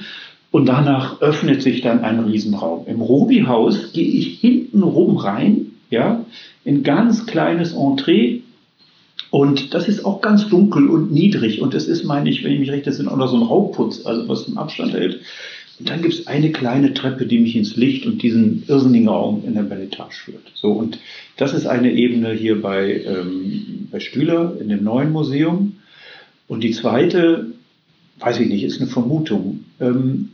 und 0.51 0.67
danach 0.67 1.19
öffnet 1.19 1.63
sich 1.63 1.81
dann 1.81 2.01
ein 2.01 2.19
Riesenraum. 2.19 2.85
Im 2.85 3.01
Robi-Haus 3.01 3.91
gehe 3.91 4.07
ich 4.07 4.39
hinten 4.39 4.83
rum 4.83 5.17
rein, 5.17 5.71
ja, 5.89 6.23
in 6.63 6.83
ganz 6.83 7.25
kleines 7.25 7.73
Entree. 7.73 8.41
Und 9.31 9.73
das 9.73 9.87
ist 9.87 10.05
auch 10.05 10.21
ganz 10.21 10.47
dunkel 10.49 10.89
und 10.89 11.11
niedrig. 11.11 11.59
Und 11.59 11.73
das 11.73 11.87
ist, 11.87 12.03
meine 12.03 12.29
ich, 12.29 12.43
wenn 12.43 12.53
ich 12.53 12.59
mich 12.59 12.69
recht, 12.69 12.85
das 12.85 12.97
sind 12.97 13.07
auch 13.07 13.17
noch 13.17 13.29
so 13.29 13.37
ein 13.37 13.41
Raubputz, 13.41 14.05
also 14.05 14.27
was 14.27 14.47
im 14.47 14.59
Abstand 14.59 14.93
hält. 14.93 15.21
Und 15.83 15.89
dann 15.89 16.01
gibt 16.01 16.13
es 16.13 16.27
eine 16.27 16.53
kleine 16.53 16.93
Treppe, 16.93 17.25
die 17.25 17.39
mich 17.39 17.57
ins 17.57 17.75
Licht 17.75 18.05
und 18.05 18.23
diesen 18.23 18.63
irrsinnigen 18.69 19.09
Raum 19.09 19.43
in 19.45 19.53
der 19.53 19.63
Belletage 19.63 20.15
führt. 20.15 20.49
So, 20.53 20.71
und 20.71 20.97
das 21.35 21.53
ist 21.53 21.65
eine 21.65 21.91
Ebene 21.91 22.31
hier 22.31 22.61
bei, 22.61 23.01
ähm, 23.01 23.89
bei 23.91 23.99
Stühler 23.99 24.55
in 24.61 24.69
dem 24.69 24.81
neuen 24.81 25.11
Museum. 25.11 25.73
Und 26.47 26.63
die 26.63 26.71
zweite, 26.71 27.47
weiß 28.19 28.39
ich 28.39 28.47
nicht, 28.47 28.63
ist 28.63 28.79
eine 28.79 28.89
Vermutung. 28.89 29.65
Ähm, 29.81 30.29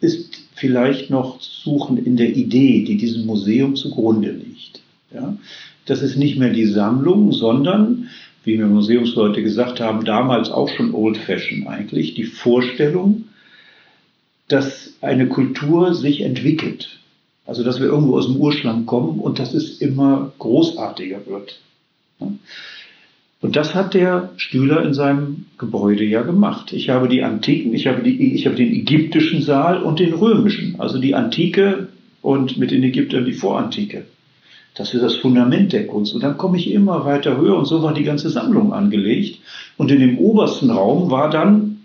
ist 0.00 0.48
vielleicht 0.54 1.10
noch 1.10 1.42
suchen 1.42 1.98
in 1.98 2.16
der 2.16 2.34
Idee, 2.34 2.82
die 2.82 2.96
diesem 2.96 3.26
Museum 3.26 3.76
zugrunde 3.76 4.30
liegt. 4.30 4.80
Ja? 5.12 5.36
Das 5.84 6.00
ist 6.00 6.16
nicht 6.16 6.38
mehr 6.38 6.54
die 6.54 6.64
Sammlung, 6.64 7.32
sondern, 7.32 8.08
wie 8.44 8.56
mir 8.56 8.64
Museumsleute 8.64 9.42
gesagt 9.42 9.78
haben, 9.78 10.06
damals 10.06 10.50
auch 10.50 10.70
schon 10.70 10.94
old 10.94 11.18
fashion 11.18 11.66
eigentlich, 11.66 12.14
die 12.14 12.24
Vorstellung, 12.24 13.26
dass 14.52 14.94
eine 15.00 15.28
Kultur 15.28 15.94
sich 15.94 16.22
entwickelt. 16.22 16.98
Also, 17.46 17.64
dass 17.64 17.80
wir 17.80 17.86
irgendwo 17.86 18.16
aus 18.16 18.26
dem 18.26 18.36
Urschlang 18.36 18.86
kommen 18.86 19.18
und 19.18 19.38
dass 19.38 19.54
es 19.54 19.80
immer 19.80 20.32
großartiger 20.38 21.26
wird. 21.26 21.60
Und 23.40 23.56
das 23.56 23.74
hat 23.74 23.94
der 23.94 24.30
Stühler 24.36 24.84
in 24.84 24.92
seinem 24.92 25.46
Gebäude 25.56 26.04
ja 26.04 26.22
gemacht. 26.22 26.72
Ich 26.72 26.90
habe 26.90 27.08
die 27.08 27.22
Antiken, 27.22 27.72
ich 27.72 27.86
habe, 27.86 28.02
die, 28.02 28.34
ich 28.34 28.46
habe 28.46 28.56
den 28.56 28.72
ägyptischen 28.72 29.40
Saal 29.40 29.82
und 29.82 29.98
den 29.98 30.12
römischen, 30.12 30.78
also 30.78 30.98
die 30.98 31.14
Antike 31.14 31.88
und 32.20 32.58
mit 32.58 32.70
den 32.70 32.82
Ägyptern 32.82 33.24
die 33.24 33.32
Vorantike. 33.32 34.04
Das 34.74 34.94
ist 34.94 35.02
das 35.02 35.16
Fundament 35.16 35.72
der 35.72 35.86
Kunst. 35.86 36.14
Und 36.14 36.22
dann 36.22 36.36
komme 36.36 36.58
ich 36.58 36.70
immer 36.70 37.04
weiter 37.04 37.36
höher 37.36 37.56
und 37.56 37.64
so 37.64 37.82
war 37.82 37.94
die 37.94 38.04
ganze 38.04 38.30
Sammlung 38.30 38.72
angelegt. 38.72 39.40
Und 39.76 39.90
in 39.90 40.00
dem 40.00 40.18
obersten 40.18 40.70
Raum 40.70 41.10
war 41.10 41.30
dann, 41.30 41.80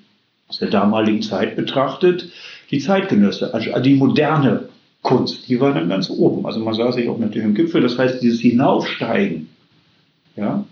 aus 0.48 0.60
der 0.60 0.70
damaligen 0.70 1.24
Zeit 1.24 1.56
betrachtet, 1.56 2.30
die 2.72 2.80
Zeitgenösse, 2.80 3.54
also 3.54 3.80
die 3.80 3.96
moderne 3.96 4.70
Kunst. 5.02 5.48
Die 5.48 5.60
war 5.60 5.74
dann 5.74 5.88
ganz 5.88 6.10
oben. 6.10 6.46
Also 6.46 6.60
man 6.60 6.74
sah 6.74 6.92
sich 6.92 7.08
auch 7.08 7.20
natürlich 7.20 7.48
im 7.48 7.54
Gipfel. 7.54 7.82
Das 7.82 7.98
heißt, 7.98 8.22
dieses 8.22 8.42
Hinaufsteigen, 8.42 9.50
ja, 10.36 10.66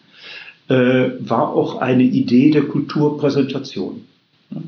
äh, 0.69 1.11
war 1.19 1.53
auch 1.53 1.77
eine 1.77 2.03
Idee 2.03 2.49
der 2.49 2.63
Kulturpräsentation. 2.63 4.01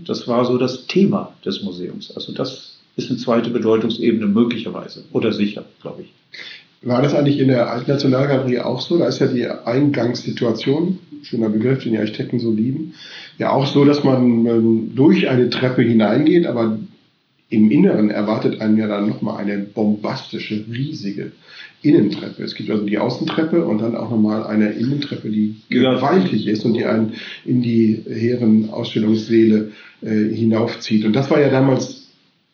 Das 0.06 0.28
war 0.28 0.46
so 0.46 0.58
das 0.58 0.88
Thema 0.88 1.34
des 1.44 1.64
Museums. 1.64 2.12
Also 2.16 2.34
das 2.34 2.80
ist 2.96 3.10
eine 3.10 3.20
zweite 3.20 3.50
Bedeutungsebene 3.50 4.28
möglicherweise 4.28 5.04
oder 5.12 5.34
sicher, 5.34 5.66
glaube 5.82 6.04
ich. 6.04 6.14
War 6.82 7.02
das 7.02 7.16
eigentlich 7.16 7.40
in 7.40 7.48
der 7.48 7.72
Alten 7.72 7.90
Nationalgalerie 7.90 8.60
auch 8.60 8.80
so? 8.80 8.98
Da 9.00 9.08
ist 9.08 9.20
ja 9.20 9.28
die 9.28 9.48
Eingangssituation, 9.48 11.00
schöner 11.24 11.50
Begriff, 11.50 11.84
den 11.84 11.94
die 11.94 11.98
Architekten 11.98 12.40
so 12.40 12.52
lieben, 12.52 12.94
ja 13.40 13.52
auch 13.52 13.66
so, 13.66 13.86
dass 13.86 14.04
man 14.04 14.46
ähm, 14.46 14.92
durch 14.96 15.28
eine 15.28 15.50
Treppe 15.50 15.82
hineingeht, 15.82 16.46
aber 16.46 16.78
im 17.50 17.70
Inneren 17.70 18.10
erwartet 18.10 18.60
einen 18.60 18.78
ja 18.78 18.88
dann 18.88 19.08
nochmal 19.08 19.38
eine 19.38 19.60
bombastische, 19.60 20.66
riesige 20.72 21.32
Innentreppe. 21.82 22.44
Es 22.44 22.56
gibt 22.56 22.70
also 22.72 22.86
die 22.86 22.98
Außentreppe 22.98 23.64
und 23.64 23.82
dann 23.82 23.96
auch 23.96 24.10
nochmal 24.10 24.46
eine 24.48 24.72
Innentreppe, 24.72 25.30
die 25.30 25.56
gewaltig 25.70 26.48
ist 26.48 26.66
und 26.66 26.74
die 26.74 26.86
einen 26.86 27.14
in 27.46 27.62
die 27.62 28.04
hehren 28.08 28.72
Ausstellungssäle 28.72 29.72
äh, 30.02 30.08
hinaufzieht. 30.34 31.06
Und 31.06 31.14
das 31.14 31.30
war 31.30 31.40
ja 31.40 31.50
damals 31.50 32.08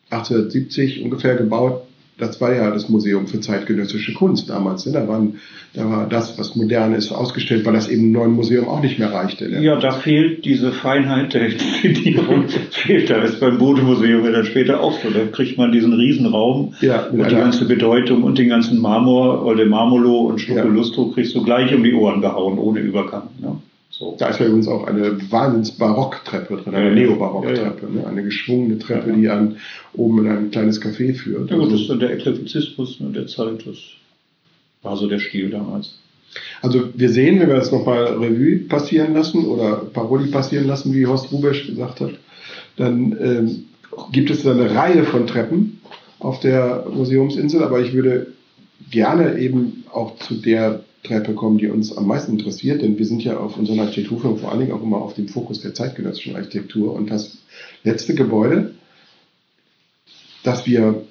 1870 0.09 1.03
ungefähr 1.03 1.35
gebaut 1.35 1.83
das 2.21 2.39
war 2.39 2.53
ja 2.53 2.69
das 2.69 2.87
Museum 2.87 3.25
für 3.25 3.39
zeitgenössische 3.39 4.13
Kunst 4.13 4.49
damals. 4.49 4.85
Ne? 4.85 4.91
Da, 4.91 5.07
waren, 5.07 5.39
da 5.73 5.89
war 5.89 6.07
das, 6.07 6.37
was 6.37 6.55
modern 6.55 6.93
ist, 6.93 7.11
ausgestellt, 7.11 7.65
weil 7.65 7.73
das 7.73 7.89
eben 7.89 8.03
im 8.03 8.11
neuen 8.11 8.33
Museum 8.33 8.67
auch 8.67 8.81
nicht 8.81 8.99
mehr 8.99 9.11
reichte. 9.11 9.49
Ne? 9.49 9.61
Ja, 9.61 9.77
da 9.77 9.91
fehlt 9.91 10.45
diese 10.45 10.71
Feinheit 10.71 11.33
der 11.33 11.47
Inszenierung. 11.49 12.45
fehlt 12.69 13.09
da. 13.09 13.23
Ist 13.23 13.39
beim 13.39 13.57
Bodemuseum 13.57 14.23
ja 14.23 14.31
dann 14.31 14.45
später 14.45 14.81
auch 14.81 14.93
so. 15.01 15.09
Da 15.09 15.25
kriegt 15.25 15.57
man 15.57 15.71
diesen 15.71 15.93
Riesenraum 15.93 16.75
ja, 16.81 17.07
und 17.07 17.29
die 17.29 17.35
ganze 17.35 17.65
Bedeutung 17.65 18.21
und 18.21 18.37
den 18.37 18.49
ganzen 18.49 18.79
Marmor 18.79 19.43
oder 19.43 19.65
Marmolo 19.65 20.19
und 20.21 20.39
Schokolustro 20.39 21.07
ja. 21.07 21.13
kriegst 21.15 21.35
du 21.35 21.43
gleich 21.43 21.73
um 21.73 21.83
die 21.83 21.93
Ohren 21.93 22.21
gehauen, 22.21 22.59
ohne 22.59 22.81
Übergang. 22.81 23.29
Ne? 23.39 23.57
So. 24.01 24.15
Da 24.17 24.29
ist 24.29 24.39
ja 24.39 24.47
übrigens 24.47 24.67
auch 24.67 24.87
eine 24.87 25.31
Wahnsinns-Barocktreppe 25.31 26.57
drin, 26.57 26.73
eine 26.73 26.95
Neobarocktreppe, 26.95 27.85
ja, 27.85 27.95
ja. 27.95 28.01
ne? 28.01 28.07
eine 28.07 28.23
geschwungene 28.23 28.79
Treppe, 28.79 29.13
die 29.13 29.29
an 29.29 29.57
oben 29.93 30.25
in 30.25 30.31
ein 30.31 30.49
kleines 30.49 30.81
Café 30.81 31.13
führt. 31.13 31.51
Ja 31.51 31.55
gut, 31.55 31.65
also, 31.65 31.77
das 31.77 31.87
ist 31.87 32.01
der 32.01 32.11
Eklektizismus 32.11 32.99
ne, 32.99 33.11
der 33.11 33.27
Zeit, 33.27 33.63
das 33.67 33.77
war 34.81 34.97
so 34.97 35.07
der 35.07 35.19
Stil 35.19 35.51
damals. 35.51 35.99
Also 36.63 36.89
wir 36.95 37.09
sehen, 37.09 37.39
wenn 37.39 37.49
wir 37.49 37.57
das 37.57 37.71
nochmal 37.71 38.05
Revue 38.05 38.67
passieren 38.67 39.13
lassen 39.13 39.45
oder 39.45 39.75
Paroli 39.93 40.31
passieren 40.31 40.65
lassen, 40.65 40.95
wie 40.95 41.05
Horst 41.05 41.31
Rubesch 41.31 41.67
gesagt 41.67 42.01
hat, 42.01 42.13
dann 42.77 43.15
ähm, 43.21 43.65
gibt 44.11 44.31
es 44.31 44.41
da 44.41 44.53
eine 44.53 44.73
Reihe 44.73 45.03
von 45.03 45.27
Treppen 45.27 45.79
auf 46.17 46.39
der 46.39 46.87
Museumsinsel, 46.91 47.63
aber 47.63 47.81
ich 47.81 47.93
würde 47.93 48.33
gerne 48.89 49.37
eben 49.37 49.83
auch 49.93 50.17
zu 50.17 50.33
der 50.33 50.83
Treppe 51.03 51.33
kommen, 51.33 51.57
die 51.57 51.67
uns 51.67 51.95
am 51.95 52.07
meisten 52.07 52.33
interessiert, 52.33 52.81
denn 52.81 52.97
wir 52.97 53.05
sind 53.05 53.23
ja 53.23 53.37
auf 53.37 53.57
unserer 53.57 53.81
Architekturführung 53.81 54.37
vor 54.37 54.51
allen 54.51 54.61
Dingen 54.61 54.71
auch 54.71 54.83
immer 54.83 54.97
auf 54.97 55.15
dem 55.15 55.27
Fokus 55.27 55.61
der 55.61 55.73
zeitgenössischen 55.73 56.35
Architektur. 56.35 56.93
Und 56.93 57.09
das 57.09 57.39
letzte 57.83 58.13
Gebäude, 58.13 58.75
das 60.43 60.65
wir 60.67 61.03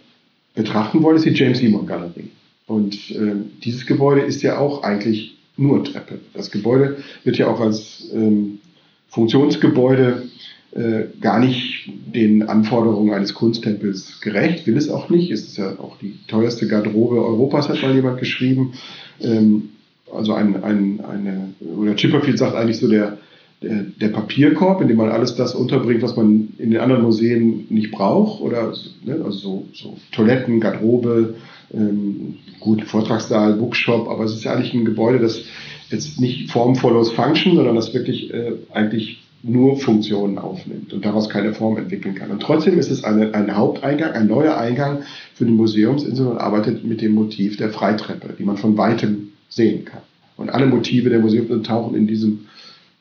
betrachten 0.54 1.02
wollen, 1.02 1.16
ist 1.16 1.26
die 1.26 1.30
James 1.30 1.58
Simon 1.58 1.86
Galerie. 1.86 2.30
Und 2.66 3.10
äh, 3.10 3.34
dieses 3.64 3.86
Gebäude 3.86 4.20
ist 4.20 4.42
ja 4.42 4.58
auch 4.58 4.82
eigentlich 4.84 5.36
nur 5.56 5.82
Treppe. 5.84 6.20
Das 6.34 6.50
Gebäude 6.50 6.98
wird 7.24 7.36
ja 7.36 7.48
auch 7.48 7.60
als 7.60 8.10
ähm, 8.14 8.60
Funktionsgebäude 9.08 10.28
äh, 10.72 11.06
gar 11.20 11.40
nicht 11.40 11.90
den 12.14 12.44
Anforderungen 12.44 13.12
eines 13.12 13.34
Kunsttempels 13.34 14.20
gerecht, 14.20 14.68
will 14.68 14.76
es 14.76 14.88
auch 14.88 15.10
nicht. 15.10 15.32
Es 15.32 15.42
ist 15.42 15.56
ja 15.56 15.78
auch 15.80 15.98
die 15.98 16.16
teuerste 16.28 16.68
Garderobe 16.68 17.24
Europas, 17.24 17.68
hat 17.68 17.82
mal 17.82 17.94
jemand 17.94 18.20
geschrieben. 18.20 18.74
Ähm, 19.20 19.70
also 20.12 20.34
ein, 20.34 20.62
ein, 20.62 21.00
eine, 21.00 21.54
oder 21.76 21.96
Chipperfield 21.96 22.38
sagt 22.38 22.56
eigentlich 22.56 22.78
so 22.78 22.88
der, 22.88 23.18
der, 23.62 23.84
der, 24.00 24.08
Papierkorb, 24.08 24.80
in 24.80 24.88
dem 24.88 24.96
man 24.96 25.10
alles 25.10 25.34
das 25.34 25.54
unterbringt, 25.54 26.02
was 26.02 26.16
man 26.16 26.54
in 26.58 26.70
den 26.70 26.80
anderen 26.80 27.02
Museen 27.02 27.66
nicht 27.68 27.90
braucht, 27.90 28.40
oder 28.40 28.72
ne, 29.04 29.20
also 29.24 29.30
so, 29.30 29.66
so 29.72 29.96
Toiletten, 30.12 30.60
Garderobe, 30.60 31.34
ähm, 31.72 32.36
gut, 32.58 32.84
Vortragssaal, 32.84 33.54
Bookshop, 33.54 34.08
aber 34.08 34.24
es 34.24 34.32
ist 34.32 34.44
ja 34.44 34.52
eigentlich 34.52 34.74
ein 34.74 34.84
Gebäude, 34.84 35.18
das 35.18 35.44
jetzt 35.90 36.20
nicht 36.20 36.50
Form 36.50 36.76
follows 36.76 37.12
Function, 37.12 37.56
sondern 37.56 37.76
das 37.76 37.92
wirklich 37.92 38.32
äh, 38.32 38.52
eigentlich 38.72 39.22
nur 39.42 39.78
Funktionen 39.78 40.38
aufnimmt 40.38 40.92
und 40.92 41.04
daraus 41.04 41.28
keine 41.28 41.54
Form 41.54 41.78
entwickeln 41.78 42.14
kann. 42.14 42.30
Und 42.30 42.42
trotzdem 42.42 42.78
ist 42.78 42.90
es 42.90 43.04
eine, 43.04 43.34
ein 43.34 43.56
Haupteingang, 43.56 44.12
ein 44.12 44.26
neuer 44.26 44.56
Eingang 44.56 45.00
für 45.34 45.46
die 45.46 45.52
Museumsinsel 45.52 46.26
und 46.26 46.38
arbeitet 46.38 46.84
mit 46.84 47.00
dem 47.00 47.14
Motiv 47.14 47.56
der 47.56 47.70
Freitreppe, 47.70 48.34
die 48.38 48.44
man 48.44 48.58
von 48.58 48.76
weitem 48.76 49.29
sehen 49.50 49.84
kann. 49.84 50.02
Und 50.36 50.48
alle 50.48 50.66
Motive 50.66 51.10
der 51.10 51.18
Museum 51.18 51.62
tauchen 51.62 51.94
in 51.94 52.06
diesem, 52.06 52.46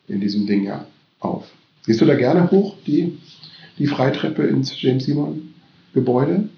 in 0.09 0.19
diesem 0.19 0.45
Ding 0.45 0.65
ja 0.65 0.85
auf. 1.21 1.49
Gehst 1.85 2.01
du 2.01 2.05
da 2.05 2.15
gerne 2.15 2.51
hoch, 2.51 2.75
die, 2.85 3.17
die 3.77 3.87
Freitreppe 3.87 4.43
ins 4.43 4.81
James 4.81 5.05
Simon 5.05 5.53
Gebäude? 5.93 6.49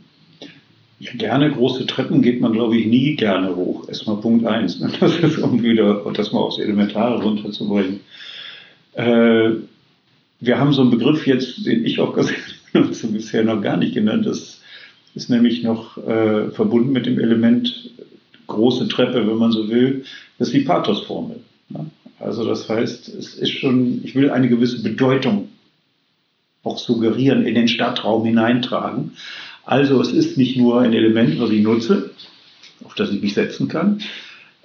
Ja, 1.00 1.12
gerne. 1.14 1.52
Große 1.52 1.86
Treppen 1.86 2.22
geht 2.22 2.42
man, 2.42 2.54
glaube 2.54 2.78
ich, 2.78 2.86
nie 2.86 3.16
gerne 3.16 3.56
hoch. 3.56 3.88
Erstmal 3.88 4.18
Punkt 4.18 4.46
eins. 4.46 4.80
Ne? 4.80 4.92
Das 5.00 5.18
ist 5.18 5.38
um 5.39 5.62
wieder, 5.62 6.04
das 6.14 6.32
mal 6.32 6.39
aufs 6.39 6.60
Elementare 6.60 7.22
runterzubringen. 7.24 8.02
Äh, 8.94 9.52
wir 10.39 10.60
haben 10.60 10.74
so 10.74 10.82
einen 10.82 10.92
Begriff 10.92 11.26
jetzt, 11.28 11.66
den 11.66 11.86
ich 11.86 12.00
auch 12.00 12.16
bisher 12.74 13.44
noch 13.44 13.62
gar 13.62 13.78
nicht 13.78 13.94
genannt. 13.94 14.26
Das 14.26 14.62
ist 15.16 15.30
nämlich 15.30 15.64
noch 15.64 15.98
äh, 15.98 16.52
verbunden 16.52 16.92
mit 16.92 17.06
dem 17.06 17.20
Element 17.20 17.92
große 18.48 18.88
Treppe, 18.88 19.28
wenn 19.28 19.38
man 19.38 19.52
so 19.52 19.70
will, 19.70 20.06
das 20.38 20.50
ist 20.50 20.56
die 20.56 20.62
Pathos-Formel. 20.62 21.39
Ne? 21.70 21.86
Also 22.20 22.46
das 22.46 22.70
heißt, 22.70 23.08
es 23.10 23.36
ist 23.36 23.52
schon, 23.52 24.02
ich 24.04 24.16
will 24.16 24.30
eine 24.30 24.48
gewisse 24.48 24.84
Bedeutung 24.84 25.50
auch 26.64 26.78
suggerieren, 26.78 27.46
in 27.46 27.56
den 27.56 27.68
Stadtraum 27.68 28.26
hineintragen. 28.26 29.14
Also 29.66 30.00
es 30.02 30.12
ist 30.12 30.38
nicht 30.38 30.58
nur 30.58 30.82
ein 30.82 30.94
Element, 30.94 31.39
was 31.39 31.50
ich 31.50 31.62
nutze, 31.62 32.12
auf 32.84 32.94
das 32.96 33.12
ich 33.12 33.22
mich 33.22 33.34
setzen 33.34 33.68
kann, 33.68 34.02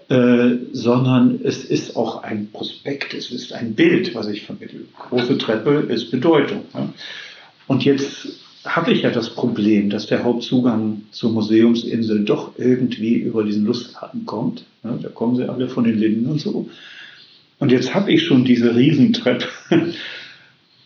äh, 0.09 0.57
sondern 0.73 1.41
es 1.43 1.65
ist 1.65 1.97
auch 1.97 2.23
ein 2.23 2.51
Prospekt, 2.53 3.15
es 3.15 3.31
ist 3.31 3.53
ein 3.53 3.75
Bild, 3.75 4.15
was 4.15 4.29
ich 4.29 4.43
vermittle. 4.43 4.81
Große 5.09 5.39
Treppe 5.39 5.87
ist 5.89 6.11
Bedeutung. 6.11 6.63
Ja. 6.75 6.93
Und 7.67 7.85
jetzt 7.85 8.29
habe 8.67 8.93
ich 8.93 9.03
ja 9.03 9.11
das 9.11 9.31
Problem, 9.31 9.91
dass 9.91 10.07
der 10.07 10.25
Hauptzugang 10.25 11.03
zur 11.11 11.33
Museumsinsel 11.33 12.25
doch 12.25 12.53
irgendwie 12.59 13.15
über 13.15 13.45
diesen 13.45 13.65
Lustgarten 13.65 14.27
kommt. 14.27 14.65
Ja, 14.85 14.99
da 15.01 15.09
kommen 15.09 15.37
sie 15.37 15.49
alle 15.49 15.69
von 15.69 15.85
den 15.85 15.99
Linden 15.99 16.27
und 16.27 16.41
so. 16.41 16.69
Und 17.59 17.73
jetzt 17.73 17.95
habe 17.95 18.13
ich 18.13 18.23
schon 18.23 18.45
diese 18.45 18.75
Riesentreppe. 18.75 19.47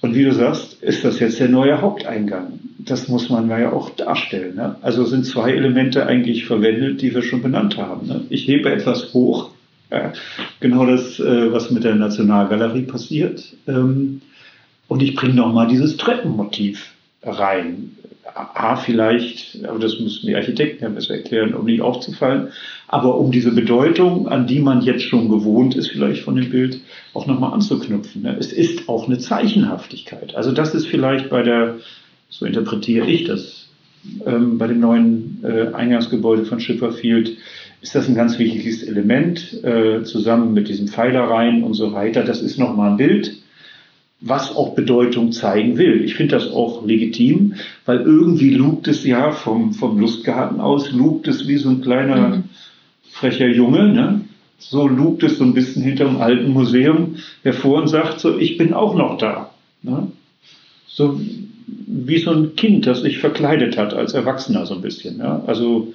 Und 0.03 0.15
wie 0.15 0.25
du 0.25 0.33
sagst, 0.33 0.83
ist 0.83 1.05
das 1.05 1.21
jetzt 1.21 1.41
der 1.41 1.51
neue 1.51 1.83
Haupteingang? 1.83 2.59
Das 2.79 3.09
muss 3.09 3.29
man 3.29 3.51
ja 3.51 3.71
auch 3.71 3.91
darstellen. 3.91 4.57
Ne? 4.57 4.77
Also 4.81 5.05
sind 5.05 5.27
zwei 5.27 5.53
Elemente 5.53 6.07
eigentlich 6.07 6.47
verwendet, 6.47 7.03
die 7.03 7.15
wir 7.15 7.21
schon 7.21 7.43
benannt 7.43 7.77
haben. 7.77 8.07
Ne? 8.07 8.23
Ich 8.31 8.49
hebe 8.49 8.73
etwas 8.73 9.13
hoch, 9.13 9.51
ja, 9.91 10.15
genau 10.61 10.87
das, 10.87 11.21
äh, 11.21 11.53
was 11.53 11.71
mit 11.71 11.85
der 11.85 11.97
Nationalgalerie 11.97 12.85
passiert. 12.85 13.55
Ähm, 13.67 14.23
und 14.89 15.03
ich 15.03 15.15
bringe 15.15 15.35
nochmal 15.35 15.69
dieses 15.69 15.99
Treppenmotiv 15.99 16.95
rein. 17.23 17.97
A, 18.33 18.77
vielleicht, 18.77 19.65
aber 19.65 19.79
das 19.79 19.99
müssen 19.99 20.27
die 20.27 20.37
Architekten 20.37 20.85
ja 20.85 20.91
besser 20.91 21.15
erklären, 21.15 21.55
um 21.55 21.65
nicht 21.65 21.81
aufzufallen, 21.81 22.49
aber 22.87 23.19
um 23.19 23.33
diese 23.33 23.53
Bedeutung, 23.53 24.29
an 24.29 24.47
die 24.47 24.61
man 24.61 24.83
jetzt 24.83 25.03
schon 25.03 25.29
gewohnt 25.29 25.75
ist, 25.75 25.89
vielleicht 25.89 26.23
von 26.23 26.37
dem 26.37 26.51
Bild, 26.51 26.81
auch 27.13 27.27
nochmal 27.27 27.53
anzuknüpfen. 27.53 28.23
Ne? 28.23 28.37
Es 28.39 28.53
ist 28.53 28.89
auch 28.89 29.07
eine 29.07 29.19
Zeichenhaftigkeit. 29.19 30.35
Also 30.37 30.53
das 30.53 30.75
ist 30.75 30.87
vielleicht 30.87 31.29
bei 31.29 31.43
der, 31.43 31.79
so 32.29 32.47
interpretiere 32.47 33.07
ich 33.07 33.25
das, 33.25 33.69
ähm, 34.25 34.59
bei 34.59 34.69
dem 34.69 34.81
neuen 34.81 35.41
äh, 35.43 35.75
Eingangsgebäude 35.75 36.45
von 36.45 36.61
Schipperfield, 36.61 37.37
ist 37.83 37.95
das 37.95 38.09
ein 38.09 38.15
ganz 38.15 38.39
wichtiges 38.39 38.83
Element, 38.83 39.65
äh, 39.65 40.03
zusammen 40.05 40.53
mit 40.53 40.69
diesen 40.69 40.89
Pfeilereien 40.89 41.65
und 41.65 41.75
so 41.75 41.93
weiter. 41.93 42.23
Das 42.23 42.43
ist 42.43 42.59
nochmal 42.59 42.91
ein 42.91 42.97
Bild 42.97 43.41
was 44.21 44.55
auch 44.55 44.75
Bedeutung 44.75 45.33
zeigen 45.33 45.79
will. 45.79 46.05
Ich 46.05 46.15
finde 46.15 46.37
das 46.37 46.51
auch 46.51 46.85
legitim, 46.85 47.55
weil 47.87 48.01
irgendwie 48.01 48.51
lugt 48.51 48.87
es 48.89 49.05
ja 49.05 49.33
vom, 49.33 49.73
vom 49.73 49.99
Lustgarten 49.99 50.61
aus, 50.61 50.93
lugt 50.93 51.27
es 51.27 51.49
wie 51.49 51.57
so 51.57 51.71
ein 51.71 51.81
kleiner 51.81 52.29
mhm. 52.29 52.45
frecher 53.11 53.49
Junge, 53.49 53.89
ne? 53.89 54.21
So 54.59 54.87
lugt 54.87 55.23
es 55.23 55.39
so 55.39 55.45
ein 55.45 55.55
bisschen 55.55 55.83
hinterm 55.83 56.21
alten 56.21 56.53
Museum 56.53 57.17
hervor 57.43 57.81
und 57.81 57.89
sagt 57.89 58.21
so, 58.21 58.39
ich 58.39 58.59
bin 58.59 58.75
auch 58.75 58.95
noch 58.95 59.17
da. 59.17 59.55
Ne? 59.83 60.13
So 60.87 61.19
wie 61.67 62.19
so 62.19 62.31
ein 62.33 62.57
Kind, 62.57 62.87
das 62.87 63.01
sich 63.01 63.19
verkleidet 63.19 63.79
hat 63.79 63.95
als 63.95 64.13
Erwachsener 64.13 64.67
so 64.67 64.75
ein 64.75 64.83
bisschen. 64.83 65.19
Ja? 65.19 65.43
Also 65.47 65.95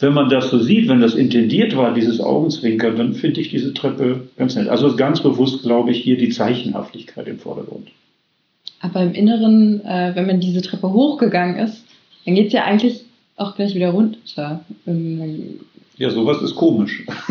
wenn 0.00 0.12
man 0.12 0.28
das 0.28 0.50
so 0.50 0.58
sieht, 0.58 0.88
wenn 0.88 1.00
das 1.00 1.14
intendiert 1.14 1.76
war, 1.76 1.94
dieses 1.94 2.20
Augenzwinkern, 2.20 2.96
dann 2.96 3.14
finde 3.14 3.40
ich 3.40 3.50
diese 3.50 3.72
Treppe 3.74 4.28
ganz 4.36 4.56
nett. 4.56 4.68
Also 4.68 4.96
ganz 4.96 5.22
bewusst, 5.22 5.62
glaube 5.62 5.92
ich, 5.92 6.02
hier 6.02 6.16
die 6.16 6.30
Zeichenhaftigkeit 6.30 7.28
im 7.28 7.38
Vordergrund. 7.38 7.88
Aber 8.80 9.02
im 9.02 9.12
Inneren, 9.12 9.84
äh, 9.84 10.12
wenn 10.14 10.26
man 10.26 10.40
diese 10.40 10.62
Treppe 10.62 10.92
hochgegangen 10.92 11.56
ist, 11.56 11.84
dann 12.24 12.34
geht 12.34 12.48
es 12.48 12.52
ja 12.52 12.64
eigentlich 12.64 13.04
auch 13.36 13.54
gleich 13.54 13.74
wieder 13.74 13.90
runter. 13.90 14.64
Ähm, 14.86 15.60
ja, 15.96 16.10
sowas 16.10 16.42
ist 16.42 16.56
komisch. 16.56 17.04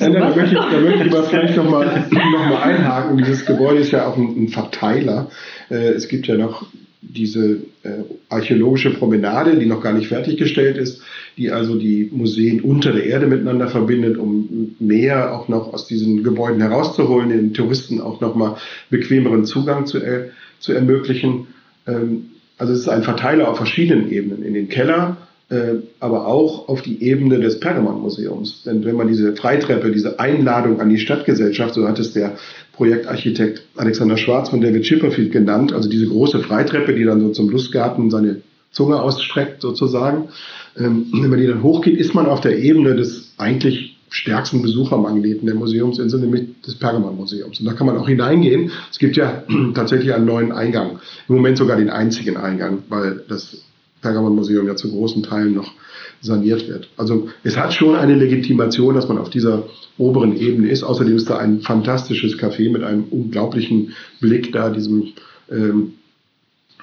ja, 0.00 0.10
da, 0.10 0.34
möchte 0.34 0.54
ich, 0.54 0.60
da 0.60 0.80
möchte 0.80 1.04
ich 1.04 1.12
aber 1.12 1.24
vielleicht 1.24 1.56
nochmal 1.56 2.08
noch 2.10 2.48
mal 2.48 2.62
einhaken. 2.62 3.18
Dieses 3.18 3.44
Gebäude 3.44 3.80
ist 3.80 3.90
ja 3.90 4.06
auch 4.06 4.16
ein, 4.16 4.44
ein 4.44 4.48
Verteiler. 4.48 5.30
Äh, 5.70 5.90
es 5.90 6.08
gibt 6.08 6.26
ja 6.26 6.36
noch 6.36 6.66
diese 7.00 7.58
äh, 7.84 8.04
archäologische 8.28 8.90
Promenade, 8.90 9.56
die 9.56 9.66
noch 9.66 9.82
gar 9.82 9.92
nicht 9.92 10.08
fertiggestellt 10.08 10.76
ist, 10.76 11.00
die 11.36 11.50
also 11.50 11.76
die 11.76 12.10
Museen 12.12 12.60
unter 12.60 12.92
der 12.92 13.04
Erde 13.04 13.26
miteinander 13.26 13.68
verbindet, 13.68 14.18
um 14.18 14.74
mehr 14.80 15.32
auch 15.34 15.48
noch 15.48 15.72
aus 15.72 15.86
diesen 15.86 16.24
Gebäuden 16.24 16.60
herauszuholen, 16.60 17.28
den 17.28 17.54
Touristen 17.54 18.00
auch 18.00 18.20
nochmal 18.20 18.56
bequemeren 18.90 19.44
Zugang 19.44 19.86
zu, 19.86 19.98
äh, 19.98 20.30
zu 20.58 20.72
ermöglichen. 20.72 21.46
Ähm, 21.86 22.30
also 22.58 22.72
es 22.72 22.80
ist 22.80 22.88
ein 22.88 23.04
Verteiler 23.04 23.48
auf 23.48 23.56
verschiedenen 23.56 24.10
Ebenen. 24.10 24.42
In 24.42 24.54
den 24.54 24.68
Keller 24.68 25.16
äh, 25.50 25.76
aber 25.98 26.26
auch 26.26 26.68
auf 26.68 26.82
die 26.82 27.02
Ebene 27.02 27.40
des 27.40 27.58
Pergamon-Museums. 27.60 28.64
Denn 28.64 28.84
wenn 28.84 28.96
man 28.96 29.08
diese 29.08 29.34
Freitreppe, 29.34 29.90
diese 29.90 30.20
Einladung 30.20 30.80
an 30.80 30.90
die 30.90 30.98
Stadtgesellschaft, 30.98 31.74
so 31.74 31.88
hat 31.88 31.98
es 31.98 32.12
der 32.12 32.36
Projektarchitekt 32.78 33.62
Alexander 33.74 34.16
Schwarz 34.16 34.50
von 34.50 34.60
David 34.60 34.84
Chipperfield 34.84 35.32
genannt, 35.32 35.72
also 35.72 35.88
diese 35.88 36.06
große 36.06 36.38
Freitreppe, 36.38 36.94
die 36.94 37.04
dann 37.04 37.20
so 37.20 37.30
zum 37.30 37.50
Lustgarten 37.50 38.08
seine 38.08 38.42
Zunge 38.70 39.02
ausstreckt 39.02 39.62
sozusagen. 39.62 40.28
Ähm, 40.76 41.08
wenn 41.12 41.28
man 41.28 41.40
die 41.40 41.48
dann 41.48 41.64
hochgeht, 41.64 41.98
ist 41.98 42.14
man 42.14 42.26
auf 42.26 42.40
der 42.40 42.56
Ebene 42.56 42.94
des 42.94 43.34
eigentlich 43.36 43.96
stärksten 44.10 44.62
Besuchermagneten 44.62 45.44
der 45.46 45.56
Museumsinsel, 45.56 46.20
nämlich 46.20 46.60
des 46.62 46.76
Pergamon-Museums. 46.76 47.58
Und 47.58 47.66
da 47.66 47.72
kann 47.72 47.88
man 47.88 47.98
auch 47.98 48.06
hineingehen. 48.08 48.70
Es 48.92 48.98
gibt 49.00 49.16
ja 49.16 49.42
tatsächlich 49.74 50.14
einen 50.14 50.26
neuen 50.26 50.52
Eingang. 50.52 51.00
Im 51.28 51.34
Moment 51.34 51.58
sogar 51.58 51.78
den 51.78 51.90
einzigen 51.90 52.36
Eingang, 52.36 52.84
weil 52.88 53.24
das 53.28 53.60
Pergamon-Museum 54.02 54.68
ja 54.68 54.76
zu 54.76 54.88
großen 54.88 55.24
Teilen 55.24 55.54
noch 55.54 55.72
saniert 56.20 56.68
wird. 56.68 56.88
Also 56.96 57.28
es 57.44 57.56
hat 57.56 57.72
schon 57.72 57.94
eine 57.94 58.14
Legitimation, 58.14 58.94
dass 58.94 59.08
man 59.08 59.18
auf 59.18 59.30
dieser 59.30 59.64
oberen 59.96 60.36
Ebene 60.36 60.68
ist. 60.68 60.82
Außerdem 60.82 61.16
ist 61.16 61.30
da 61.30 61.38
ein 61.38 61.60
fantastisches 61.60 62.38
Café 62.38 62.70
mit 62.70 62.82
einem 62.82 63.04
unglaublichen 63.04 63.94
Blick 64.20 64.52
da, 64.52 64.70
diesem 64.70 65.12
ähm, 65.50 65.92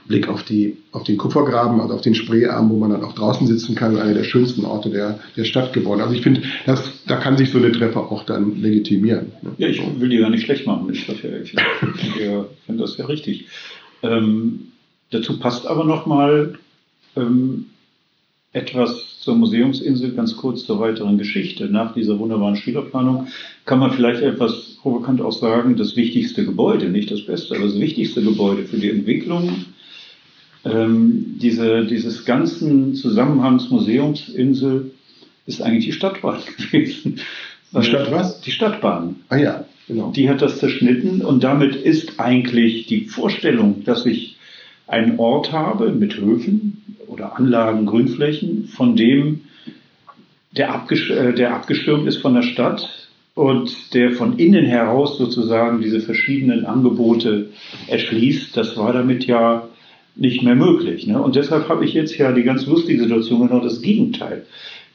Blick 0.07 0.27
auf, 0.27 0.43
die, 0.43 0.77
auf 0.91 1.03
den 1.03 1.17
Kupfergraben, 1.17 1.81
also 1.81 1.95
auf 1.95 2.01
den 2.01 2.13
Spreearm, 2.13 2.69
wo 2.69 2.77
man 2.77 2.91
dann 2.91 3.03
auch 3.03 3.13
draußen 3.13 3.47
sitzen 3.47 3.75
kann, 3.75 3.97
einer 3.97 4.13
der 4.13 4.23
schönsten 4.23 4.63
Orte 4.63 4.91
der, 4.91 5.19
der 5.35 5.45
Stadt 5.45 5.73
geworden. 5.73 6.01
Also 6.01 6.13
ich 6.13 6.21
finde, 6.21 6.43
da 6.65 7.17
kann 7.17 7.37
sich 7.37 7.49
so 7.49 7.57
eine 7.57 7.71
Treppe 7.71 7.99
auch 7.99 8.23
dann 8.23 8.61
legitimieren. 8.61 9.31
Ne? 9.41 9.51
Ja, 9.57 9.67
ich 9.67 9.81
will 9.99 10.09
die 10.09 10.17
gar 10.17 10.29
nicht 10.29 10.45
schlecht 10.45 10.67
machen. 10.67 10.89
Ich, 10.93 11.09
ich, 11.09 11.23
ich 11.23 11.51
finde 12.65 12.81
das 12.83 12.97
ja 12.97 13.05
richtig. 13.07 13.47
Ähm, 14.03 14.67
dazu 15.09 15.39
passt 15.39 15.65
aber 15.65 15.85
nochmal 15.85 16.59
ähm, 17.15 17.65
etwas 18.55 19.19
zur 19.19 19.35
Museumsinsel, 19.35 20.11
ganz 20.11 20.37
kurz 20.37 20.65
zur 20.65 20.79
weiteren 20.79 21.17
Geschichte. 21.17 21.65
Nach 21.65 21.93
dieser 21.93 22.17
wunderbaren 22.19 22.55
Schülerplanung 22.55 23.27
kann 23.65 23.79
man 23.79 23.91
vielleicht 23.91 24.21
etwas 24.21 24.77
provokant 24.81 25.21
auch 25.21 25.31
sagen, 25.31 25.75
das 25.75 25.95
wichtigste 25.95 26.45
Gebäude, 26.45 26.89
nicht 26.89 27.11
das 27.11 27.25
Beste, 27.25 27.55
aber 27.55 27.65
das 27.65 27.79
wichtigste 27.79 28.21
Gebäude 28.21 28.63
für 28.63 28.77
die 28.77 28.89
Entwicklung 28.89 29.65
ähm, 30.65 31.35
diese, 31.39 31.85
dieses 31.85 32.25
ganzen 32.25 32.95
Zusammenhangs 32.95 33.69
Museumsinsel 33.69 34.91
ist 35.45 35.61
eigentlich 35.61 35.85
die 35.85 35.91
Stadtbahn 35.91 36.39
gewesen. 36.57 37.19
Die 37.71 37.83
Stadt 37.83 38.11
was? 38.11 38.41
Die 38.41 38.51
Stadtbahn. 38.51 39.17
Ah 39.29 39.37
ja, 39.37 39.65
genau. 39.87 40.11
Die 40.11 40.29
hat 40.29 40.41
das 40.41 40.59
zerschnitten 40.59 41.21
und 41.21 41.43
damit 41.43 41.75
ist 41.75 42.19
eigentlich 42.19 42.87
die 42.87 43.05
Vorstellung, 43.05 43.83
dass 43.83 44.05
ich 44.05 44.37
einen 44.87 45.19
Ort 45.19 45.51
habe 45.51 45.91
mit 45.91 46.17
Höfen, 46.17 46.94
oder 47.07 47.37
Anlagen, 47.37 47.85
Grünflächen, 47.85 48.67
von 48.67 48.95
dem 48.95 49.41
der, 50.51 50.73
abgesch 50.73 51.09
äh, 51.09 51.33
der 51.33 51.53
abgeschirmt 51.53 52.07
ist 52.07 52.17
von 52.17 52.33
der 52.33 52.41
Stadt 52.41 53.09
und 53.33 53.93
der 53.93 54.11
von 54.11 54.39
innen 54.39 54.65
heraus 54.65 55.17
sozusagen 55.17 55.81
diese 55.81 55.99
verschiedenen 55.99 56.65
Angebote 56.65 57.49
erschließt. 57.87 58.55
Das 58.55 58.77
war 58.77 58.93
damit 58.93 59.25
ja 59.25 59.67
nicht 60.15 60.43
mehr 60.43 60.55
möglich. 60.55 61.05
Ne? 61.07 61.21
Und 61.21 61.35
deshalb 61.35 61.67
habe 61.67 61.83
ich 61.83 61.93
jetzt 61.93 62.17
ja 62.17 62.31
die 62.31 62.43
ganz 62.43 62.65
lustige 62.65 63.03
Situation, 63.03 63.47
genau 63.47 63.59
das 63.59 63.81
Gegenteil. 63.81 64.45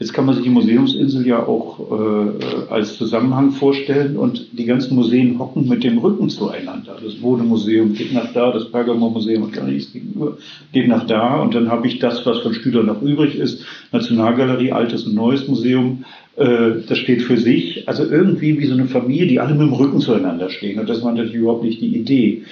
Jetzt 0.01 0.15
kann 0.15 0.25
man 0.25 0.35
sich 0.35 0.45
die 0.45 0.51
Museumsinsel 0.51 1.27
ja 1.27 1.47
auch 1.47 1.79
äh, 1.79 2.73
als 2.73 2.97
Zusammenhang 2.97 3.51
vorstellen 3.51 4.17
und 4.17 4.59
die 4.59 4.65
ganzen 4.65 4.95
Museen 4.95 5.39
hocken 5.39 5.69
mit 5.69 5.85
dem 5.85 5.99
Rücken 5.99 6.31
zueinander. 6.31 6.97
Das 7.05 7.17
Bodemuseum 7.17 7.93
geht 7.93 8.15
nach 8.15 8.33
da, 8.33 8.51
das 8.51 8.73
Pergamon-Museum 8.73 9.43
und 9.43 9.53
gar 9.53 9.67
nichts 9.67 9.93
gegenüber 9.93 10.39
geht 10.73 10.89
nach 10.89 11.07
da 11.07 11.43
und 11.43 11.55
dann 11.55 11.71
habe 11.71 11.87
ich 11.87 11.99
das, 11.99 12.25
was 12.25 12.39
von 12.39 12.55
Stüder 12.55 12.83
noch 12.83 13.03
übrig 13.03 13.37
ist, 13.37 13.63
Nationalgalerie, 13.93 14.73
altes 14.73 15.05
und 15.05 15.15
neues 15.15 15.47
Museum, 15.49 16.07
äh, 16.37 16.81
das 16.89 16.97
steht 16.97 17.21
für 17.21 17.37
sich. 17.37 17.87
Also 17.87 18.05
irgendwie 18.05 18.59
wie 18.59 18.67
so 18.67 18.73
eine 18.73 18.87
Familie, 18.87 19.27
die 19.27 19.39
alle 19.39 19.53
mit 19.53 19.69
dem 19.69 19.75
Rücken 19.75 20.01
zueinander 20.01 20.49
stehen 20.49 20.81
und 20.81 20.89
das 20.89 21.05
war 21.05 21.13
natürlich 21.13 21.35
überhaupt 21.35 21.65
nicht 21.65 21.83
die 21.83 21.95
Idee. 21.95 22.45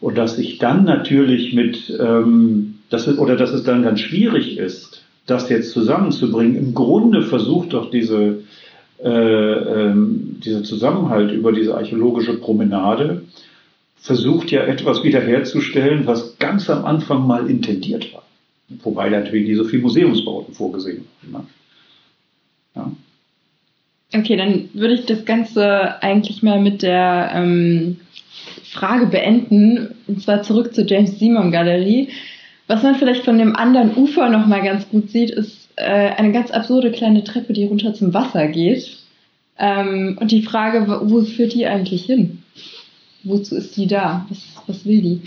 Und 0.00 0.16
dass 0.16 0.38
ich 0.38 0.56
dann 0.56 0.84
natürlich 0.84 1.52
mit, 1.52 1.94
ähm, 2.00 2.76
dass 2.88 3.06
es, 3.06 3.18
oder 3.18 3.36
dass 3.36 3.50
es 3.50 3.64
dann 3.64 3.82
ganz 3.82 4.00
schwierig 4.00 4.56
ist, 4.56 5.04
das 5.26 5.48
jetzt 5.48 5.72
zusammenzubringen. 5.72 6.56
Im 6.56 6.74
Grunde 6.74 7.22
versucht 7.22 7.72
doch 7.72 7.90
diese, 7.90 8.42
äh, 9.02 9.08
ähm, 9.08 10.40
dieser 10.44 10.64
Zusammenhalt 10.64 11.32
über 11.32 11.52
diese 11.52 11.74
archäologische 11.74 12.38
Promenade, 12.38 13.22
versucht 13.96 14.50
ja 14.50 14.62
etwas 14.64 15.04
wiederherzustellen, 15.04 16.06
was 16.06 16.38
ganz 16.38 16.70
am 16.70 16.84
Anfang 16.84 17.26
mal 17.26 17.48
intendiert 17.48 18.12
war. 18.14 18.22
Wobei 18.82 19.10
natürlich 19.10 19.48
nicht 19.48 19.58
so 19.58 19.64
viel 19.64 19.80
Museumsbauten 19.80 20.54
vorgesehen 20.54 21.04
waren. 21.30 21.48
Ja. 22.74 22.90
Okay, 24.12 24.36
dann 24.36 24.68
würde 24.72 24.94
ich 24.94 25.06
das 25.06 25.24
Ganze 25.24 26.02
eigentlich 26.02 26.42
mal 26.42 26.60
mit 26.60 26.82
der 26.82 27.30
ähm, 27.34 27.98
Frage 28.64 29.06
beenden, 29.06 29.94
und 30.06 30.22
zwar 30.22 30.42
zurück 30.42 30.74
zur 30.74 30.86
James 30.86 31.18
Simon 31.18 31.52
Galerie. 31.52 32.08
Was 32.70 32.84
man 32.84 32.94
vielleicht 32.94 33.24
von 33.24 33.36
dem 33.36 33.56
anderen 33.56 33.96
Ufer 33.96 34.28
nochmal 34.28 34.62
ganz 34.62 34.88
gut 34.90 35.10
sieht, 35.10 35.30
ist 35.30 35.70
äh, 35.74 35.82
eine 35.82 36.30
ganz 36.30 36.52
absurde 36.52 36.92
kleine 36.92 37.24
Treppe, 37.24 37.52
die 37.52 37.64
runter 37.64 37.94
zum 37.94 38.14
Wasser 38.14 38.46
geht. 38.46 38.96
Ähm, 39.58 40.16
und 40.20 40.30
die 40.30 40.42
Frage, 40.42 40.86
wo 40.86 41.20
führt 41.22 41.52
die 41.52 41.66
eigentlich 41.66 42.04
hin? 42.04 42.44
Wozu 43.24 43.56
ist 43.56 43.76
die 43.76 43.88
da? 43.88 44.24
Was, 44.28 44.38
was 44.68 44.86
will 44.86 45.02
die? 45.02 45.20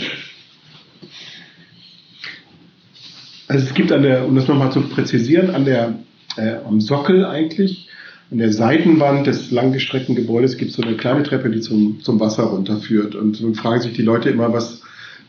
Also 3.50 3.66
es 3.66 3.74
gibt 3.74 3.92
an 3.92 4.04
der, 4.04 4.26
um 4.26 4.36
das 4.36 4.48
nochmal 4.48 4.72
zu 4.72 4.80
präzisieren, 4.80 5.50
an 5.50 5.66
der, 5.66 5.96
äh, 6.38 6.60
am 6.66 6.80
Sockel 6.80 7.26
eigentlich, 7.26 7.90
an 8.32 8.38
der 8.38 8.54
Seitenwand 8.54 9.28
des 9.28 9.52
langgestreckten 9.52 10.16
Gebäudes 10.16 10.56
gibt 10.56 10.72
es 10.72 10.78
so 10.78 10.82
eine 10.82 10.96
kleine 10.96 11.24
Treppe, 11.24 11.50
die 11.50 11.60
zum, 11.60 12.00
zum 12.00 12.22
Wasser 12.22 12.44
runterführt. 12.44 13.16
Und 13.16 13.42
nun 13.42 13.54
fragen 13.54 13.82
sich 13.82 13.92
die 13.92 14.02
Leute 14.02 14.30
immer, 14.30 14.54
was, 14.54 14.82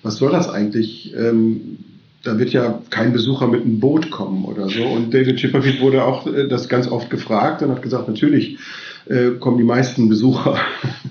was 0.05 0.19
soll 0.19 0.31
das 0.31 0.49
eigentlich? 0.49 1.13
Ähm, 1.13 1.79
da 2.25 2.39
wird 2.39 2.51
ja 2.51 2.81
kein 2.91 3.13
Besucher 3.13 3.47
mit 3.47 3.63
einem 3.63 3.81
Boot 3.81 4.11
kommen 4.11 4.45
oder 4.45 4.69
so. 4.69 4.83
Und 4.85 5.13
David 5.13 5.37
Chipperfield 5.37 5.81
wurde 5.81 6.05
auch 6.05 6.27
äh, 6.27 6.49
das 6.49 6.69
ganz 6.69 6.91
oft 6.91 7.11
gefragt 7.11 7.63
und 7.63 7.71
hat 7.71 7.83
gesagt, 7.83 8.09
natürlich 8.09 8.59
äh, 9.07 9.33
kommen 9.39 9.59
die 9.59 9.65
meisten 9.65 10.09
Besucher 10.09 10.57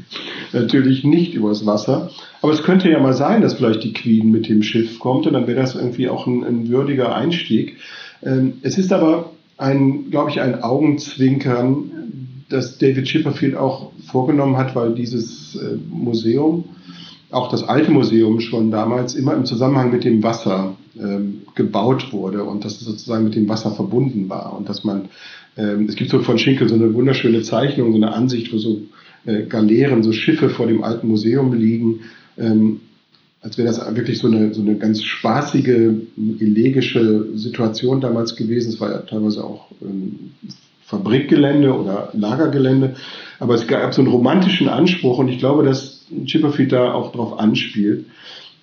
natürlich 0.54 1.04
nicht 1.04 1.36
übers 1.36 1.66
Wasser. 1.66 2.10
Aber 2.42 2.52
es 2.52 2.64
könnte 2.64 2.90
ja 2.90 3.00
mal 3.00 3.14
sein, 3.14 3.42
dass 3.42 3.54
vielleicht 3.54 3.84
die 3.84 3.94
Queen 3.94 4.32
mit 4.32 4.50
dem 4.50 4.64
Schiff 4.64 5.00
kommt 5.00 5.28
und 5.28 5.34
dann 5.34 5.48
wäre 5.48 5.60
das 5.60 5.76
irgendwie 5.76 6.10
auch 6.10 6.28
ein, 6.28 6.44
ein 6.44 6.70
würdiger 6.70 7.16
Einstieg. 7.16 7.78
Ähm, 8.24 8.54
es 8.64 8.78
ist 8.78 8.92
aber 8.92 9.32
ein, 9.58 10.10
glaube 10.10 10.32
ich, 10.32 10.42
ein 10.42 10.64
Augenzwinkern, 10.64 12.46
das 12.50 12.78
David 12.78 13.06
Chipperfield 13.06 13.56
auch 13.56 13.92
vorgenommen 14.06 14.58
hat, 14.58 14.76
weil 14.76 14.94
dieses 14.94 15.56
äh, 15.56 15.78
Museum, 15.90 16.66
auch 17.34 17.50
das 17.50 17.64
alte 17.64 17.92
Museum 17.92 18.40
schon 18.40 18.72
damals 18.72 19.16
immer 19.16 19.34
im 19.34 19.46
Zusammenhang 19.46 19.92
mit 19.92 20.04
dem 20.04 20.24
Wasser 20.24 20.76
ähm, 21.00 21.42
gebaut 21.56 22.14
wurde 22.14 22.44
und 22.44 22.64
dass 22.64 22.74
es 22.74 22.86
sozusagen 22.86 23.24
mit 23.24 23.36
dem 23.36 23.50
Wasser 23.50 23.72
verbunden 23.72 24.30
war 24.30 24.56
und 24.58 24.70
dass 24.70 24.84
man, 24.84 25.10
ähm, 25.58 25.88
es 25.90 25.96
gibt 25.96 26.12
so 26.12 26.20
von 26.20 26.38
Schinkel 26.38 26.70
so 26.70 26.76
eine 26.76 26.94
wunderschöne 26.94 27.42
Zeichnung, 27.42 27.92
so 27.92 27.98
eine 27.98 28.14
Ansicht, 28.14 28.54
wo 28.54 28.58
so 28.58 28.82
äh, 29.26 29.44
Galeeren, 29.44 30.04
so 30.04 30.12
Schiffe 30.12 30.50
vor 30.50 30.68
dem 30.68 30.84
alten 30.84 31.08
Museum 31.08 31.54
liegen, 31.54 32.02
ähm, 32.38 32.82
als 33.42 33.58
wäre 33.58 33.68
das 33.68 33.96
wirklich 33.96 34.20
so 34.20 34.28
eine, 34.28 34.54
so 34.54 34.62
eine 34.62 34.78
ganz 34.78 35.04
spaßige, 35.04 35.92
elegische 36.40 37.26
Situation 37.36 38.00
damals 38.00 38.36
gewesen. 38.36 38.70
Es 38.70 38.80
war 38.80 38.92
ja 38.92 39.00
teilweise 39.00 39.44
auch 39.44 39.70
ähm, 39.82 40.32
Fabrikgelände 40.86 41.74
oder 41.74 42.10
Lagergelände, 42.14 42.96
aber 43.40 43.56
es 43.56 43.68
gab 43.68 43.94
so 43.94 44.02
einen 44.02 44.12
romantischen 44.12 44.70
Anspruch 44.70 45.18
und 45.18 45.28
ich 45.28 45.40
glaube, 45.40 45.64
dass 45.64 45.93
Chipperfield 46.26 46.72
da 46.72 46.94
auch 46.94 47.12
darauf 47.12 47.40
anspielt, 47.40 48.06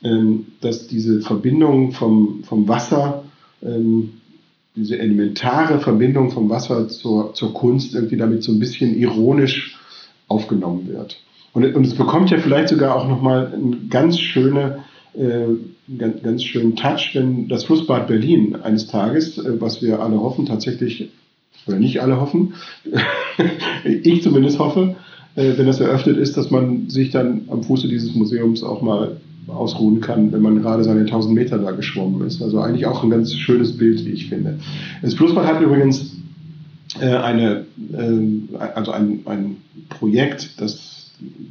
ähm, 0.02 0.46
dass 0.60 0.86
diese 0.86 1.20
Verbindung 1.20 1.92
vom, 1.92 2.42
vom 2.44 2.68
Wasser, 2.68 3.24
ähm, 3.62 4.14
diese 4.76 4.98
elementare 4.98 5.80
Verbindung 5.80 6.30
vom 6.30 6.48
Wasser 6.48 6.88
zur, 6.88 7.34
zur 7.34 7.52
Kunst 7.52 7.94
irgendwie 7.94 8.16
damit 8.16 8.42
so 8.42 8.52
ein 8.52 8.60
bisschen 8.60 8.96
ironisch 8.96 9.76
aufgenommen 10.28 10.88
wird. 10.88 11.20
Und, 11.52 11.74
und 11.74 11.84
es 11.84 11.94
bekommt 11.94 12.30
ja 12.30 12.38
vielleicht 12.38 12.68
sogar 12.68 12.94
auch 12.94 13.08
nochmal 13.08 13.52
einen 13.52 13.88
ganz, 13.90 14.18
schöne, 14.18 14.84
äh, 15.14 15.46
ganz, 15.98 16.22
ganz 16.22 16.44
schönen 16.44 16.76
Touch, 16.76 17.10
wenn 17.14 17.48
das 17.48 17.64
Flussbad 17.64 18.06
Berlin 18.06 18.56
eines 18.56 18.86
Tages, 18.86 19.38
äh, 19.38 19.60
was 19.60 19.82
wir 19.82 20.00
alle 20.00 20.20
hoffen, 20.20 20.46
tatsächlich, 20.46 21.10
oder 21.66 21.78
nicht 21.78 22.00
alle 22.00 22.20
hoffen, 22.20 22.54
ich 23.84 24.22
zumindest 24.22 24.58
hoffe, 24.58 24.96
äh, 25.36 25.52
wenn 25.56 25.66
das 25.66 25.80
eröffnet 25.80 26.16
ist, 26.16 26.36
dass 26.36 26.50
man 26.50 26.88
sich 26.88 27.10
dann 27.10 27.42
am 27.48 27.62
Fuße 27.62 27.88
dieses 27.88 28.14
Museums 28.14 28.62
auch 28.62 28.82
mal 28.82 29.16
ausruhen 29.46 30.00
kann, 30.00 30.32
wenn 30.32 30.42
man 30.42 30.62
gerade 30.62 30.84
seine 30.84 31.00
1000 31.00 31.34
Meter 31.34 31.58
da 31.58 31.72
geschwommen 31.72 32.26
ist. 32.26 32.40
Also 32.42 32.60
eigentlich 32.60 32.86
auch 32.86 33.02
ein 33.02 33.10
ganz 33.10 33.34
schönes 33.34 33.76
Bild, 33.76 34.04
wie 34.04 34.10
ich 34.10 34.28
finde. 34.28 34.58
Das 35.02 35.14
Flussbad 35.14 35.46
hat 35.46 35.60
übrigens 35.60 36.16
äh, 37.00 37.06
eine, 37.06 37.64
äh, 37.92 38.56
also 38.74 38.92
ein, 38.92 39.20
ein 39.24 39.56
Projekt, 39.88 40.60
das 40.60 41.00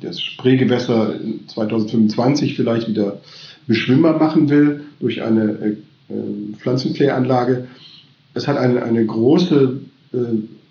das 0.01 0.21
Spreegewässer 0.21 1.15
2025 1.47 2.55
vielleicht 2.55 2.88
wieder 2.88 3.19
beschwimmer 3.67 4.13
machen 4.13 4.49
will 4.49 4.82
durch 4.99 5.21
eine 5.21 5.43
äh, 5.43 5.69
äh, 6.13 6.55
Pflanzenkläranlage. 6.57 7.67
Es 8.34 8.47
hat 8.47 8.57
eine, 8.57 8.84
eine, 8.84 9.05
große, 9.05 9.80
äh, 10.13 10.17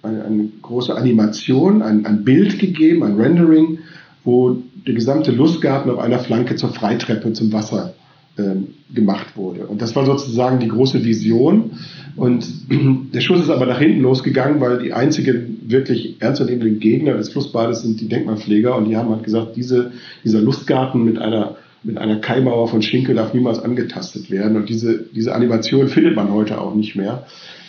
eine, 0.02 0.24
eine, 0.24 0.48
große 0.62 0.94
Animation, 0.94 1.82
ein, 1.82 2.06
ein, 2.06 2.24
Bild 2.24 2.58
gegeben, 2.58 3.02
ein 3.02 3.16
Rendering, 3.16 3.78
wo 4.24 4.62
der 4.86 4.94
gesamte 4.94 5.32
Lustgarten 5.32 5.90
auf 5.90 5.98
einer 5.98 6.18
Flanke 6.18 6.56
zur 6.56 6.70
Freitreppe 6.70 7.32
zum 7.32 7.52
Wasser 7.52 7.94
ähm, 8.38 8.68
gemacht 8.94 9.36
wurde. 9.36 9.66
Und 9.66 9.82
das 9.82 9.96
war 9.96 10.06
sozusagen 10.06 10.60
die 10.60 10.68
große 10.68 11.04
Vision. 11.04 11.72
Und 12.16 12.46
der 13.12 13.20
Schuss 13.20 13.40
ist 13.40 13.50
aber 13.50 13.66
nach 13.66 13.80
hinten 13.80 14.00
losgegangen, 14.00 14.60
weil 14.60 14.78
die 14.78 14.92
einzigen 14.92 15.60
wirklich 15.66 16.22
ernstzunehmenden 16.22 16.78
Gegner 16.78 17.16
des 17.16 17.30
Flussbades 17.30 17.82
sind 17.82 18.00
die 18.00 18.08
Denkmalpfleger. 18.08 18.76
Und 18.76 18.88
die 18.88 18.96
haben 18.96 19.10
halt 19.10 19.24
gesagt, 19.24 19.56
diese, 19.56 19.92
dieser 20.24 20.40
Lustgarten 20.40 21.04
mit 21.04 21.18
einer, 21.18 21.56
mit 21.82 21.98
einer 21.98 22.20
Kaimauer 22.20 22.68
von 22.68 22.80
Schinkel 22.80 23.16
darf 23.16 23.34
niemals 23.34 23.58
angetastet 23.58 24.30
werden. 24.30 24.56
Und 24.56 24.68
diese, 24.68 25.04
diese 25.14 25.34
Animation 25.34 25.88
findet 25.88 26.16
man 26.16 26.32
heute 26.32 26.60
auch 26.60 26.74
nicht 26.74 26.96
mehr. 26.96 27.26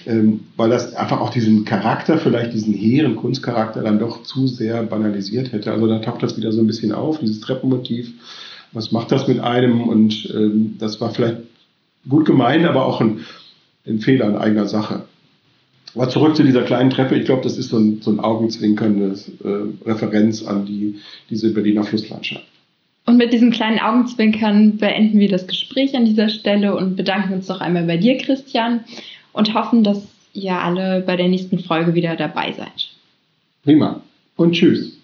Ähm, 0.10 0.42
weil 0.58 0.70
das 0.70 0.96
einfach 0.96 1.22
auch 1.22 1.30
diesen 1.30 1.64
Charakter, 1.64 2.18
vielleicht 2.18 2.54
diesen 2.54 2.74
hehren 2.74 3.16
Kunstcharakter 3.16 3.84
dann 3.84 4.00
doch 4.00 4.24
zu 4.24 4.48
sehr 4.48 4.84
banalisiert 4.84 5.52
hätte. 5.52 5.72
Also 5.72 5.88
da 5.88 6.00
taucht 6.00 6.24
das 6.24 6.36
wieder 6.36 6.52
so 6.52 6.62
ein 6.62 6.68
bisschen 6.68 6.92
auf, 6.92 7.20
dieses 7.20 7.40
Treppenmotiv 7.40 8.14
was 8.72 8.92
macht 8.92 9.12
das 9.12 9.28
mit 9.28 9.40
einem? 9.40 9.82
Und 9.88 10.32
ähm, 10.34 10.76
das 10.80 11.02
war 11.02 11.12
vielleicht 11.12 11.38
gut 12.08 12.26
gemeint, 12.26 12.66
aber 12.66 12.86
auch 12.86 13.02
ein, 13.02 13.22
ein 13.88 14.00
Fehler 14.00 14.28
in 14.28 14.36
eigener 14.36 14.68
Sache. 14.68 15.06
Aber 15.96 16.10
zurück 16.10 16.36
zu 16.36 16.44
dieser 16.44 16.64
kleinen 16.64 16.92
Treppe. 16.92 17.16
Ich 17.16 17.26
glaube, 17.26 17.42
das 17.42 17.58
ist 17.58 17.70
so 17.70 17.78
ein, 17.78 18.02
so 18.02 18.12
ein 18.12 18.20
augenzwinkerndes 18.20 19.32
äh, 19.44 19.88
Referenz 19.90 20.46
an 20.46 20.66
die, 20.66 21.00
diese 21.30 21.52
Berliner 21.52 21.84
Flusslandschaft. 21.84 22.46
Und 23.06 23.18
mit 23.18 23.34
diesem 23.34 23.50
kleinen 23.50 23.80
Augenzwinkern 23.80 24.78
beenden 24.78 25.20
wir 25.20 25.30
das 25.30 25.48
Gespräch 25.48 25.96
an 25.96 26.06
dieser 26.06 26.30
Stelle 26.30 26.76
und 26.76 26.96
bedanken 26.96 27.34
uns 27.34 27.48
noch 27.48 27.60
einmal 27.60 27.86
bei 27.86 27.98
dir, 27.98 28.20
Christian, 28.20 28.82
und 29.34 29.54
hoffen, 29.54 29.84
dass 29.84 30.08
ihr 30.34 30.54
alle 30.54 31.02
bei 31.02 31.16
der 31.16 31.28
nächsten 31.28 31.60
Folge 31.60 31.94
wieder 31.94 32.16
dabei 32.16 32.54
seid. 32.54 32.90
Prima. 33.64 34.02
Und 34.36 34.54
tschüss. 34.54 34.99